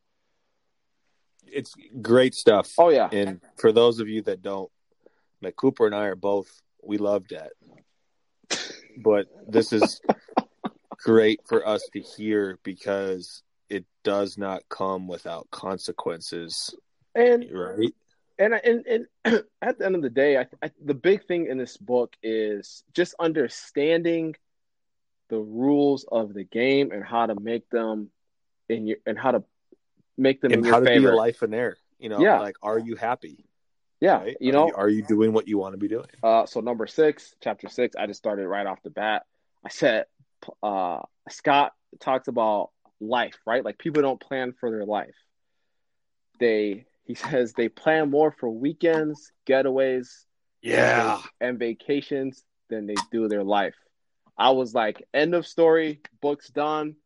It's 1.46 1.74
great 2.00 2.34
stuff. 2.34 2.72
Oh 2.78 2.88
yeah, 2.88 3.08
And 3.12 3.40
for 3.58 3.72
those 3.72 4.00
of 4.00 4.08
you 4.08 4.22
that 4.22 4.40
don't, 4.42 4.70
like 5.42 5.54
Cooper 5.56 5.84
and 5.86 5.94
I 5.94 6.06
are 6.06 6.16
both, 6.16 6.48
we 6.82 6.96
love 6.96 7.28
debt. 7.28 7.50
But 8.96 9.26
this 9.46 9.72
is 9.72 10.00
great 10.98 11.40
for 11.46 11.66
us 11.66 11.86
to 11.92 12.00
hear 12.00 12.58
because 12.62 13.42
it 13.68 13.84
does 14.02 14.38
not 14.38 14.62
come 14.68 15.06
without 15.08 15.50
consequences, 15.50 16.74
and 17.14 17.46
right? 17.52 17.94
And 18.38 18.54
and 18.54 18.86
and 18.86 19.06
at 19.62 19.78
the 19.78 19.86
end 19.86 19.94
of 19.96 20.02
the 20.02 20.10
day, 20.10 20.38
I, 20.38 20.46
I 20.62 20.70
the 20.84 20.94
big 20.94 21.26
thing 21.26 21.46
in 21.46 21.58
this 21.58 21.76
book 21.76 22.14
is 22.22 22.84
just 22.92 23.14
understanding 23.18 24.34
the 25.30 25.38
rules 25.38 26.04
of 26.10 26.34
the 26.34 26.44
game 26.44 26.90
and 26.92 27.02
how 27.04 27.26
to 27.26 27.34
make 27.38 27.68
them 27.70 28.10
in 28.68 28.86
your 28.86 28.98
and 29.06 29.18
how 29.18 29.32
to 29.32 29.44
make 30.18 30.40
them 30.40 30.52
And 30.52 30.64
in 30.64 30.70
how 30.70 30.78
your 30.78 30.84
to 30.86 30.90
be 30.90 30.96
favor. 30.98 31.12
a 31.12 31.16
life 31.16 31.42
in 31.42 31.50
there. 31.50 31.76
You 31.98 32.08
know, 32.10 32.20
Yeah. 32.20 32.40
like, 32.40 32.56
are 32.62 32.78
you 32.78 32.96
happy? 32.96 33.44
yeah, 34.00 34.18
right? 34.18 34.36
you 34.40 34.50
Are 34.50 34.52
know. 34.52 34.72
are 34.76 34.88
you 34.88 35.02
doing 35.02 35.32
what 35.32 35.48
you 35.48 35.56
want 35.58 35.72
to 35.72 35.78
be 35.78 35.88
doing? 35.88 36.06
Uh, 36.22 36.44
so 36.46 36.60
number 36.60 36.86
six, 36.86 37.34
chapter 37.42 37.68
six, 37.68 37.96
I 37.96 38.06
just 38.06 38.18
started 38.18 38.46
right 38.46 38.66
off 38.66 38.82
the 38.82 38.90
bat. 38.90 39.24
I 39.64 39.70
said, 39.70 40.06
uh, 40.62 41.00
Scott 41.30 41.72
talks 42.00 42.28
about 42.28 42.70
life, 43.00 43.38
right? 43.46 43.64
Like 43.64 43.78
people 43.78 44.02
don't 44.02 44.20
plan 44.20 44.52
for 44.60 44.70
their 44.70 44.84
life. 44.84 45.14
They, 46.40 46.84
he 47.04 47.14
says, 47.14 47.52
they 47.52 47.68
plan 47.68 48.10
more 48.10 48.30
for 48.32 48.48
weekends, 48.50 49.30
getaways, 49.46 50.24
Yeah. 50.62 51.20
and 51.40 51.58
vacations 51.58 52.44
than 52.70 52.86
they 52.86 52.94
do 53.12 53.28
their 53.28 53.44
life. 53.44 53.74
I 54.36 54.50
was 54.50 54.74
like, 54.74 55.06
end 55.12 55.34
of 55.34 55.46
story, 55.46 56.00
book's 56.20 56.48
done. 56.48 56.96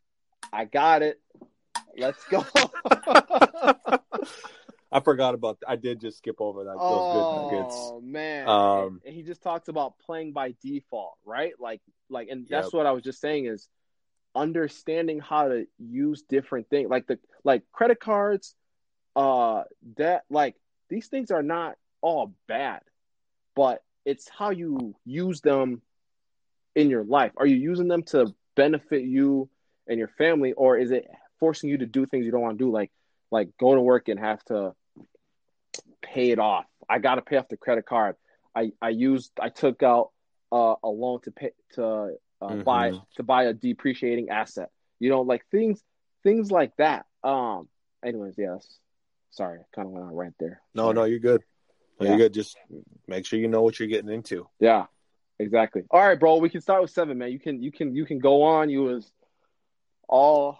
I 0.52 0.64
got 0.64 1.02
it. 1.02 1.20
Let's 1.96 2.24
go. 2.24 2.44
I 4.90 5.00
forgot 5.00 5.34
about. 5.34 5.58
I 5.66 5.76
did 5.76 6.00
just 6.00 6.18
skip 6.18 6.36
over 6.40 6.64
that. 6.64 6.78
Those 6.78 7.12
good 7.12 7.52
nuggets. 7.58 7.74
oh 7.76 8.00
man. 8.02 8.48
Um, 8.48 9.00
and 9.04 9.14
he 9.14 9.22
just 9.22 9.42
talks 9.42 9.68
about 9.68 9.98
playing 9.98 10.32
by 10.32 10.54
default, 10.62 11.14
right? 11.26 11.52
Like 11.58 11.82
like 12.08 12.28
and 12.30 12.46
that's 12.48 12.68
Yep. 12.68 12.72
what 12.72 12.86
I 12.86 12.92
was 12.92 13.02
just 13.02 13.20
saying 13.20 13.44
is 13.46 13.68
understanding 14.34 15.18
how 15.20 15.48
to 15.48 15.66
use 15.78 16.22
different 16.22 16.70
things. 16.70 16.88
Like 16.88 17.06
the 17.06 17.18
like 17.44 17.62
credit 17.72 18.00
cards, 18.00 18.54
uh 19.16 19.64
that 19.96 20.24
like 20.30 20.54
these 20.88 21.08
things 21.08 21.30
are 21.30 21.42
not 21.42 21.76
all 22.00 22.32
bad, 22.46 22.80
but 23.54 23.82
it's 24.04 24.28
how 24.28 24.50
you 24.50 24.94
use 25.04 25.40
them 25.40 25.82
in 26.74 26.88
your 26.88 27.04
life. 27.04 27.32
Are 27.36 27.46
you 27.46 27.56
using 27.56 27.88
them 27.88 28.02
to 28.04 28.34
benefit 28.54 29.02
you 29.02 29.48
and 29.86 29.98
your 29.98 30.08
family, 30.08 30.52
or 30.52 30.78
is 30.78 30.90
it 30.90 31.06
forcing 31.40 31.68
you 31.70 31.78
to 31.78 31.86
do 31.86 32.06
things 32.06 32.24
you 32.24 32.30
don't 32.32 32.40
want 32.42 32.58
to 32.58 32.64
do, 32.64 32.70
like 32.70 32.90
like 33.30 33.50
go 33.58 33.74
to 33.74 33.80
work 33.80 34.08
and 34.08 34.18
have 34.18 34.42
to 34.44 34.74
pay 36.02 36.30
it 36.30 36.38
off? 36.38 36.66
I 36.88 36.98
got 36.98 37.16
to 37.16 37.22
pay 37.22 37.36
off 37.36 37.48
the 37.48 37.56
credit 37.56 37.86
card. 37.86 38.16
I 38.54 38.72
I 38.80 38.90
used 38.90 39.32
I 39.40 39.48
took 39.50 39.82
out 39.82 40.10
uh, 40.52 40.76
a 40.82 40.88
loan 40.88 41.20
to 41.22 41.30
pay 41.30 41.50
to 41.74 42.16
uh, 42.40 42.54
buy 42.56 42.90
Mhm. 42.92 43.06
to 43.16 43.22
buy 43.22 43.44
a 43.44 43.52
depreciating 43.52 44.30
asset. 44.30 44.70
You 45.00 45.10
know, 45.10 45.22
like 45.22 45.44
things 45.50 45.82
things 46.22 46.50
like 46.50 46.74
that. 46.76 47.06
Um. 47.22 47.68
Anyways, 48.04 48.34
yes. 48.38 48.78
Sorry, 49.30 49.60
kind 49.74 49.86
of 49.86 49.92
went 49.92 50.06
on 50.06 50.14
rant 50.14 50.34
there. 50.38 50.60
No, 50.74 50.84
Sorry. 50.84 50.94
no, 50.94 51.04
you're 51.04 51.18
good. 51.18 51.44
No, 52.00 52.06
Yeah. 52.06 52.10
You're 52.12 52.18
good. 52.18 52.34
Just 52.34 52.56
make 53.06 53.26
sure 53.26 53.38
you 53.38 53.48
know 53.48 53.62
what 53.62 53.78
you're 53.78 53.88
getting 53.88 54.10
into. 54.10 54.48
Yeah, 54.60 54.86
exactly. 55.38 55.82
All 55.90 56.00
right, 56.00 56.18
bro. 56.18 56.38
We 56.38 56.48
can 56.48 56.60
start 56.60 56.82
with 56.82 56.90
seven, 56.90 57.18
man. 57.18 57.32
You 57.32 57.38
can 57.38 57.62
you 57.62 57.72
can 57.72 57.94
you 57.94 58.06
can 58.06 58.18
go 58.18 58.42
on. 58.42 58.70
You 58.70 58.82
was 58.84 59.10
all 60.08 60.58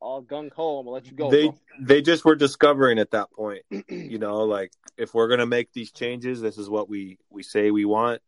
all 0.00 0.22
gung 0.22 0.52
ho. 0.52 0.78
I'm 0.78 0.86
gonna 0.86 0.94
let 0.94 1.06
you 1.06 1.12
go. 1.12 1.30
they 1.30 1.48
bro. 1.48 1.58
they 1.80 2.02
just 2.02 2.24
were 2.24 2.36
discovering 2.36 2.98
at 2.98 3.10
that 3.12 3.30
point. 3.32 3.62
you 3.88 4.18
know, 4.18 4.44
like 4.44 4.72
if 4.96 5.14
we're 5.14 5.28
gonna 5.28 5.46
make 5.46 5.72
these 5.72 5.92
changes, 5.92 6.40
this 6.40 6.58
is 6.58 6.68
what 6.68 6.88
we 6.88 7.18
we 7.30 7.42
say 7.42 7.70
we 7.70 7.84
want. 7.84 8.22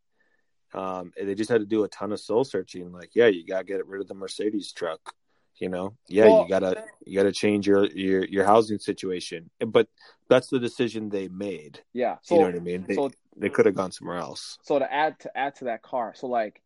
Um, 0.72 1.12
and 1.18 1.28
they 1.28 1.34
just 1.34 1.50
had 1.50 1.60
to 1.60 1.66
do 1.66 1.82
a 1.82 1.88
ton 1.88 2.12
of 2.12 2.20
soul 2.20 2.44
searching. 2.44 2.92
Like, 2.92 3.10
yeah, 3.14 3.26
you 3.26 3.44
gotta 3.44 3.64
get 3.64 3.86
rid 3.86 4.00
of 4.00 4.08
the 4.08 4.14
Mercedes 4.14 4.72
truck. 4.72 5.14
You 5.60 5.68
know, 5.68 5.94
yeah, 6.08 6.24
Well- 6.26 6.42
you 6.42 6.48
gotta 6.48 6.84
you 7.04 7.16
gotta 7.16 7.32
change 7.32 7.66
your 7.66 7.84
your 7.86 8.24
your 8.24 8.44
housing 8.44 8.78
situation. 8.78 9.50
But 9.64 9.88
that's 10.28 10.48
the 10.48 10.58
decision 10.58 11.10
they 11.10 11.28
made. 11.28 11.80
Yeah. 11.92 12.16
So 12.22 12.34
you 12.34 12.40
know 12.40 12.46
what 12.46 12.54
I 12.56 12.60
mean? 12.60 12.84
They 12.88 12.94
so 12.94 13.10
they 13.36 13.50
could 13.50 13.66
have 13.66 13.74
gone 13.74 13.92
somewhere 13.92 14.16
else. 14.18 14.58
so 14.62 14.78
to 14.78 14.92
add 14.92 15.20
to 15.20 15.38
add 15.38 15.54
to 15.56 15.64
that 15.66 15.82
car 15.82 16.12
so 16.16 16.26
like 16.26 16.60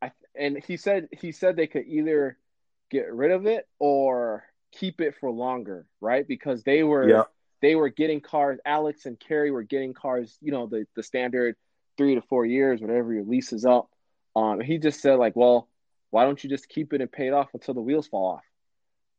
i 0.00 0.10
and 0.36 0.62
he 0.66 0.76
said 0.76 1.08
he 1.10 1.32
said 1.32 1.56
they 1.56 1.66
could 1.66 1.86
either 1.86 2.38
get 2.90 3.12
rid 3.12 3.30
of 3.32 3.46
it 3.46 3.66
or 3.78 4.44
keep 4.72 5.00
it 5.00 5.14
for 5.20 5.30
longer 5.30 5.86
right 6.00 6.26
because 6.28 6.62
they 6.62 6.82
were 6.84 7.08
Yeah. 7.08 7.22
they 7.62 7.74
were 7.74 7.88
getting 7.90 8.20
cars 8.20 8.58
alex 8.64 9.06
and 9.06 9.18
carrie 9.18 9.50
were 9.50 9.64
getting 9.64 9.92
cars 9.92 10.38
you 10.40 10.52
know 10.52 10.66
the 10.66 10.86
the 10.96 11.02
standard 11.02 11.56
three 11.98 12.14
to 12.14 12.22
four 12.22 12.46
years 12.46 12.80
whatever 12.80 13.12
your 13.12 13.24
lease 13.24 13.52
is 13.52 13.64
up 13.64 13.90
um 14.36 14.60
he 14.60 14.78
just 14.78 15.00
said 15.00 15.14
like 15.18 15.34
well 15.36 15.68
why 16.14 16.24
don't 16.24 16.44
you 16.44 16.48
just 16.48 16.68
keep 16.68 16.92
it 16.92 17.00
and 17.00 17.10
pay 17.10 17.26
it 17.26 17.32
off 17.34 17.48
until 17.54 17.74
the 17.74 17.80
wheels 17.80 18.06
fall 18.06 18.34
off? 18.36 18.44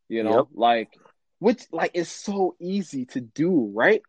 You 0.08 0.24
know 0.24 0.32
Yep. 0.32 0.48
like 0.54 0.98
which 1.40 1.64
like 1.74 1.92
is 1.94 2.10
so 2.10 2.56
easy 2.60 3.06
to 3.08 3.20
do 3.20 3.70
right? 3.76 4.02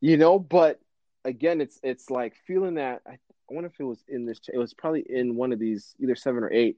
You 0.00 0.16
know 0.16 0.40
but 0.40 0.80
again 1.24 1.60
it's 1.60 1.78
it's 1.84 2.10
like 2.10 2.34
feeling 2.48 2.74
that 2.74 3.02
I, 3.06 3.12
I 3.12 3.18
wonder 3.48 3.68
if 3.68 3.78
it 3.78 3.84
was 3.84 4.02
in 4.08 4.26
this 4.26 4.40
it 4.52 4.58
was 4.58 4.74
probably 4.74 5.04
in 5.08 5.36
one 5.36 5.52
of 5.52 5.60
these 5.60 5.94
either 6.00 6.16
seven 6.16 6.42
or 6.42 6.52
eight. 6.52 6.76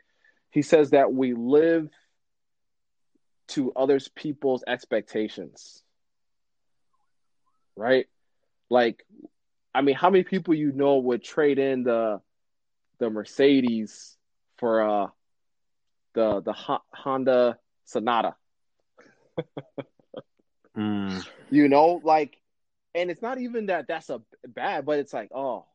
He 0.50 0.60
says 0.60 0.90
that 0.90 1.12
we 1.14 1.32
live 1.32 1.88
to 3.48 3.72
others 3.72 4.08
people's 4.08 4.64
expectations 4.66 5.82
right? 7.76 8.06
Like 8.70 9.02
i 9.74 9.80
mean 9.80 9.94
how 9.94 10.10
many 10.10 10.24
people 10.24 10.54
you 10.54 10.72
know 10.72 10.98
would 10.98 11.24
trade 11.24 11.58
in 11.58 11.84
the 11.84 12.20
the 13.00 13.10
mercedes 13.10 14.16
for 14.58 14.82
uh 14.82 15.06
the 16.14 16.40
the 16.40 16.52
honda 16.92 17.58
sonata. 17.84 18.34
Mm. 20.76 21.24
you 21.50 21.68
know 21.68 22.00
like 22.02 22.36
and 22.96 23.08
it's 23.08 23.22
not 23.22 23.38
even 23.38 23.66
that 23.66 23.86
that's 23.86 24.10
a 24.10 24.20
bad 24.44 24.84
but 24.84 24.98
it's 24.98 25.12
like 25.12 25.28
oh 25.32 25.66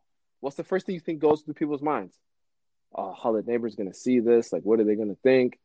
what's 0.42 0.58
the 0.58 0.64
first 0.66 0.86
thing 0.86 0.94
you 0.94 1.00
think 1.00 1.20
goes 1.22 1.42
through 1.42 1.54
people's 1.54 1.82
minds? 1.82 2.14
Oh 2.94 3.14
how 3.14 3.32
the 3.32 3.42
neighbor's 3.42 3.76
gonna 3.76 3.94
see 3.94 4.20
this 4.20 4.52
like 4.52 4.64
what 4.64 4.82
are 4.82 4.84
they 4.84 4.98
gonna 4.98 5.16
think? 5.24 5.58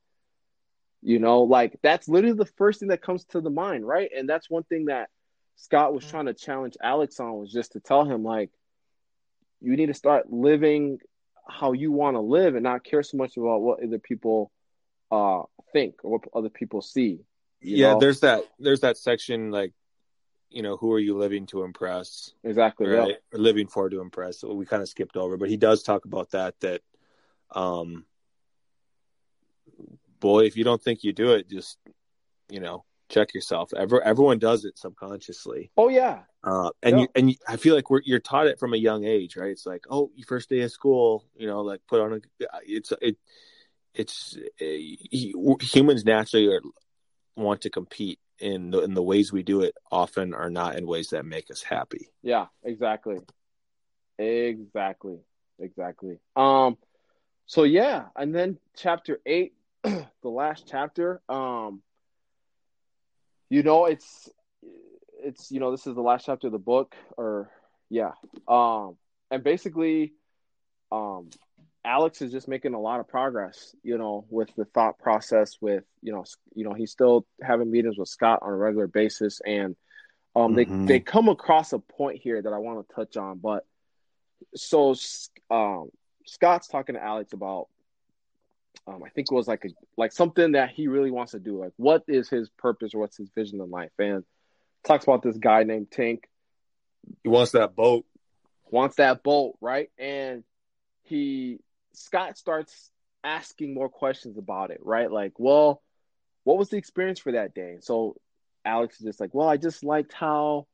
You 1.02 1.18
know 1.18 1.42
like 1.42 1.80
that's 1.82 2.06
literally 2.08 2.36
the 2.36 2.46
first 2.46 2.78
thing 2.78 2.90
that 2.90 3.02
comes 3.02 3.24
to 3.26 3.40
the 3.40 3.50
mind 3.50 3.84
right? 3.84 4.08
And 4.16 4.28
that's 4.28 4.48
one 4.48 4.62
thing 4.62 4.84
that 4.84 5.10
scott 5.56 5.92
was 5.92 6.04
trying 6.04 6.26
to 6.26 6.34
challenge 6.34 6.76
alex 6.80 7.18
on 7.18 7.34
was 7.34 7.52
just 7.52 7.72
to 7.72 7.80
tell 7.80 8.04
him 8.04 8.22
like 8.22 8.50
you 9.60 9.76
need 9.76 9.86
to 9.86 9.94
start 9.94 10.32
living 10.32 10.98
how 11.48 11.72
you 11.72 11.90
want 11.92 12.14
to 12.16 12.20
live 12.20 12.54
and 12.54 12.62
not 12.62 12.84
care 12.84 13.02
so 13.02 13.16
much 13.16 13.36
about 13.36 13.60
what 13.62 13.82
other 13.82 13.98
people 13.98 14.52
uh 15.10 15.42
think 15.72 15.96
or 16.04 16.12
what 16.12 16.22
other 16.34 16.48
people 16.48 16.80
see 16.80 17.20
yeah, 17.60 17.94
know? 17.94 18.00
there's 18.00 18.20
that 18.20 18.44
there's 18.58 18.80
that 18.80 18.96
section 18.98 19.50
like 19.50 19.72
you 20.54 20.62
know, 20.62 20.76
who 20.76 20.92
are 20.92 21.00
you 21.00 21.16
living 21.16 21.46
to 21.46 21.64
impress? 21.64 22.30
exactly 22.44 22.86
yeah. 22.86 22.98
right? 22.98 23.16
Or 23.32 23.38
living 23.38 23.66
for 23.66 23.90
to 23.90 24.00
impress. 24.00 24.38
So 24.38 24.54
we 24.54 24.64
kind 24.66 24.82
of 24.82 24.88
skipped 24.88 25.16
over, 25.16 25.36
but 25.36 25.48
he 25.48 25.56
does 25.56 25.82
talk 25.82 26.04
about 26.04 26.30
that. 26.30 26.54
That, 26.60 26.80
um, 27.50 28.04
boy, 30.20 30.44
if 30.44 30.56
you 30.56 30.62
don't 30.62 30.80
think 30.80 31.02
you 31.02 31.12
do 31.12 31.32
it, 31.32 31.50
just 31.50 31.78
you 32.48 32.60
know, 32.60 32.84
check 33.08 33.34
yourself. 33.34 33.72
Every, 33.74 34.00
everyone 34.04 34.38
does 34.38 34.64
it 34.64 34.78
subconsciously, 34.78 35.72
oh 35.76 35.88
yeah 35.88 36.20
uh, 36.44 36.70
and 36.82 36.96
Yeah. 36.96 37.02
you 37.02 37.08
and 37.16 37.30
you, 37.30 37.36
I 37.48 37.56
feel 37.56 37.74
like 37.74 37.90
we're 37.90 38.02
you're 38.04 38.20
taught 38.20 38.46
it 38.46 38.58
from 38.58 38.74
a 38.74 38.78
young 38.78 39.04
age, 39.04 39.36
right? 39.36 39.50
It's 39.50 39.66
like, 39.66 39.86
oh, 39.90 40.10
your 40.14 40.26
first 40.26 40.50
day 40.50 40.60
of 40.60 40.70
school, 40.70 41.24
you 41.36 41.46
know, 41.46 41.62
like 41.62 41.80
put 41.88 42.00
on 42.00 42.12
a. 42.12 42.46
It's 42.66 42.92
it, 43.02 43.16
it's 43.94 44.36
uh, 44.60 44.64
humans 45.60 46.04
naturally 46.04 46.48
are, 46.48 46.62
want 47.36 47.62
to 47.62 47.70
compete. 47.70 48.18
In 48.40 48.70
the, 48.72 48.80
in 48.80 48.94
the 48.94 49.02
ways 49.02 49.32
we 49.32 49.44
do 49.44 49.60
it, 49.60 49.76
often 49.92 50.34
are 50.34 50.50
not 50.50 50.74
in 50.74 50.88
ways 50.88 51.10
that 51.10 51.24
make 51.24 51.52
us 51.52 51.62
happy. 51.62 52.08
Yeah, 52.20 52.46
exactly. 52.64 53.18
Exactly. 54.18 55.18
Exactly. 55.60 56.18
Um 56.34 56.76
so 57.46 57.62
yeah, 57.62 58.06
and 58.16 58.34
then 58.34 58.58
chapter 58.76 59.20
8, 59.24 59.54
the 59.84 60.04
last 60.24 60.66
chapter, 60.68 61.20
um 61.28 61.80
you 63.50 63.62
know, 63.62 63.86
it's 63.86 64.28
it's 65.22 65.50
you 65.50 65.60
know 65.60 65.70
this 65.70 65.86
is 65.86 65.94
the 65.94 66.00
last 66.02 66.26
chapter 66.26 66.48
of 66.48 66.52
the 66.52 66.58
book, 66.58 66.96
or 67.16 67.50
yeah, 67.88 68.12
um, 68.48 68.96
and 69.30 69.44
basically, 69.44 70.12
um, 70.90 71.30
Alex 71.84 72.22
is 72.22 72.32
just 72.32 72.48
making 72.48 72.74
a 72.74 72.80
lot 72.80 73.00
of 73.00 73.08
progress, 73.08 73.76
you 73.82 73.98
know, 73.98 74.24
with 74.30 74.48
the 74.56 74.64
thought 74.64 74.98
process. 74.98 75.58
With 75.60 75.84
you 76.02 76.12
know, 76.12 76.24
you 76.54 76.64
know, 76.64 76.72
he's 76.72 76.90
still 76.90 77.26
having 77.42 77.70
meetings 77.70 77.98
with 77.98 78.08
Scott 78.08 78.40
on 78.42 78.50
a 78.50 78.56
regular 78.56 78.86
basis, 78.86 79.40
and 79.44 79.76
um, 80.34 80.54
mm-hmm. 80.54 80.86
they 80.86 80.94
they 80.94 81.00
come 81.00 81.28
across 81.28 81.72
a 81.72 81.78
point 81.78 82.20
here 82.22 82.40
that 82.40 82.52
I 82.52 82.58
want 82.58 82.88
to 82.88 82.94
touch 82.94 83.16
on. 83.16 83.38
But 83.38 83.66
so, 84.54 84.94
um, 85.50 85.90
Scott's 86.26 86.68
talking 86.68 86.94
to 86.94 87.02
Alex 87.02 87.34
about, 87.34 87.68
um, 88.86 89.02
I 89.04 89.10
think 89.10 89.28
it 89.30 89.34
was 89.34 89.48
like 89.48 89.64
a 89.66 89.68
like 89.98 90.12
something 90.12 90.52
that 90.52 90.70
he 90.70 90.88
really 90.88 91.10
wants 91.10 91.32
to 91.32 91.38
do. 91.38 91.60
Like, 91.60 91.72
what 91.76 92.04
is 92.08 92.30
his 92.30 92.48
purpose 92.48 92.94
or 92.94 93.00
what's 93.00 93.18
his 93.18 93.28
vision 93.34 93.60
in 93.60 93.70
life? 93.70 93.92
And 93.98 94.24
talks 94.84 95.04
about 95.04 95.22
this 95.22 95.36
guy 95.36 95.64
named 95.64 95.90
Tank. 95.90 96.24
He 97.22 97.28
wants 97.28 97.52
that 97.52 97.76
boat. 97.76 98.06
Wants 98.70 98.96
that 98.96 99.22
boat, 99.22 99.56
right? 99.60 99.90
And 99.98 100.44
he 101.02 101.60
Scott 101.94 102.36
starts 102.38 102.90
asking 103.22 103.74
more 103.74 103.88
questions 103.88 104.36
about 104.36 104.70
it, 104.70 104.80
right? 104.82 105.10
Like, 105.10 105.32
well, 105.38 105.82
what 106.44 106.58
was 106.58 106.68
the 106.68 106.76
experience 106.76 107.18
for 107.18 107.32
that 107.32 107.54
day? 107.54 107.78
So 107.80 108.16
Alex 108.64 109.00
is 109.00 109.06
just 109.06 109.20
like, 109.20 109.34
well, 109.34 109.48
I 109.48 109.56
just 109.56 109.84
liked 109.84 110.12
how 110.12 110.66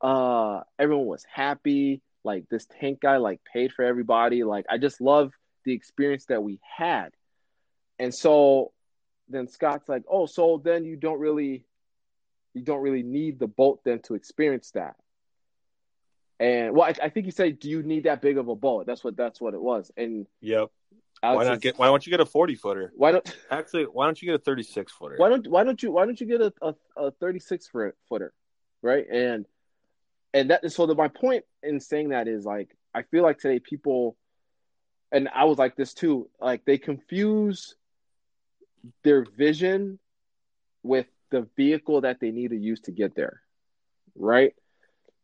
uh 0.00 0.60
everyone 0.78 1.06
was 1.06 1.24
happy. 1.32 2.02
Like 2.24 2.48
this 2.50 2.66
tank 2.80 3.00
guy 3.00 3.18
like 3.18 3.40
paid 3.50 3.72
for 3.72 3.84
everybody. 3.84 4.44
Like 4.44 4.66
I 4.68 4.78
just 4.78 5.00
love 5.00 5.32
the 5.64 5.72
experience 5.72 6.26
that 6.26 6.42
we 6.42 6.60
had. 6.76 7.10
And 7.98 8.14
so 8.14 8.72
then 9.28 9.48
Scott's 9.48 9.88
like, 9.88 10.02
oh, 10.10 10.26
so 10.26 10.60
then 10.62 10.84
you 10.84 10.96
don't 10.96 11.20
really 11.20 11.64
you 12.54 12.62
don't 12.62 12.82
really 12.82 13.02
need 13.02 13.38
the 13.38 13.48
boat 13.48 13.80
then 13.84 14.00
to 14.00 14.14
experience 14.14 14.70
that. 14.72 14.96
And 16.40 16.74
well, 16.74 16.84
I, 16.84 16.94
I 17.04 17.08
think 17.10 17.26
he 17.26 17.32
said, 17.32 17.58
"Do 17.60 17.70
you 17.70 17.82
need 17.82 18.04
that 18.04 18.20
big 18.20 18.38
of 18.38 18.48
a 18.48 18.56
boat?" 18.56 18.86
That's 18.86 19.04
what 19.04 19.16
that's 19.16 19.40
what 19.40 19.54
it 19.54 19.62
was. 19.62 19.90
And 19.96 20.26
yep. 20.40 20.68
Alex 21.22 21.36
why 21.36 21.44
not 21.44 21.60
get? 21.60 21.78
Why 21.78 21.86
don't 21.86 22.04
you 22.04 22.10
get 22.10 22.20
a 22.20 22.26
forty 22.26 22.54
footer? 22.54 22.92
Why 22.96 23.12
don't 23.12 23.36
actually? 23.50 23.84
Why 23.84 24.06
don't 24.06 24.20
you 24.20 24.26
get 24.26 24.34
a 24.34 24.42
thirty 24.42 24.62
six 24.62 24.92
footer? 24.92 25.14
Why 25.16 25.28
don't 25.28 25.46
Why 25.46 25.64
don't 25.64 25.82
you 25.82 25.92
Why 25.92 26.04
don't 26.04 26.20
you 26.20 26.26
get 26.26 26.40
a 26.40 26.52
a, 26.60 26.74
a 26.96 27.10
thirty 27.12 27.38
six 27.38 27.68
footer, 27.68 28.32
right? 28.82 29.06
And 29.10 29.46
and 30.32 30.50
that 30.50 30.70
so 30.72 30.86
the, 30.86 30.94
my 30.94 31.08
point 31.08 31.44
in 31.62 31.78
saying 31.78 32.08
that 32.08 32.26
is 32.26 32.44
like 32.44 32.76
I 32.92 33.02
feel 33.02 33.22
like 33.22 33.38
today 33.38 33.60
people, 33.60 34.16
and 35.12 35.28
I 35.28 35.44
was 35.44 35.56
like 35.56 35.76
this 35.76 35.94
too. 35.94 36.28
Like 36.40 36.64
they 36.64 36.78
confuse 36.78 37.76
their 39.04 39.24
vision 39.24 39.98
with 40.82 41.06
the 41.30 41.48
vehicle 41.56 42.02
that 42.02 42.20
they 42.20 42.32
need 42.32 42.50
to 42.50 42.56
use 42.56 42.80
to 42.82 42.92
get 42.92 43.14
there, 43.14 43.40
right? 44.16 44.52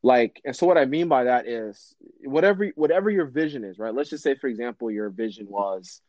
Like 0.02 0.40
and 0.44 0.56
so 0.56 0.66
what 0.66 0.78
i 0.78 0.84
mean 0.84 1.08
by 1.08 1.24
that 1.24 1.46
is 1.46 1.94
whatever 2.24 2.66
whatever 2.74 3.10
your 3.10 3.26
vision 3.26 3.64
is 3.64 3.78
right 3.78 3.94
let's 3.94 4.10
just 4.10 4.22
say 4.22 4.34
for 4.34 4.46
example 4.46 4.90
your 4.90 5.10
vision 5.10 5.46
was 5.48 6.00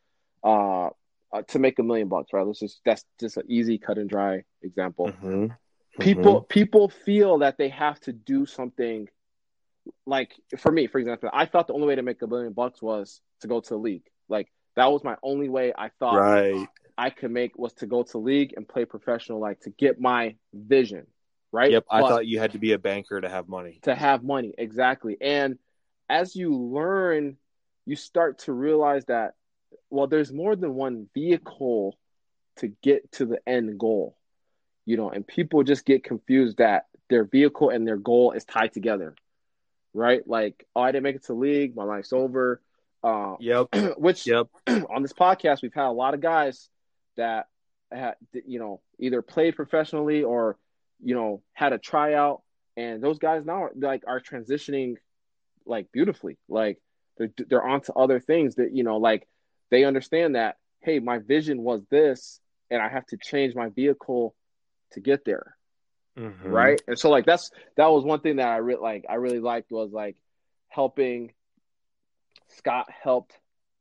uh, 0.43 0.89
uh 1.33 1.41
to 1.47 1.59
make 1.59 1.77
a 1.79 1.83
million 1.83 2.07
bucks 2.07 2.31
right 2.33 2.45
let's 2.45 2.59
just 2.59 2.79
that's 2.85 3.05
just 3.19 3.37
an 3.37 3.43
easy 3.47 3.77
cut 3.77 3.97
and 3.97 4.09
dry 4.09 4.43
example 4.61 5.07
mm-hmm. 5.07 5.27
Mm-hmm. 5.27 6.01
people 6.01 6.41
people 6.41 6.89
feel 6.89 7.39
that 7.39 7.57
they 7.57 7.69
have 7.69 7.99
to 8.01 8.13
do 8.13 8.45
something 8.45 9.09
like 10.05 10.33
for 10.57 10.71
me 10.71 10.87
for 10.87 10.99
example 10.99 11.29
i 11.33 11.45
thought 11.45 11.67
the 11.67 11.73
only 11.73 11.87
way 11.87 11.95
to 11.95 12.03
make 12.03 12.21
a 12.21 12.27
million 12.27 12.53
bucks 12.53 12.81
was 12.81 13.19
to 13.41 13.47
go 13.47 13.59
to 13.59 13.69
the 13.69 13.77
league 13.77 14.05
like 14.29 14.47
that 14.75 14.89
was 14.91 15.03
my 15.03 15.17
only 15.21 15.49
way 15.49 15.73
i 15.77 15.89
thought 15.99 16.15
right. 16.15 16.67
i 16.97 17.09
could 17.09 17.31
make 17.31 17.57
was 17.57 17.73
to 17.73 17.87
go 17.87 18.03
to 18.03 18.19
league 18.19 18.53
and 18.55 18.67
play 18.67 18.85
professional 18.85 19.39
like 19.39 19.59
to 19.61 19.69
get 19.71 19.99
my 19.99 20.35
vision 20.53 21.07
right? 21.51 21.71
Yep. 21.71 21.85
I 21.89 22.01
but 22.01 22.09
thought 22.09 22.27
you 22.27 22.39
had 22.39 22.53
to 22.53 22.59
be 22.59 22.73
a 22.73 22.79
banker 22.79 23.19
to 23.19 23.29
have 23.29 23.47
money. 23.47 23.79
To 23.83 23.95
have 23.95 24.23
money, 24.23 24.53
exactly. 24.57 25.17
And 25.19 25.57
as 26.09 26.35
you 26.35 26.55
learn, 26.55 27.37
you 27.85 27.95
start 27.95 28.39
to 28.39 28.53
realize 28.53 29.05
that, 29.05 29.33
well, 29.89 30.07
there's 30.07 30.31
more 30.31 30.55
than 30.55 30.73
one 30.73 31.07
vehicle 31.13 31.97
to 32.57 32.69
get 32.81 33.11
to 33.13 33.25
the 33.25 33.39
end 33.47 33.79
goal, 33.79 34.17
you 34.85 34.97
know, 34.97 35.09
and 35.09 35.25
people 35.25 35.63
just 35.63 35.85
get 35.85 36.03
confused 36.03 36.57
that 36.57 36.85
their 37.09 37.23
vehicle 37.23 37.69
and 37.69 37.87
their 37.87 37.97
goal 37.97 38.31
is 38.31 38.45
tied 38.45 38.73
together, 38.73 39.15
right? 39.93 40.25
Like, 40.27 40.65
oh, 40.75 40.81
I 40.81 40.91
didn't 40.91 41.03
make 41.03 41.15
it 41.15 41.25
to 41.25 41.33
league, 41.33 41.75
my 41.75 41.83
life's 41.83 42.13
over. 42.13 42.61
Uh, 43.03 43.35
yep. 43.39 43.67
which, 43.97 44.27
yep. 44.27 44.47
on 44.67 45.01
this 45.01 45.13
podcast, 45.13 45.61
we've 45.61 45.73
had 45.73 45.87
a 45.87 45.91
lot 45.91 46.13
of 46.13 46.21
guys 46.21 46.69
that 47.17 47.47
had, 47.91 48.15
you 48.45 48.59
know, 48.59 48.81
either 48.99 49.21
played 49.21 49.55
professionally 49.55 50.23
or 50.23 50.57
you 51.03 51.15
know, 51.15 51.41
had 51.53 51.73
a 51.73 51.77
tryout, 51.77 52.41
and 52.77 53.03
those 53.03 53.19
guys 53.19 53.45
now 53.45 53.63
are, 53.63 53.71
like 53.75 54.03
are 54.07 54.21
transitioning 54.21 54.95
like 55.65 55.91
beautifully. 55.91 56.37
Like 56.47 56.79
they're 57.17 57.31
they're 57.49 57.67
onto 57.67 57.93
other 57.93 58.19
things 58.19 58.55
that 58.55 58.73
you 58.73 58.83
know, 58.83 58.97
like 58.97 59.27
they 59.69 59.83
understand 59.83 60.35
that 60.35 60.57
hey, 60.81 60.99
my 60.99 61.19
vision 61.19 61.61
was 61.61 61.83
this, 61.89 62.39
and 62.69 62.81
I 62.81 62.89
have 62.89 63.05
to 63.07 63.17
change 63.17 63.55
my 63.55 63.69
vehicle 63.69 64.35
to 64.93 64.99
get 64.99 65.25
there. 65.25 65.55
Mm-hmm. 66.17 66.49
Right. 66.49 66.81
And 66.87 66.99
so 66.99 67.09
like 67.09 67.25
that's 67.25 67.51
that 67.77 67.89
was 67.89 68.03
one 68.03 68.19
thing 68.19 68.37
that 68.37 68.49
I 68.49 68.57
really 68.57 68.81
like 68.81 69.05
I 69.09 69.15
really 69.15 69.39
liked 69.39 69.71
was 69.71 69.91
like 69.91 70.17
helping 70.67 71.31
Scott 72.57 72.87
helped 73.03 73.37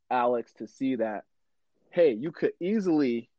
Alex 0.09 0.53
to 0.59 0.67
see 0.67 0.95
that 0.95 1.25
hey, 1.89 2.13
you 2.13 2.31
could 2.31 2.53
easily 2.61 3.29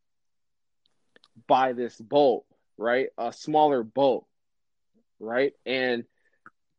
buy 1.48 1.72
this 1.72 1.96
boat 1.96 2.44
right? 2.76 3.08
A 3.18 3.32
smaller 3.32 3.82
boat, 3.82 4.26
right? 5.20 5.52
And 5.66 6.04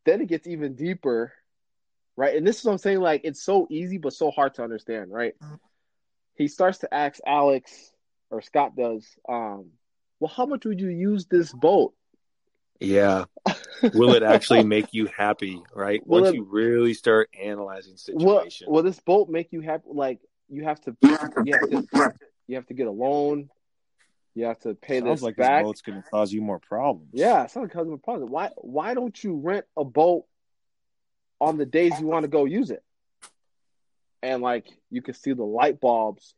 then 0.06 0.22
it 0.22 0.28
gets 0.28 0.48
even 0.48 0.76
deeper, 0.76 1.34
right? 2.16 2.36
And 2.36 2.46
this 2.46 2.60
is 2.60 2.66
what 2.66 2.74
I'm 2.74 2.78
saying, 2.78 3.00
like 3.00 3.22
it's 3.24 3.44
so 3.44 3.68
easy 3.70 3.98
but 3.98 4.14
so 4.14 4.32
hard 4.32 4.56
to 4.56 4.64
understand, 4.64 5.12
right? 5.12 5.34
He 6.36 6.48
starts 6.48 6.80
to 6.80 6.94
ask 6.94 7.20
Alex, 7.26 7.72
or 8.30 8.42
Scott 8.42 8.76
does, 8.76 9.08
um, 9.30 9.72
well, 10.20 10.32
how 10.36 10.46
much 10.46 10.66
would 10.66 10.80
you 10.80 10.90
use 10.90 11.26
this 11.28 11.52
boat? 11.54 11.94
Yeah. 12.80 13.26
will 13.94 14.14
it 14.14 14.24
actually 14.24 14.64
make 14.64 14.94
you 14.94 15.08
happy, 15.08 15.62
right? 15.74 16.06
Will 16.06 16.22
Once 16.22 16.34
it, 16.34 16.36
you 16.36 16.44
really 16.44 16.94
start 16.94 17.30
analyzing 17.40 17.98
situation. 17.98 18.68
Will, 18.68 18.76
will 18.76 18.84
this 18.84 19.00
boat 19.00 19.30
make 19.30 19.52
you 19.52 19.62
happy? 19.62 19.86
Like 19.88 20.20
you 20.50 20.64
have 20.64 20.82
to, 20.82 20.96
you 21.02 21.16
have 21.16 21.70
to, 21.70 21.88
you 22.48 22.56
have 22.56 22.66
to 22.68 22.74
get 22.74 22.88
a 22.88 22.92
loan. 22.92 23.50
You 24.36 24.46
have 24.46 24.60
to 24.62 24.74
pay 24.74 25.00
sounds 25.00 25.20
this 25.20 25.22
like 25.22 25.36
back. 25.36 25.62
This 25.62 25.68
boat's 25.68 25.82
going 25.82 26.02
to 26.02 26.10
cause 26.10 26.34
you 26.34 26.42
more 26.42 26.60
problems. 26.60 27.10
Yeah, 27.14 27.44
it 27.44 27.52
sounds 27.52 27.66
like 27.66 27.74
cause 27.74 27.88
more 27.88 27.98
problems. 27.98 28.32
Why? 28.32 28.50
Why 28.58 28.94
don't 28.94 29.22
you 29.24 29.36
rent 29.36 29.66
a 29.78 29.84
boat 29.84 30.26
on 31.40 31.58
the 31.58 31.66
days 31.66 31.94
you 32.00 32.08
want 32.08 32.24
to 32.24 32.30
go 32.30 32.46
use 32.46 32.72
it? 32.72 32.84
And 34.24 34.42
like 34.42 34.68
you 34.90 35.02
can 35.02 35.14
see 35.14 35.34
the 35.34 35.44
light 35.44 35.80
bulbs 35.80 36.34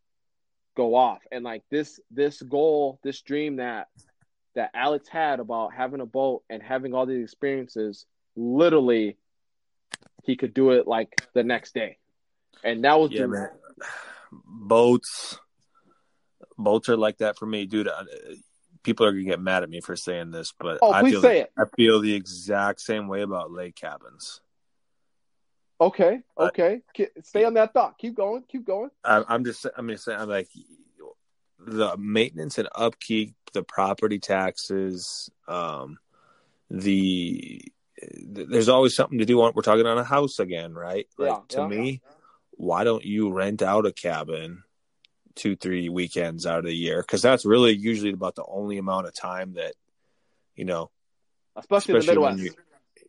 go 0.76 0.96
off, 0.96 1.20
and 1.32 1.44
like 1.44 1.64
this 1.72 2.00
this 2.12 2.42
goal, 2.42 3.00
this 3.04 3.22
dream 3.22 3.58
that 3.58 3.88
that 4.56 4.72
Alex 4.74 5.08
had 5.08 5.40
about 5.40 5.74
having 5.74 6.02
a 6.02 6.06
boat 6.06 6.44
and 6.50 6.62
having 6.62 6.94
all 6.94 7.06
these 7.06 7.24
experiences, 7.24 8.06
literally, 8.36 9.18
he 10.24 10.36
could 10.36 10.54
do 10.54 10.72
it 10.72 10.88
like 10.88 11.16
the 11.34 11.44
next 11.44 11.74
day, 11.74 11.98
and 12.64 12.84
that 12.84 13.00
was 13.00 13.12
yeah, 13.12 13.22
the, 13.22 13.28
man. 13.30 13.50
boats 14.32 15.38
boats 16.58 16.90
are 16.90 16.98
like 16.98 17.18
that 17.20 17.38
for 17.38 17.46
me, 17.46 17.66
dude. 17.66 17.90
People 18.84 19.06
are 19.06 19.12
gonna 19.12 19.24
get 19.24 19.42
mad 19.42 19.64
at 19.64 19.70
me 19.70 19.82
for 19.82 19.96
saying 19.96 20.32
this, 20.32 20.54
but 20.60 20.80
oh, 20.82 20.92
I 20.92 21.02
please 21.02 21.14
feel 21.14 21.22
say 21.22 21.42
it. 21.42 21.52
I 21.58 21.64
feel 21.76 22.00
the 22.00 22.14
exact 22.14 22.82
same 22.82 23.08
way 23.08 23.22
about 23.22 23.52
lake 23.52 23.76
cabins. 23.76 24.42
Okay, 25.82 26.22
okay. 26.38 26.82
Stay 27.24 27.44
on 27.44 27.56
that 27.56 27.74
thought. 27.74 27.98
Keep 27.98 28.16
going. 28.16 28.44
Keep 28.48 28.66
going. 28.66 28.90
I, 29.04 29.24
I'm 29.28 29.44
just. 29.44 29.66
I'm 29.76 29.90
just 29.90 30.06
saying. 30.06 30.20
I'm 30.20 30.30
like 30.30 30.48
the 31.60 31.98
maintenance 31.98 32.58
and 32.58 32.70
upkeep, 32.76 33.36
the 33.54 33.64
property 33.64 34.20
taxes, 34.20 35.30
um, 35.48 35.98
the 36.70 37.62
there's 38.28 38.70
always 38.70 38.96
something 38.96 39.20
to 39.20 39.26
do. 39.26 39.42
On, 39.42 39.54
we're 39.56 39.62
talking 39.62 39.86
on 39.86 39.98
a 39.98 40.04
house 40.04 40.40
again, 40.40 40.74
right? 40.74 41.08
Like 41.18 41.30
yeah, 41.30 41.40
to 41.50 41.62
yeah. 41.62 41.68
me, 41.68 42.02
why 42.52 42.84
don't 42.84 43.06
you 43.06 43.32
rent 43.32 43.62
out 43.62 43.86
a 43.86 43.94
cabin 43.94 44.64
two, 45.36 45.56
three 45.56 45.90
weekends 45.90 46.46
out 46.46 46.60
of 46.60 46.66
the 46.66 46.76
year 46.76 47.02
because 47.02 47.22
that's 47.22 47.46
really 47.46 47.74
usually 47.74 48.12
about 48.12 48.36
the 48.36 48.46
only 48.48 48.78
amount 48.78 49.08
of 49.08 49.14
time 49.14 49.54
that 49.54 49.74
you 50.56 50.66
know, 50.66 50.90
especially, 51.56 51.98
especially 51.98 52.24
in 52.24 52.38
the 52.38 52.44
Midwest. 52.44 52.58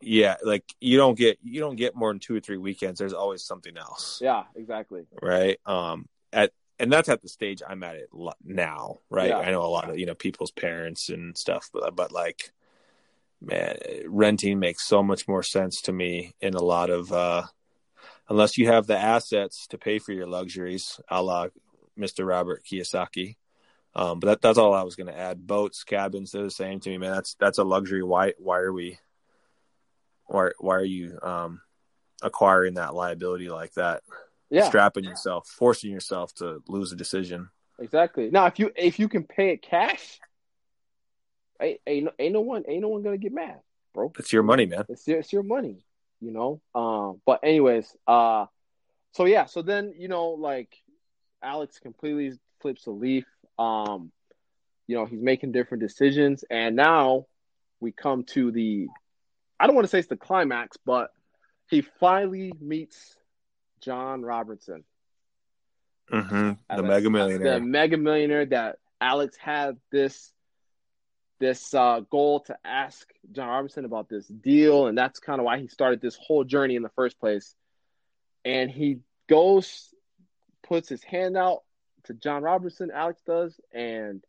yeah, 0.00 0.36
like 0.44 0.64
you 0.80 0.96
don't 0.96 1.16
get 1.16 1.38
you 1.42 1.60
don't 1.60 1.76
get 1.76 1.94
more 1.94 2.10
than 2.10 2.20
two 2.20 2.36
or 2.36 2.40
three 2.40 2.58
weekends. 2.58 2.98
There's 2.98 3.12
always 3.12 3.44
something 3.44 3.76
else. 3.76 4.20
Yeah, 4.22 4.44
exactly. 4.54 5.06
Right. 5.22 5.58
Um. 5.64 6.08
At 6.32 6.52
and 6.78 6.92
that's 6.92 7.08
at 7.08 7.22
the 7.22 7.28
stage 7.28 7.62
I'm 7.66 7.82
at 7.82 7.96
it 7.96 8.10
now. 8.44 8.98
Right. 9.08 9.30
Yeah. 9.30 9.38
I 9.38 9.50
know 9.50 9.62
a 9.62 9.66
lot 9.66 9.88
of 9.88 9.98
you 9.98 10.06
know 10.06 10.14
people's 10.14 10.50
parents 10.50 11.08
and 11.08 11.36
stuff, 11.36 11.70
but 11.72 11.94
but 11.94 12.12
like 12.12 12.50
man, 13.40 13.76
renting 14.06 14.58
makes 14.58 14.86
so 14.86 15.02
much 15.02 15.28
more 15.28 15.42
sense 15.42 15.80
to 15.82 15.92
me 15.92 16.34
in 16.40 16.54
a 16.54 16.62
lot 16.62 16.90
of 16.90 17.12
uh 17.12 17.44
unless 18.28 18.58
you 18.58 18.66
have 18.66 18.86
the 18.86 18.98
assets 18.98 19.66
to 19.68 19.78
pay 19.78 19.98
for 19.98 20.12
your 20.12 20.26
luxuries, 20.26 21.00
a 21.08 21.22
la 21.22 21.48
Mr. 21.98 22.26
Robert 22.26 22.64
Kiyosaki. 22.64 23.36
Um, 23.94 24.20
but 24.20 24.26
that, 24.26 24.42
that's 24.42 24.58
all 24.58 24.74
I 24.74 24.82
was 24.82 24.94
going 24.94 25.06
to 25.06 25.18
add. 25.18 25.46
Boats, 25.46 25.82
cabins, 25.82 26.32
they're 26.32 26.42
the 26.42 26.50
same 26.50 26.80
to 26.80 26.90
me, 26.90 26.98
man. 26.98 27.12
That's 27.12 27.34
that's 27.34 27.58
a 27.58 27.64
luxury. 27.64 28.02
Why 28.02 28.34
why 28.38 28.58
are 28.58 28.72
we 28.72 28.98
why 30.26 30.50
why 30.58 30.76
are 30.76 30.84
you 30.84 31.18
um, 31.22 31.62
acquiring 32.22 32.74
that 32.74 32.94
liability 32.94 33.48
like 33.48 33.72
that? 33.74 34.02
Yeah, 34.50 34.68
strapping 34.68 35.04
yourself, 35.04 35.48
forcing 35.48 35.90
yourself 35.90 36.34
to 36.34 36.62
lose 36.68 36.92
a 36.92 36.96
decision. 36.96 37.48
exactly. 37.80 38.30
Now, 38.30 38.46
if 38.46 38.58
you 38.58 38.70
if 38.76 38.98
you 38.98 39.08
can 39.08 39.24
pay 39.24 39.50
it 39.50 39.62
cash, 39.62 40.20
ain't 41.60 41.80
ain't, 41.86 42.04
no- 42.04 42.12
ain't 42.18 42.32
no 42.34 42.42
one 42.42 42.64
ain't 42.68 42.82
no 42.82 42.88
one 42.88 43.02
gonna 43.02 43.16
get 43.16 43.32
mad, 43.32 43.60
bro. 43.94 44.12
It's 44.18 44.32
your 44.32 44.42
money, 44.42 44.66
man. 44.66 44.84
It's 44.88 45.08
your, 45.08 45.18
it's 45.20 45.32
your 45.32 45.42
money, 45.42 45.84
you 46.20 46.32
know. 46.32 46.60
Um, 46.74 47.22
but 47.24 47.40
anyways, 47.42 47.96
uh, 48.06 48.46
so 49.12 49.24
yeah, 49.24 49.46
so 49.46 49.62
then 49.62 49.94
you 49.96 50.08
know, 50.08 50.28
like 50.30 50.76
Alex 51.46 51.78
completely 51.78 52.32
flips 52.60 52.84
the 52.84 52.90
leaf. 52.90 53.24
Um, 53.58 54.10
you 54.88 54.96
know, 54.96 55.06
he's 55.06 55.20
making 55.22 55.52
different 55.52 55.82
decisions, 55.82 56.44
and 56.50 56.76
now 56.76 57.26
we 57.80 57.92
come 57.92 58.24
to 58.24 58.50
the. 58.50 58.88
I 59.58 59.66
don't 59.66 59.74
want 59.74 59.84
to 59.86 59.88
say 59.90 60.00
it's 60.00 60.08
the 60.08 60.16
climax, 60.16 60.76
but 60.84 61.10
he 61.70 61.80
finally 61.80 62.52
meets 62.60 63.16
John 63.80 64.22
Robertson, 64.22 64.84
hmm 66.10 66.52
Uh, 66.68 66.76
The 66.76 66.82
mega 66.82 67.10
millionaire. 67.10 67.54
the 67.54 67.60
mega 67.64 67.96
millionaire 67.96 68.46
that 68.46 68.78
Alex 69.00 69.36
had 69.36 69.76
this 69.90 70.32
this 71.38 71.74
uh, 71.74 72.00
goal 72.10 72.40
to 72.40 72.56
ask 72.64 73.06
John 73.32 73.48
Robertson 73.48 73.84
about 73.84 74.08
this 74.08 74.26
deal, 74.26 74.86
and 74.86 74.96
that's 74.96 75.20
kind 75.20 75.40
of 75.40 75.44
why 75.44 75.58
he 75.58 75.68
started 75.68 76.00
this 76.00 76.16
whole 76.16 76.44
journey 76.44 76.76
in 76.76 76.82
the 76.82 76.88
first 76.90 77.18
place. 77.20 77.54
And 78.44 78.70
he 78.70 79.00
goes, 79.28 79.92
puts 80.66 80.88
his 80.88 81.02
hand 81.02 81.36
out 81.36 81.62
to 82.04 82.14
John 82.14 82.42
Robertson. 82.42 82.90
Alex 82.92 83.20
does, 83.26 83.58
and 83.72 84.22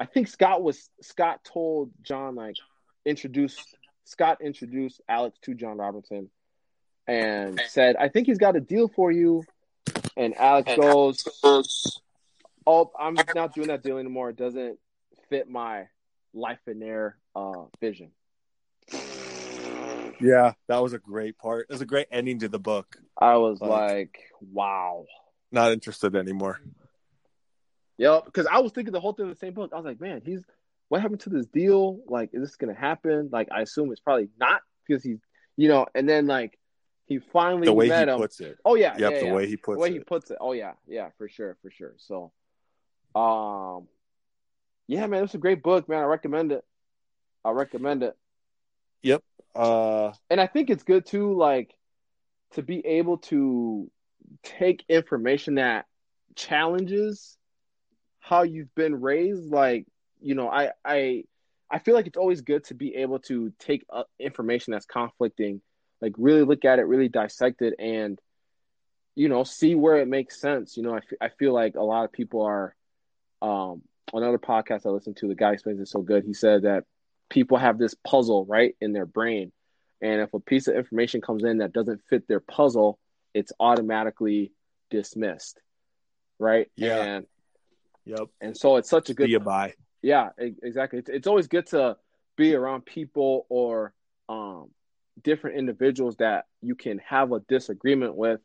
I 0.00 0.06
think 0.06 0.28
Scott 0.28 0.62
was 0.62 0.88
Scott 1.00 1.40
told 1.44 1.90
John 2.02 2.34
like 2.34 2.56
introduced 3.04 3.62
Scott 4.04 4.38
introduced 4.42 5.00
Alex 5.08 5.38
to 5.42 5.54
John 5.54 5.78
Robertson 5.78 6.30
and 7.06 7.60
said, 7.68 7.96
"I 7.96 8.08
think 8.08 8.26
he's 8.26 8.38
got 8.38 8.56
a 8.56 8.60
deal 8.60 8.88
for 8.88 9.10
you." 9.12 9.44
And 10.16 10.36
Alex 10.36 10.74
goes, 10.76 11.24
"Oh, 12.66 12.90
I'm 12.98 13.14
not 13.34 13.54
doing 13.54 13.68
that 13.68 13.82
deal 13.82 13.98
anymore. 13.98 14.30
It 14.30 14.36
doesn't 14.36 14.78
fit 15.30 15.48
my 15.48 15.88
life 16.34 16.60
and 16.66 16.82
air 16.82 17.16
uh, 17.34 17.64
vision." 17.80 18.10
Yeah, 20.20 20.52
that 20.68 20.80
was 20.80 20.92
a 20.92 20.98
great 20.98 21.36
part. 21.38 21.66
It 21.68 21.72
was 21.72 21.80
a 21.80 21.86
great 21.86 22.06
ending 22.12 22.38
to 22.40 22.48
the 22.48 22.58
book. 22.60 22.96
I 23.18 23.36
was 23.38 23.60
Like- 23.60 23.70
like, 23.70 24.18
"Wow." 24.40 25.06
Not 25.52 25.70
interested 25.72 26.16
anymore. 26.16 26.60
Yep, 27.98 28.24
because 28.24 28.46
I 28.46 28.58
was 28.60 28.72
thinking 28.72 28.92
the 28.92 29.00
whole 29.00 29.12
thing 29.12 29.26
in 29.26 29.30
the 29.30 29.36
same 29.36 29.52
book. 29.52 29.70
I 29.72 29.76
was 29.76 29.84
like, 29.84 30.00
"Man, 30.00 30.22
he's 30.24 30.42
what 30.88 31.00
happened 31.02 31.20
to 31.20 31.30
this 31.30 31.46
deal? 31.46 32.00
Like, 32.08 32.30
is 32.32 32.40
this 32.40 32.56
gonna 32.56 32.74
happen?" 32.74 33.28
Like, 33.30 33.48
I 33.52 33.60
assume 33.60 33.92
it's 33.92 34.00
probably 34.00 34.28
not 34.40 34.62
because 34.86 35.02
he's, 35.04 35.18
you 35.56 35.68
know. 35.68 35.86
And 35.94 36.08
then 36.08 36.26
like 36.26 36.58
he 37.06 37.18
finally 37.18 37.66
The 37.66 37.72
way 37.72 37.86
he 37.88 37.92
him. 37.92 38.16
puts 38.16 38.40
it. 38.40 38.56
oh 38.64 38.74
yeah, 38.74 38.96
Yep, 38.98 39.12
yeah, 39.12 39.18
the 39.20 39.26
yeah. 39.26 39.34
way 39.34 39.46
he 39.46 39.56
puts 39.56 39.74
it 39.74 39.76
the 39.76 39.80
way 39.82 39.88
it. 39.90 39.92
he 39.92 39.98
puts 40.00 40.30
it. 40.30 40.38
Oh 40.40 40.52
yeah, 40.52 40.72
yeah, 40.88 41.10
for 41.18 41.28
sure, 41.28 41.56
for 41.62 41.70
sure. 41.70 41.94
So, 41.98 42.32
um, 43.14 43.88
yeah, 44.88 45.06
man, 45.06 45.22
it's 45.24 45.34
a 45.34 45.38
great 45.38 45.62
book, 45.62 45.88
man. 45.88 46.00
I 46.02 46.06
recommend 46.06 46.50
it. 46.52 46.64
I 47.44 47.50
recommend 47.50 48.02
it, 48.04 48.16
Yep. 49.02 49.22
Uh, 49.54 50.12
and 50.30 50.40
I 50.40 50.46
think 50.46 50.70
it's 50.70 50.84
good 50.84 51.04
too, 51.04 51.36
like 51.36 51.74
to 52.52 52.62
be 52.62 52.84
able 52.86 53.18
to 53.18 53.90
take 54.42 54.84
information 54.88 55.56
that 55.56 55.86
challenges 56.34 57.36
how 58.20 58.42
you've 58.42 58.74
been 58.74 59.00
raised. 59.00 59.50
Like, 59.50 59.86
you 60.20 60.34
know, 60.34 60.48
I 60.48 60.70
I 60.84 61.24
I 61.70 61.78
feel 61.78 61.94
like 61.94 62.06
it's 62.06 62.16
always 62.16 62.42
good 62.42 62.64
to 62.64 62.74
be 62.74 62.96
able 62.96 63.18
to 63.20 63.52
take 63.58 63.84
uh, 63.90 64.04
information 64.18 64.72
that's 64.72 64.86
conflicting, 64.86 65.60
like 66.00 66.12
really 66.18 66.42
look 66.42 66.64
at 66.64 66.78
it, 66.78 66.82
really 66.82 67.08
dissect 67.08 67.62
it, 67.62 67.74
and 67.78 68.18
you 69.14 69.28
know, 69.28 69.44
see 69.44 69.74
where 69.74 69.96
it 69.96 70.08
makes 70.08 70.40
sense. 70.40 70.76
You 70.76 70.84
know, 70.84 70.94
I, 70.94 70.98
f- 70.98 71.18
I 71.20 71.28
feel 71.28 71.52
like 71.52 71.74
a 71.74 71.82
lot 71.82 72.04
of 72.04 72.12
people 72.12 72.42
are. 72.42 72.74
Um, 73.40 73.82
on 74.12 74.22
another 74.22 74.38
podcast 74.38 74.86
I 74.86 74.90
listened 74.90 75.16
to, 75.18 75.28
the 75.28 75.34
guy 75.34 75.52
explains 75.52 75.80
it 75.80 75.88
so 75.88 76.00
good. 76.02 76.24
He 76.24 76.34
said 76.34 76.62
that 76.62 76.84
people 77.30 77.56
have 77.56 77.78
this 77.78 77.94
puzzle 78.06 78.44
right 78.44 78.76
in 78.80 78.92
their 78.92 79.06
brain, 79.06 79.52
and 80.00 80.20
if 80.20 80.32
a 80.34 80.40
piece 80.40 80.68
of 80.68 80.76
information 80.76 81.20
comes 81.20 81.44
in 81.44 81.58
that 81.58 81.72
doesn't 81.72 82.02
fit 82.08 82.28
their 82.28 82.40
puzzle, 82.40 82.98
it's 83.34 83.52
automatically 83.58 84.52
dismissed, 84.90 85.60
right? 86.38 86.70
Yeah. 86.76 87.02
And 87.02 87.26
yep. 88.04 88.28
and 88.40 88.56
so 88.56 88.76
it's 88.76 88.90
such 88.90 89.10
a 89.10 89.14
good 89.14 89.30
bye. 89.44 89.74
yeah, 90.02 90.30
exactly. 90.38 90.98
It's, 90.98 91.08
it's 91.08 91.26
always 91.26 91.46
good 91.46 91.66
to 91.68 91.96
be 92.36 92.54
around 92.54 92.84
people 92.84 93.46
or 93.48 93.94
um, 94.28 94.70
different 95.22 95.58
individuals 95.58 96.16
that 96.16 96.46
you 96.60 96.74
can 96.74 96.98
have 96.98 97.32
a 97.32 97.40
disagreement 97.40 98.14
with 98.14 98.40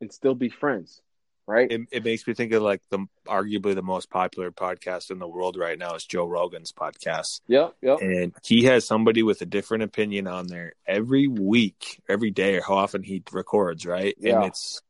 and 0.00 0.12
still 0.12 0.34
be 0.34 0.48
friends, 0.48 1.00
right? 1.46 1.70
It, 1.70 1.82
it 1.90 2.04
makes 2.04 2.26
me 2.26 2.34
think 2.34 2.52
of 2.52 2.62
like 2.62 2.82
the 2.90 3.06
arguably 3.26 3.74
the 3.74 3.82
most 3.82 4.10
popular 4.10 4.50
podcast 4.50 5.10
in 5.10 5.18
the 5.18 5.28
world 5.28 5.56
right 5.56 5.78
now 5.78 5.94
is 5.94 6.04
Joe 6.04 6.26
Rogan's 6.26 6.72
podcast. 6.72 7.40
yep, 7.46 7.74
yep. 7.82 8.00
and 8.00 8.32
he 8.44 8.64
has 8.64 8.86
somebody 8.86 9.22
with 9.22 9.40
a 9.42 9.46
different 9.46 9.82
opinion 9.82 10.26
on 10.26 10.46
there 10.46 10.74
every 10.86 11.28
week, 11.28 12.02
every 12.08 12.30
day, 12.30 12.56
or 12.56 12.62
how 12.62 12.74
often 12.74 13.02
he 13.02 13.22
records, 13.32 13.86
right? 13.86 14.14
Yeah. 14.18 14.36
And 14.36 14.44
it's 14.46 14.80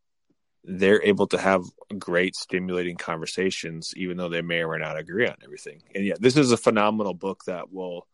they're 0.64 1.02
able 1.02 1.26
to 1.28 1.38
have 1.38 1.62
great, 1.98 2.34
stimulating 2.34 2.96
conversations, 2.96 3.92
even 3.96 4.16
though 4.16 4.30
they 4.30 4.42
may 4.42 4.62
or 4.62 4.72
may 4.72 4.82
not 4.82 4.98
agree 4.98 5.26
on 5.26 5.36
everything. 5.44 5.82
And 5.94 6.06
yeah, 6.06 6.14
this 6.18 6.36
is 6.36 6.52
a 6.52 6.56
phenomenal 6.56 7.12
book 7.12 7.44
that 7.44 7.70
will, 7.70 8.06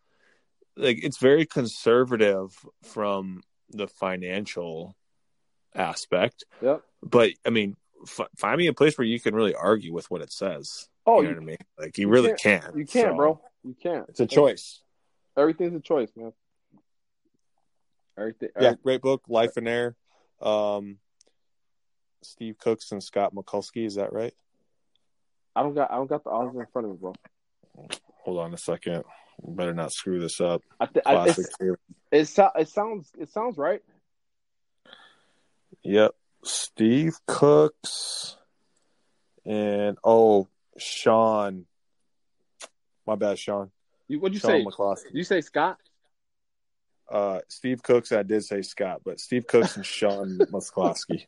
like, 0.76 0.98
it's 1.02 1.18
very 1.18 1.46
conservative 1.46 2.52
from 2.82 3.42
the 3.70 3.86
financial 3.86 4.96
aspect, 5.76 6.44
Yep. 6.60 6.82
but 7.02 7.30
I 7.46 7.50
mean, 7.50 7.76
f- 8.02 8.28
find 8.36 8.58
me 8.58 8.66
a 8.66 8.72
place 8.72 8.96
where 8.98 9.06
you 9.06 9.20
can 9.20 9.34
really 9.34 9.54
argue 9.54 9.92
with 9.92 10.10
what 10.10 10.20
it 10.22 10.32
says. 10.32 10.88
Oh, 11.06 11.20
you 11.22 11.28
know 11.28 11.30
you, 11.30 11.34
what 11.36 11.42
I 11.42 11.46
mean? 11.46 11.56
Like, 11.78 11.98
you, 11.98 12.06
you 12.06 12.12
really 12.12 12.34
can't- 12.34 12.62
can. 12.64 12.78
you 12.78 12.86
can't, 12.86 13.08
So, 13.12 13.16
bro. 13.16 13.40
You 13.64 13.76
can't. 13.82 14.06
It's 14.08 14.20
a 14.20 14.26
choice. 14.26 14.80
Everything's 15.36 15.74
a 15.74 15.80
choice, 15.80 16.10
man. 16.16 16.32
Everything. 18.18 18.48
yeah, 18.60 18.74
great 18.82 19.00
book, 19.00 19.22
Lifeonaire. 19.28 19.94
Um, 20.42 20.98
Steve 22.22 22.58
Cooks 22.58 22.92
and 22.92 23.02
Scott 23.02 23.34
Mikulski, 23.34 23.86
is 23.86 23.94
that 23.94 24.12
right? 24.12 24.34
I 25.56 25.62
don't 25.62 25.74
got. 25.74 25.90
I 25.90 25.96
don't 25.96 26.06
got 26.08 26.24
the 26.24 26.30
odds 26.30 26.54
in 26.54 26.66
front 26.72 26.86
of 26.86 26.92
me, 26.92 26.98
bro. 27.00 27.14
Hold 28.24 28.38
on 28.40 28.52
a 28.54 28.58
second. 28.58 29.04
Better 29.42 29.72
not 29.72 29.92
screw 29.92 30.20
this 30.20 30.40
up. 30.40 30.62
I, 30.78 30.86
th- 30.86 31.04
Classic. 31.04 31.46
it's, 31.60 31.76
it, 32.12 32.28
so- 32.28 32.50
it 32.58 32.68
sounds. 32.68 33.10
It 33.18 33.30
sounds 33.30 33.56
right. 33.56 33.80
Yep. 35.82 36.12
Steve 36.42 37.16
Cooks 37.26 38.36
and 39.44 39.98
oh 40.04 40.48
Sean. 40.78 41.66
My 43.06 43.14
bad, 43.16 43.38
Sean. 43.38 43.70
You, 44.08 44.20
what'd 44.20 44.34
you 44.34 44.40
Sean 44.40 44.50
say? 44.50 44.64
McCloskey. 44.64 45.04
Did 45.04 45.14
you 45.14 45.24
say 45.24 45.40
Scott? 45.40 45.78
Uh, 47.10 47.40
Steve 47.48 47.82
Cooks. 47.82 48.12
I 48.12 48.22
did 48.22 48.44
say 48.44 48.62
Scott, 48.62 49.02
but 49.04 49.18
Steve 49.18 49.46
Cooks 49.46 49.76
and 49.76 49.84
Sean 49.84 50.38
McCloskey. 50.52 51.26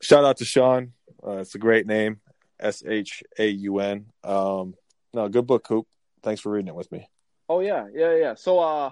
Shout 0.00 0.24
out 0.24 0.36
to 0.38 0.44
Sean. 0.44 0.92
Uh, 1.26 1.38
it's 1.38 1.54
a 1.54 1.58
great 1.58 1.86
name. 1.86 2.20
S 2.60 2.82
H 2.86 3.22
A 3.38 3.48
U 3.48 3.80
N. 3.80 4.06
Um, 4.22 4.74
no, 5.14 5.28
good 5.28 5.46
book, 5.46 5.64
Coop. 5.64 5.86
Thanks 6.22 6.40
for 6.40 6.52
reading 6.52 6.68
it 6.68 6.74
with 6.74 6.90
me. 6.92 7.08
Oh 7.48 7.60
yeah, 7.60 7.86
yeah, 7.92 8.14
yeah. 8.16 8.34
So, 8.34 8.58
uh, 8.58 8.90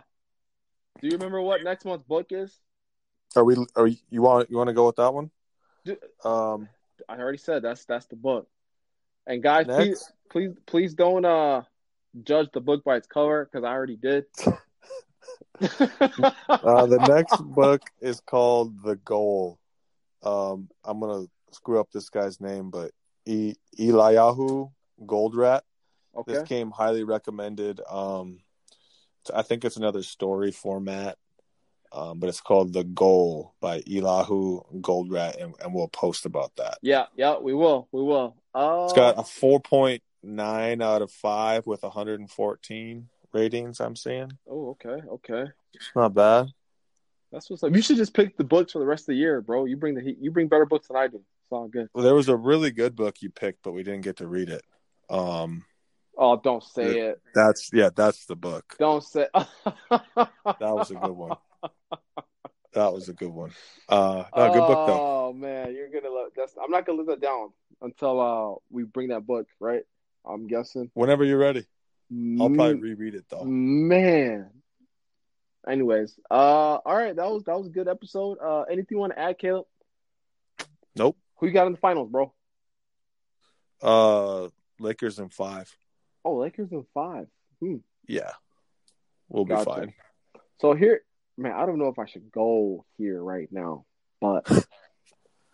do 1.01 1.09
you 1.09 1.13
remember 1.13 1.41
what 1.41 1.63
next 1.63 1.85
month's 1.85 2.05
book 2.05 2.27
is? 2.31 2.59
Are 3.37 3.45
we? 3.45 3.57
Are 3.77 3.87
you, 3.87 3.97
you 4.11 4.23
want? 4.23 4.51
You 4.51 4.57
want 4.57 4.69
to 4.69 4.75
go 4.75 4.87
with 4.87 4.97
that 4.97 5.13
one? 5.13 5.31
Um, 6.25 6.69
I 7.09 7.19
already 7.19 7.39
said 7.39 7.63
that's 7.63 7.85
that's 7.85 8.07
the 8.07 8.17
book. 8.17 8.49
And 9.27 9.43
guys, 9.43 9.67
please, 9.67 10.13
please, 10.31 10.53
please 10.67 10.95
don't 10.95 11.25
uh 11.25 11.63
judge 12.23 12.49
the 12.53 12.61
book 12.61 12.85
by 12.85 12.97
its 12.97 13.07
cover 13.07 13.45
because 13.45 13.65
I 13.65 13.73
already 13.73 13.97
did. 13.97 14.25
Uh, 16.49 16.87
the 16.87 16.99
next 17.09 17.43
book 17.43 17.83
is 18.01 18.21
called 18.21 18.83
The 18.83 18.97
Goal. 18.97 19.59
Um, 20.23 20.69
I'm 20.85 21.01
gonna 21.01 21.27
screw 21.53 21.79
up 21.79 21.91
this 21.93 22.09
guy's 22.09 22.41
name, 22.41 22.71
but 22.71 22.93
e- 23.27 23.57
Eliyahu 23.79 24.71
Goldratt. 25.05 25.63
okay. 26.17 26.33
This 26.33 26.43
came 26.45 26.71
highly 26.71 27.05
recommended. 27.05 27.81
Um, 27.89 28.41
I 29.35 29.43
think 29.43 29.65
it's 29.65 29.77
another 29.77 30.03
story 30.03 30.53
format, 30.53 31.17
um, 31.95 32.19
but 32.19 32.29
it's 32.29 32.41
called 32.41 32.73
The 32.73 32.85
Goal 32.85 33.55
by 33.61 33.81
Eliyahu 33.83 34.81
Goldratt, 34.81 35.41
and, 35.43 35.55
and 35.63 35.73
we'll 35.73 35.89
post 35.89 36.27
about 36.27 36.55
that. 36.57 36.79
Yeah, 36.83 37.07
yeah, 37.17 37.39
we 37.39 37.55
will, 37.55 37.89
we 37.93 38.03
will. 38.03 38.37
Uh, 38.55 38.83
It's 38.85 38.93
got 38.93 39.19
a 39.19 39.23
4.9 39.23 40.83
out 40.83 41.03
of 41.03 41.11
five 41.11 41.67
with 41.67 41.83
114 41.83 43.09
ratings. 43.33 43.81
I'm 43.81 43.97
seeing 43.97 44.31
Oh, 44.49 44.71
okay, 44.71 45.01
okay. 45.09 45.45
it's 45.75 45.91
not 45.97 46.15
bad. 46.15 46.47
That's 47.33 47.51
what's 47.51 47.65
up. 47.65 47.75
You 47.75 47.83
should 47.83 47.97
just 47.97 48.15
pick 48.15 48.37
the 48.37 48.45
books 48.45 48.73
for 48.73 48.79
the 48.79 48.87
rest 48.87 49.03
of 49.03 49.07
the 49.09 49.15
year, 49.17 49.41
bro. 49.41 49.65
You 49.65 49.77
bring 49.77 49.95
the 49.95 50.01
heat. 50.03 50.19
You 50.21 50.31
bring 50.31 50.47
better 50.47 50.67
books 50.67 50.87
than 50.87 50.97
I 50.97 51.09
do. 51.09 51.17
It's 51.17 51.51
all 51.51 51.67
good. 51.67 51.89
Well, 51.93 52.05
there 52.05 52.15
was 52.15 52.29
a 52.29 52.37
really 52.37 52.71
good 52.71 52.95
book 52.95 53.17
you 53.23 53.31
picked, 53.31 53.65
but 53.65 53.73
we 53.73 53.83
didn't 53.83 54.03
get 54.03 54.19
to 54.19 54.27
read 54.29 54.51
it. 54.51 54.63
Um, 55.11 55.65
Oh, 56.17 56.37
don't 56.41 56.63
say 56.63 57.01
it. 57.09 57.21
that's 57.35 57.71
yeah, 57.73 57.91
that's 57.95 58.27
the 58.27 58.37
book. 58.37 58.77
Don't 58.79 59.03
say. 59.03 59.27
That 59.91 60.31
was 60.61 60.93
a 60.93 60.95
good 60.95 61.11
one. 61.11 61.37
That 62.75 62.93
was 62.93 63.09
a 63.09 63.13
good 63.13 63.29
one. 63.29 63.53
Uh, 63.89 64.25
no, 64.37 64.51
good 64.51 64.67
book 64.67 64.79
though. 64.85 64.99
Oh 65.01 65.33
man, 65.33 65.73
you're 65.75 65.89
gonna 65.91 66.13
let 66.13 66.35
that's. 66.37 66.57
I'm 66.61 66.73
not 66.73 66.85
gonna 66.85 66.99
let 66.99 67.07
that 67.07 67.21
down 67.21 67.53
until 67.81 68.21
uh 68.21 68.57
we 68.69 68.83
bring 68.83 69.09
that 69.11 69.25
book, 69.25 69.47
right? 69.61 69.83
I'm 70.27 70.49
guessing. 70.49 70.91
Whenever 70.95 71.25
you're 71.25 71.39
ready, 71.39 71.67
I'll 72.41 72.51
probably 72.51 72.75
Mm, 72.75 72.83
reread 72.83 73.15
it 73.15 73.27
though. 73.31 73.45
Man. 73.45 74.51
Anyways, 75.69 76.19
uh, 76.31 76.35
all 76.85 76.97
right, 76.97 77.15
that 77.15 77.31
was 77.31 77.45
that 77.45 77.57
was 77.57 77.69
a 77.69 77.71
good 77.71 77.87
episode. 77.87 78.39
Uh, 78.43 78.63
anything 78.63 78.89
you 78.91 78.99
want 78.99 79.13
to 79.13 79.19
add, 79.21 79.39
Caleb? 79.39 79.67
Nope. 80.97 81.17
Who 81.37 81.47
you 81.47 81.53
got 81.53 81.67
in 81.67 81.73
the 81.75 81.79
finals, 81.79 82.11
bro? 82.11 82.33
Uh, 83.81 84.49
Lakers 84.81 85.21
in 85.21 85.29
five. 85.29 85.75
Oh, 86.25 86.37
Lakers 86.37 86.73
in 86.73 86.85
five. 86.93 87.29
Hmm. 87.61 87.77
Yeah, 88.09 88.33
we'll 89.29 89.45
be 89.45 89.55
fine. 89.57 89.95
So 90.61 90.75
here, 90.75 91.03
man, 91.37 91.53
I 91.53 91.67
don't 91.67 91.79
know 91.79 91.89
if 91.89 91.99
I 91.99 92.07
should 92.07 92.31
go 92.31 92.85
here 92.97 93.23
right 93.23 93.49
now, 93.51 93.85
but 94.21 94.47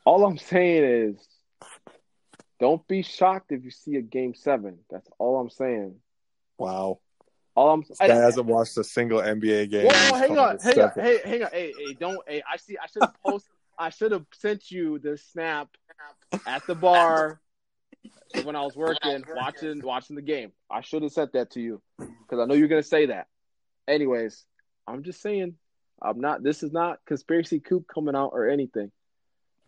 all 0.05 0.25
I'm 0.25 0.39
saying 0.39 0.85
is, 0.85 1.29
don't 2.59 2.87
be 2.87 3.03
shocked 3.03 3.53
if 3.53 3.65
you 3.65 3.71
see 3.71 3.97
a 3.97 4.03
game 4.03 4.35
seven. 4.35 4.79
That's 4.91 5.09
all 5.19 5.41
I'm 5.41 5.49
saying. 5.51 5.97
Wow, 6.59 7.01
All 7.55 7.71
I'm. 7.71 7.83
this 7.89 7.97
guy 7.99 8.15
hasn't 8.15 8.47
watched 8.47 8.77
a 8.77 8.85
single 8.85 9.21
NBA 9.21 9.71
game. 9.71 9.87
Whoa, 9.87 10.15
hang 10.19 10.39
on, 10.39 10.59
hang 10.59 10.79
on, 10.79 10.91
hey, 10.95 11.21
hang 11.25 11.43
on, 11.43 11.51
hey, 11.53 11.73
hey, 11.77 11.95
don't, 11.99 12.19
hey, 12.29 12.43
I 12.51 12.59
see, 12.59 12.77
I 12.77 12.87
should 12.87 13.03
have 13.03 13.15
post, 13.27 13.47
I 13.79 13.89
should 13.89 14.13
have 14.13 14.27
sent 14.35 14.71
you 14.71 14.99
the 14.99 15.17
snap 15.17 15.69
at 16.47 16.67
the 16.67 16.75
bar 16.75 17.41
when 18.45 18.57
I 18.57 18.63
was 18.63 18.77
working, 18.77 19.25
watching, 19.35 19.81
watching 19.83 20.17
the 20.17 20.23
game. 20.23 20.53
I 20.71 20.83
should 20.83 21.03
have 21.03 21.13
sent 21.13 21.33
that 21.33 21.53
to 21.53 21.61
you 21.61 21.81
because 21.99 22.39
I 22.39 22.45
know 22.45 22.55
you're 22.55 22.69
gonna 22.69 22.83
say 22.83 23.07
that. 23.07 23.27
Anyways, 23.89 24.45
I'm 24.87 25.03
just 25.03 25.23
saying, 25.23 25.55
I'm 26.03 26.21
not. 26.21 26.43
This 26.43 26.63
is 26.63 26.73
not 26.73 26.99
conspiracy 27.07 27.61
coop 27.61 27.87
coming 27.93 28.15
out 28.15 28.31
or 28.33 28.49
anything. 28.49 28.91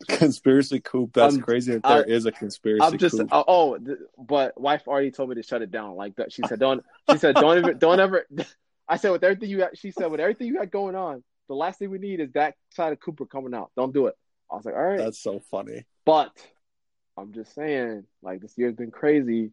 Conspiracy 0.08 0.80
coop. 0.80 1.12
That's 1.12 1.34
I'm- 1.34 1.42
crazy 1.42 1.72
that 1.74 1.82
there 1.82 1.98
I- 2.06 2.10
is 2.10 2.26
a 2.26 2.32
conspiracy 2.32 2.82
I'm 2.82 2.98
just, 2.98 3.16
coop. 3.18 3.28
oh, 3.30 3.44
oh, 3.46 3.78
th- 3.78 3.98
but 4.18 4.60
wife 4.60 4.88
already 4.88 5.10
told 5.10 5.28
me 5.28 5.36
to 5.36 5.42
shut 5.42 5.62
it 5.62 5.70
down. 5.70 5.94
Like 5.94 6.16
that, 6.16 6.32
she 6.32 6.42
said, 6.48 6.58
don't. 6.58 6.82
She 7.10 7.18
said, 7.18 7.34
don't 7.36 7.58
even, 7.58 7.78
don't 7.78 8.00
ever. 8.00 8.26
I 8.88 8.96
said, 8.96 9.10
with 9.12 9.22
everything 9.22 9.48
you 9.48 9.58
got, 9.58 9.78
she 9.78 9.90
said, 9.92 10.10
with 10.10 10.20
everything 10.20 10.48
you 10.48 10.54
got 10.58 10.70
going 10.70 10.96
on, 10.96 11.22
the 11.48 11.54
last 11.54 11.78
thing 11.78 11.90
we 11.90 11.98
need 11.98 12.18
is 12.20 12.32
that 12.32 12.54
side 12.70 12.92
of 12.92 13.00
Cooper 13.00 13.26
coming 13.26 13.54
out. 13.54 13.70
Don't 13.76 13.94
do 13.94 14.06
it. 14.06 14.14
I 14.50 14.56
was 14.56 14.64
like, 14.64 14.74
all 14.74 14.82
right, 14.82 14.98
That's 14.98 15.22
so 15.22 15.40
funny. 15.50 15.84
but 16.04 16.32
I'm 17.16 17.32
just 17.32 17.54
saying, 17.54 18.04
like 18.22 18.40
this 18.40 18.54
year's 18.58 18.74
been 18.74 18.90
crazy. 18.90 19.50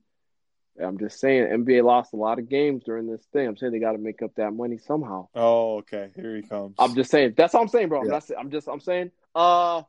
I'm 0.80 0.98
just 0.98 1.20
saying, 1.20 1.44
NBA 1.48 1.84
lost 1.84 2.14
a 2.14 2.16
lot 2.16 2.40
of 2.40 2.48
games 2.50 2.84
during 2.86 3.08
this 3.08 3.22
thing. 3.34 3.48
I'm 3.48 3.58
saying 3.58 3.74
they 3.74 3.80
got 3.80 3.92
to 3.94 3.98
make 3.98 4.22
up 4.22 4.32
that 4.36 4.52
money 4.52 4.78
somehow. 4.78 5.28
Oh, 5.36 5.78
okay. 5.80 6.10
Here 6.16 6.36
he 6.38 6.42
comes. 6.42 6.76
I'm 6.80 6.96
just 6.96 7.12
saying. 7.12 7.34
That's 7.36 7.54
all 7.54 7.62
I'm 7.62 7.68
saying, 7.68 7.90
bro. 7.90 8.00
I'm 8.02 8.06
Yeah. 8.08 8.12
not. 8.14 8.24
say- 8.24 8.36
I'm 8.38 8.50
just. 8.50 8.68
I'm 8.68 8.80
saying. 8.80 9.12
Uh, 9.36 9.84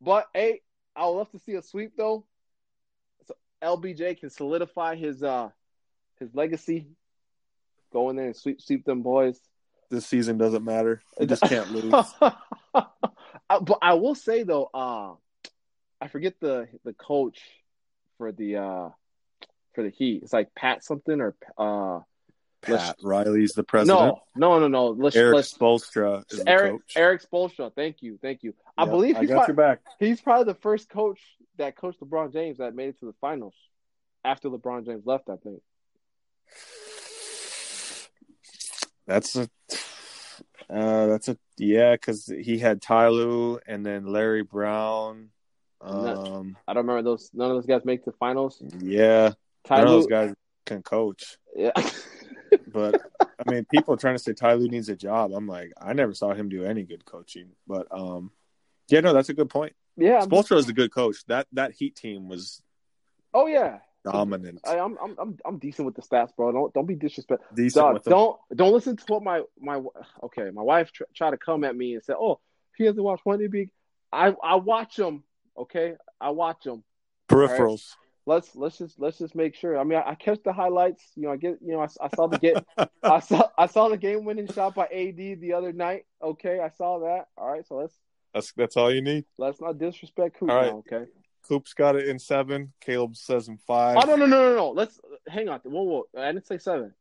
but 0.00 0.26
hey, 0.34 0.60
I 0.96 1.06
would 1.06 1.12
love 1.18 1.30
to 1.32 1.38
see 1.38 1.54
a 1.54 1.62
sweep 1.62 1.92
though. 1.96 2.24
So 3.26 3.34
LBJ 3.62 4.18
can 4.20 4.30
solidify 4.30 4.96
his 4.96 5.22
uh 5.22 5.50
his 6.18 6.34
legacy. 6.34 6.88
Go 7.92 8.10
in 8.10 8.16
there 8.16 8.26
and 8.26 8.36
sweep 8.36 8.60
sweep 8.60 8.84
them 8.84 9.02
boys. 9.02 9.38
this 9.90 10.06
season 10.06 10.38
doesn't 10.38 10.64
matter. 10.64 11.02
You 11.20 11.26
just 11.26 11.42
can't 11.42 11.70
lose. 11.74 11.94
Uh, 12.72 13.60
but 13.60 13.78
I 13.82 13.94
will 13.94 14.14
say 14.14 14.42
though, 14.44 14.70
uh, 14.72 15.12
I 16.00 16.08
forget 16.08 16.34
the 16.40 16.68
the 16.84 16.94
coach 16.94 17.38
for 18.18 18.32
the 18.32 18.56
uh 18.56 18.88
for 19.74 19.82
the 19.82 19.90
Heat. 19.90 20.22
It's 20.22 20.32
like 20.32 20.54
Pat 20.54 20.84
something 20.84 21.20
or 21.20 21.34
uh 21.58 22.00
Pat 22.62 22.96
Riley's 23.02 23.52
the 23.52 23.64
president. 23.64 24.16
no 24.36 24.58
no 24.58 24.58
no 24.60 24.68
no. 24.68 24.86
Let's 24.88 25.16
Eric 25.16 25.34
let's 25.34 25.52
Spoelstra 25.54 26.24
is 26.32 26.44
the 26.44 26.48
Eric 26.48 26.72
coach. 26.72 26.92
Eric 26.96 27.22
Spoelstra. 27.28 27.74
Thank 27.74 28.02
you, 28.02 28.18
thank 28.22 28.42
you. 28.42 28.54
I 28.78 28.84
Yep, 28.84 28.90
believe 28.92 29.16
I 29.16 29.24
got 29.24 29.34
probably, 29.46 29.46
your 29.48 29.56
back. 29.56 29.80
he's 29.98 30.20
probably 30.20 30.44
the 30.52 30.58
first 30.60 30.88
coach 30.88 31.20
that 31.58 31.76
coached 31.76 32.00
LeBron 32.00 32.32
James 32.32 32.58
that 32.58 32.74
made 32.74 32.90
it 32.90 33.00
to 33.00 33.06
the 33.06 33.14
finals 33.20 33.54
after 34.24 34.48
LeBron 34.48 34.86
James 34.86 35.04
left. 35.06 35.28
I 35.28 35.36
think. 35.36 35.60
That's 39.06 39.36
a 39.36 39.48
uh, 40.70 41.06
that's 41.06 41.28
a 41.28 41.36
yeah, 41.58 41.92
because 41.92 42.26
he 42.26 42.58
had 42.58 42.80
Ty 42.80 43.08
Lue 43.08 43.58
and 43.66 43.84
then 43.84 44.06
Larry 44.06 44.42
Brown. 44.42 45.30
Um, 45.80 46.56
I 46.68 46.74
don't 46.74 46.86
remember 46.86 47.02
those. 47.02 47.30
None 47.34 47.50
of 47.50 47.56
those 47.56 47.66
guys 47.66 47.84
make 47.84 48.04
the 48.04 48.12
finals. 48.12 48.62
yeah, 48.78 49.32
Ty 49.64 49.84
those 49.84 50.06
guys 50.06 50.34
can 50.66 50.82
coach. 50.82 51.36
yeah. 51.56 51.72
But 52.70 53.00
I 53.22 53.50
mean, 53.50 53.64
people 53.70 53.94
are 53.94 53.96
trying 53.96 54.14
to 54.14 54.18
say 54.22 54.34
Ty 54.34 54.54
Lue 54.54 54.68
needs 54.68 54.90
a 54.90 54.96
job. 54.96 55.32
I'm 55.32 55.46
like, 55.46 55.72
I 55.80 55.94
never 55.94 56.12
saw 56.12 56.34
him 56.34 56.50
do 56.50 56.64
any 56.64 56.82
good 56.82 57.04
coaching. 57.04 57.48
But 57.66 57.86
um, 57.90 58.30
yeah, 58.88 59.00
no, 59.00 59.14
that's 59.14 59.30
a 59.30 59.34
good 59.34 59.48
point. 59.48 59.72
yeah. 59.96 60.20
Spoelstra 60.20 60.58
is 60.58 60.68
a 60.68 60.72
good 60.74 60.92
coach. 60.92 61.24
That 61.28 61.46
that 61.52 61.72
Heat 61.72 61.96
team 61.96 62.28
was 62.28 62.62
oh 63.32 63.46
yeah. 63.46 63.78
dominant, 64.04 64.60
I, 64.66 64.78
I'm 64.78 64.98
I'm 65.02 65.16
I'm 65.18 65.38
I'm 65.46 65.58
decent 65.58 65.86
with 65.86 65.94
the 65.94 66.02
stats, 66.02 66.36
bro. 66.36 66.52
Don't 66.52 66.74
don't 66.74 66.86
be 66.86 66.94
disrespectful. 66.94 67.56
decent 67.56 67.82
Dog, 67.82 67.94
with 67.94 68.04
them. 68.04 68.10
don't 68.12 68.36
don't 68.54 68.72
listen 68.72 68.96
to 68.96 69.04
what 69.06 69.22
my 69.22 69.42
my 69.58 69.80
okay. 70.24 70.50
My 70.52 70.62
wife 70.62 70.92
tr- 70.92 71.04
tried 71.14 71.30
to 71.30 71.38
come 71.38 71.64
at 71.64 71.74
me 71.74 71.94
and 71.94 72.04
say, 72.04 72.12
"Oh, 72.12 72.38
he 72.76 72.84
hasn't 72.84 73.02
watched 73.02 73.24
one 73.24 73.38
big." 73.50 73.70
I 74.12 74.34
I 74.42 74.56
watch 74.56 74.96
them. 74.96 75.24
Okay, 75.56 75.94
I 76.20 76.30
watch 76.30 76.64
them. 76.64 76.84
peripherals. 77.30 77.94
Let's 78.24 78.54
let's 78.54 78.78
just 78.78 79.00
let's 79.00 79.18
just 79.18 79.34
make 79.34 79.54
sure. 79.54 79.78
I 79.78 79.84
mean, 79.84 79.98
I, 79.98 80.10
I 80.10 80.14
catch 80.14 80.38
the 80.44 80.52
highlights. 80.52 81.02
You 81.16 81.24
know, 81.24 81.32
I 81.32 81.36
get 81.36 81.58
you 81.60 81.72
know 81.72 81.80
I, 81.80 81.88
I 82.00 82.08
saw 82.14 82.28
the 82.28 82.38
get 82.38 82.64
I 83.02 83.20
saw 83.20 83.48
I 83.58 83.66
saw 83.66 83.88
the 83.88 83.96
game 83.96 84.24
winning 84.24 84.46
shot 84.46 84.74
by 84.74 84.84
AD 84.84 85.16
the 85.16 85.54
other 85.54 85.72
night. 85.72 86.06
Okay, 86.22 86.60
I 86.60 86.68
saw 86.70 87.00
that. 87.00 87.26
All 87.36 87.50
right, 87.50 87.66
so 87.66 87.76
let's 87.76 87.94
That's 88.32 88.52
that's 88.52 88.76
all 88.76 88.92
you 88.92 89.02
need. 89.02 89.24
let's 89.38 89.60
not 89.60 89.78
disrespect 89.78 90.38
Coop 90.38 90.50
All 90.50 90.56
right. 90.56 90.66
now. 90.66 90.84
Okay. 90.86 91.10
Coop's 91.48 91.74
got 91.74 91.96
it 91.96 92.06
in 92.06 92.20
seven. 92.20 92.72
Caleb 92.80 93.16
says 93.16 93.48
in 93.48 93.58
five. 93.66 93.96
Oh 93.96 94.06
no 94.06 94.14
no 94.14 94.26
no 94.26 94.50
no 94.50 94.56
no. 94.56 94.70
Let's 94.70 95.00
hang 95.28 95.48
on. 95.48 95.58
Whoa 95.64 95.82
whoa. 95.82 96.04
I 96.16 96.32
didn't 96.32 96.46
say 96.46 96.58
seven. 96.58 96.94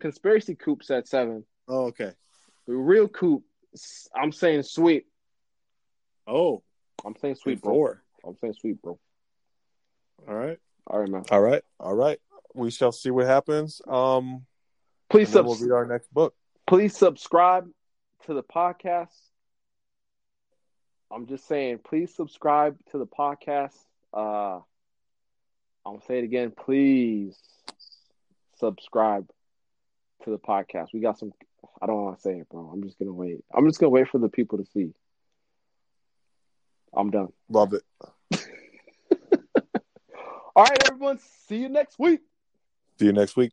Conspiracy 0.00 0.54
Coop 0.54 0.82
said 0.82 1.08
seven. 1.08 1.44
Oh, 1.68 1.86
okay. 1.86 2.12
The 2.66 2.74
real 2.74 3.08
Coop. 3.08 3.44
I'm 4.14 4.32
saying 4.32 4.64
sweep. 4.64 5.06
Oh, 6.26 6.62
I'm 7.04 7.16
saying 7.16 7.36
sweep, 7.36 7.62
bro. 7.62 7.96
I'm 8.26 8.36
saying 8.36 8.54
sweep, 8.60 8.82
bro. 8.82 8.98
All 10.28 10.34
right. 10.34 10.58
All 10.86 10.98
right, 11.00 11.08
man. 11.08 11.24
All 11.30 11.40
right. 11.40 11.62
All 11.78 11.94
right. 11.94 12.18
We 12.54 12.70
shall 12.70 12.92
see 12.92 13.10
what 13.10 13.26
happens. 13.26 13.80
Um, 13.86 14.44
Please 15.08 15.28
sub- 15.28 15.46
we'll 15.46 15.56
read 15.56 15.72
our 15.72 15.86
next 15.86 16.12
book. 16.12 16.34
please 16.66 16.96
subscribe 16.96 17.68
to 18.26 18.34
the 18.34 18.42
podcast. 18.42 19.08
I'm 21.12 21.26
just 21.26 21.48
saying, 21.48 21.80
please 21.84 22.14
subscribe 22.14 22.76
to 22.92 22.98
the 22.98 23.06
podcast. 23.06 23.74
Uh, 24.14 24.56
I'm 25.84 25.94
gonna 25.94 26.02
say 26.06 26.18
it 26.18 26.24
again. 26.24 26.52
Please 26.52 27.36
subscribe 28.58 29.28
to 30.24 30.30
the 30.30 30.38
podcast. 30.38 30.88
We 30.92 31.00
got 31.00 31.18
some. 31.18 31.32
I 31.82 31.86
don't 31.86 32.04
want 32.04 32.16
to 32.16 32.22
say 32.22 32.38
it, 32.38 32.48
bro. 32.48 32.70
I'm 32.72 32.82
just 32.82 32.98
gonna 32.98 33.12
wait. 33.12 33.44
I'm 33.52 33.66
just 33.66 33.80
gonna 33.80 33.90
wait 33.90 34.08
for 34.08 34.18
the 34.18 34.28
people 34.28 34.58
to 34.58 34.66
see. 34.66 34.92
I'm 36.94 37.10
done. 37.10 37.32
Love 37.48 37.72
it. 37.74 37.82
All 40.56 40.64
right, 40.64 40.88
everyone. 40.88 41.18
See 41.46 41.58
you 41.58 41.68
next 41.68 41.98
week. 41.98 42.20
See 42.98 43.06
you 43.06 43.12
next 43.12 43.36
week. 43.36 43.52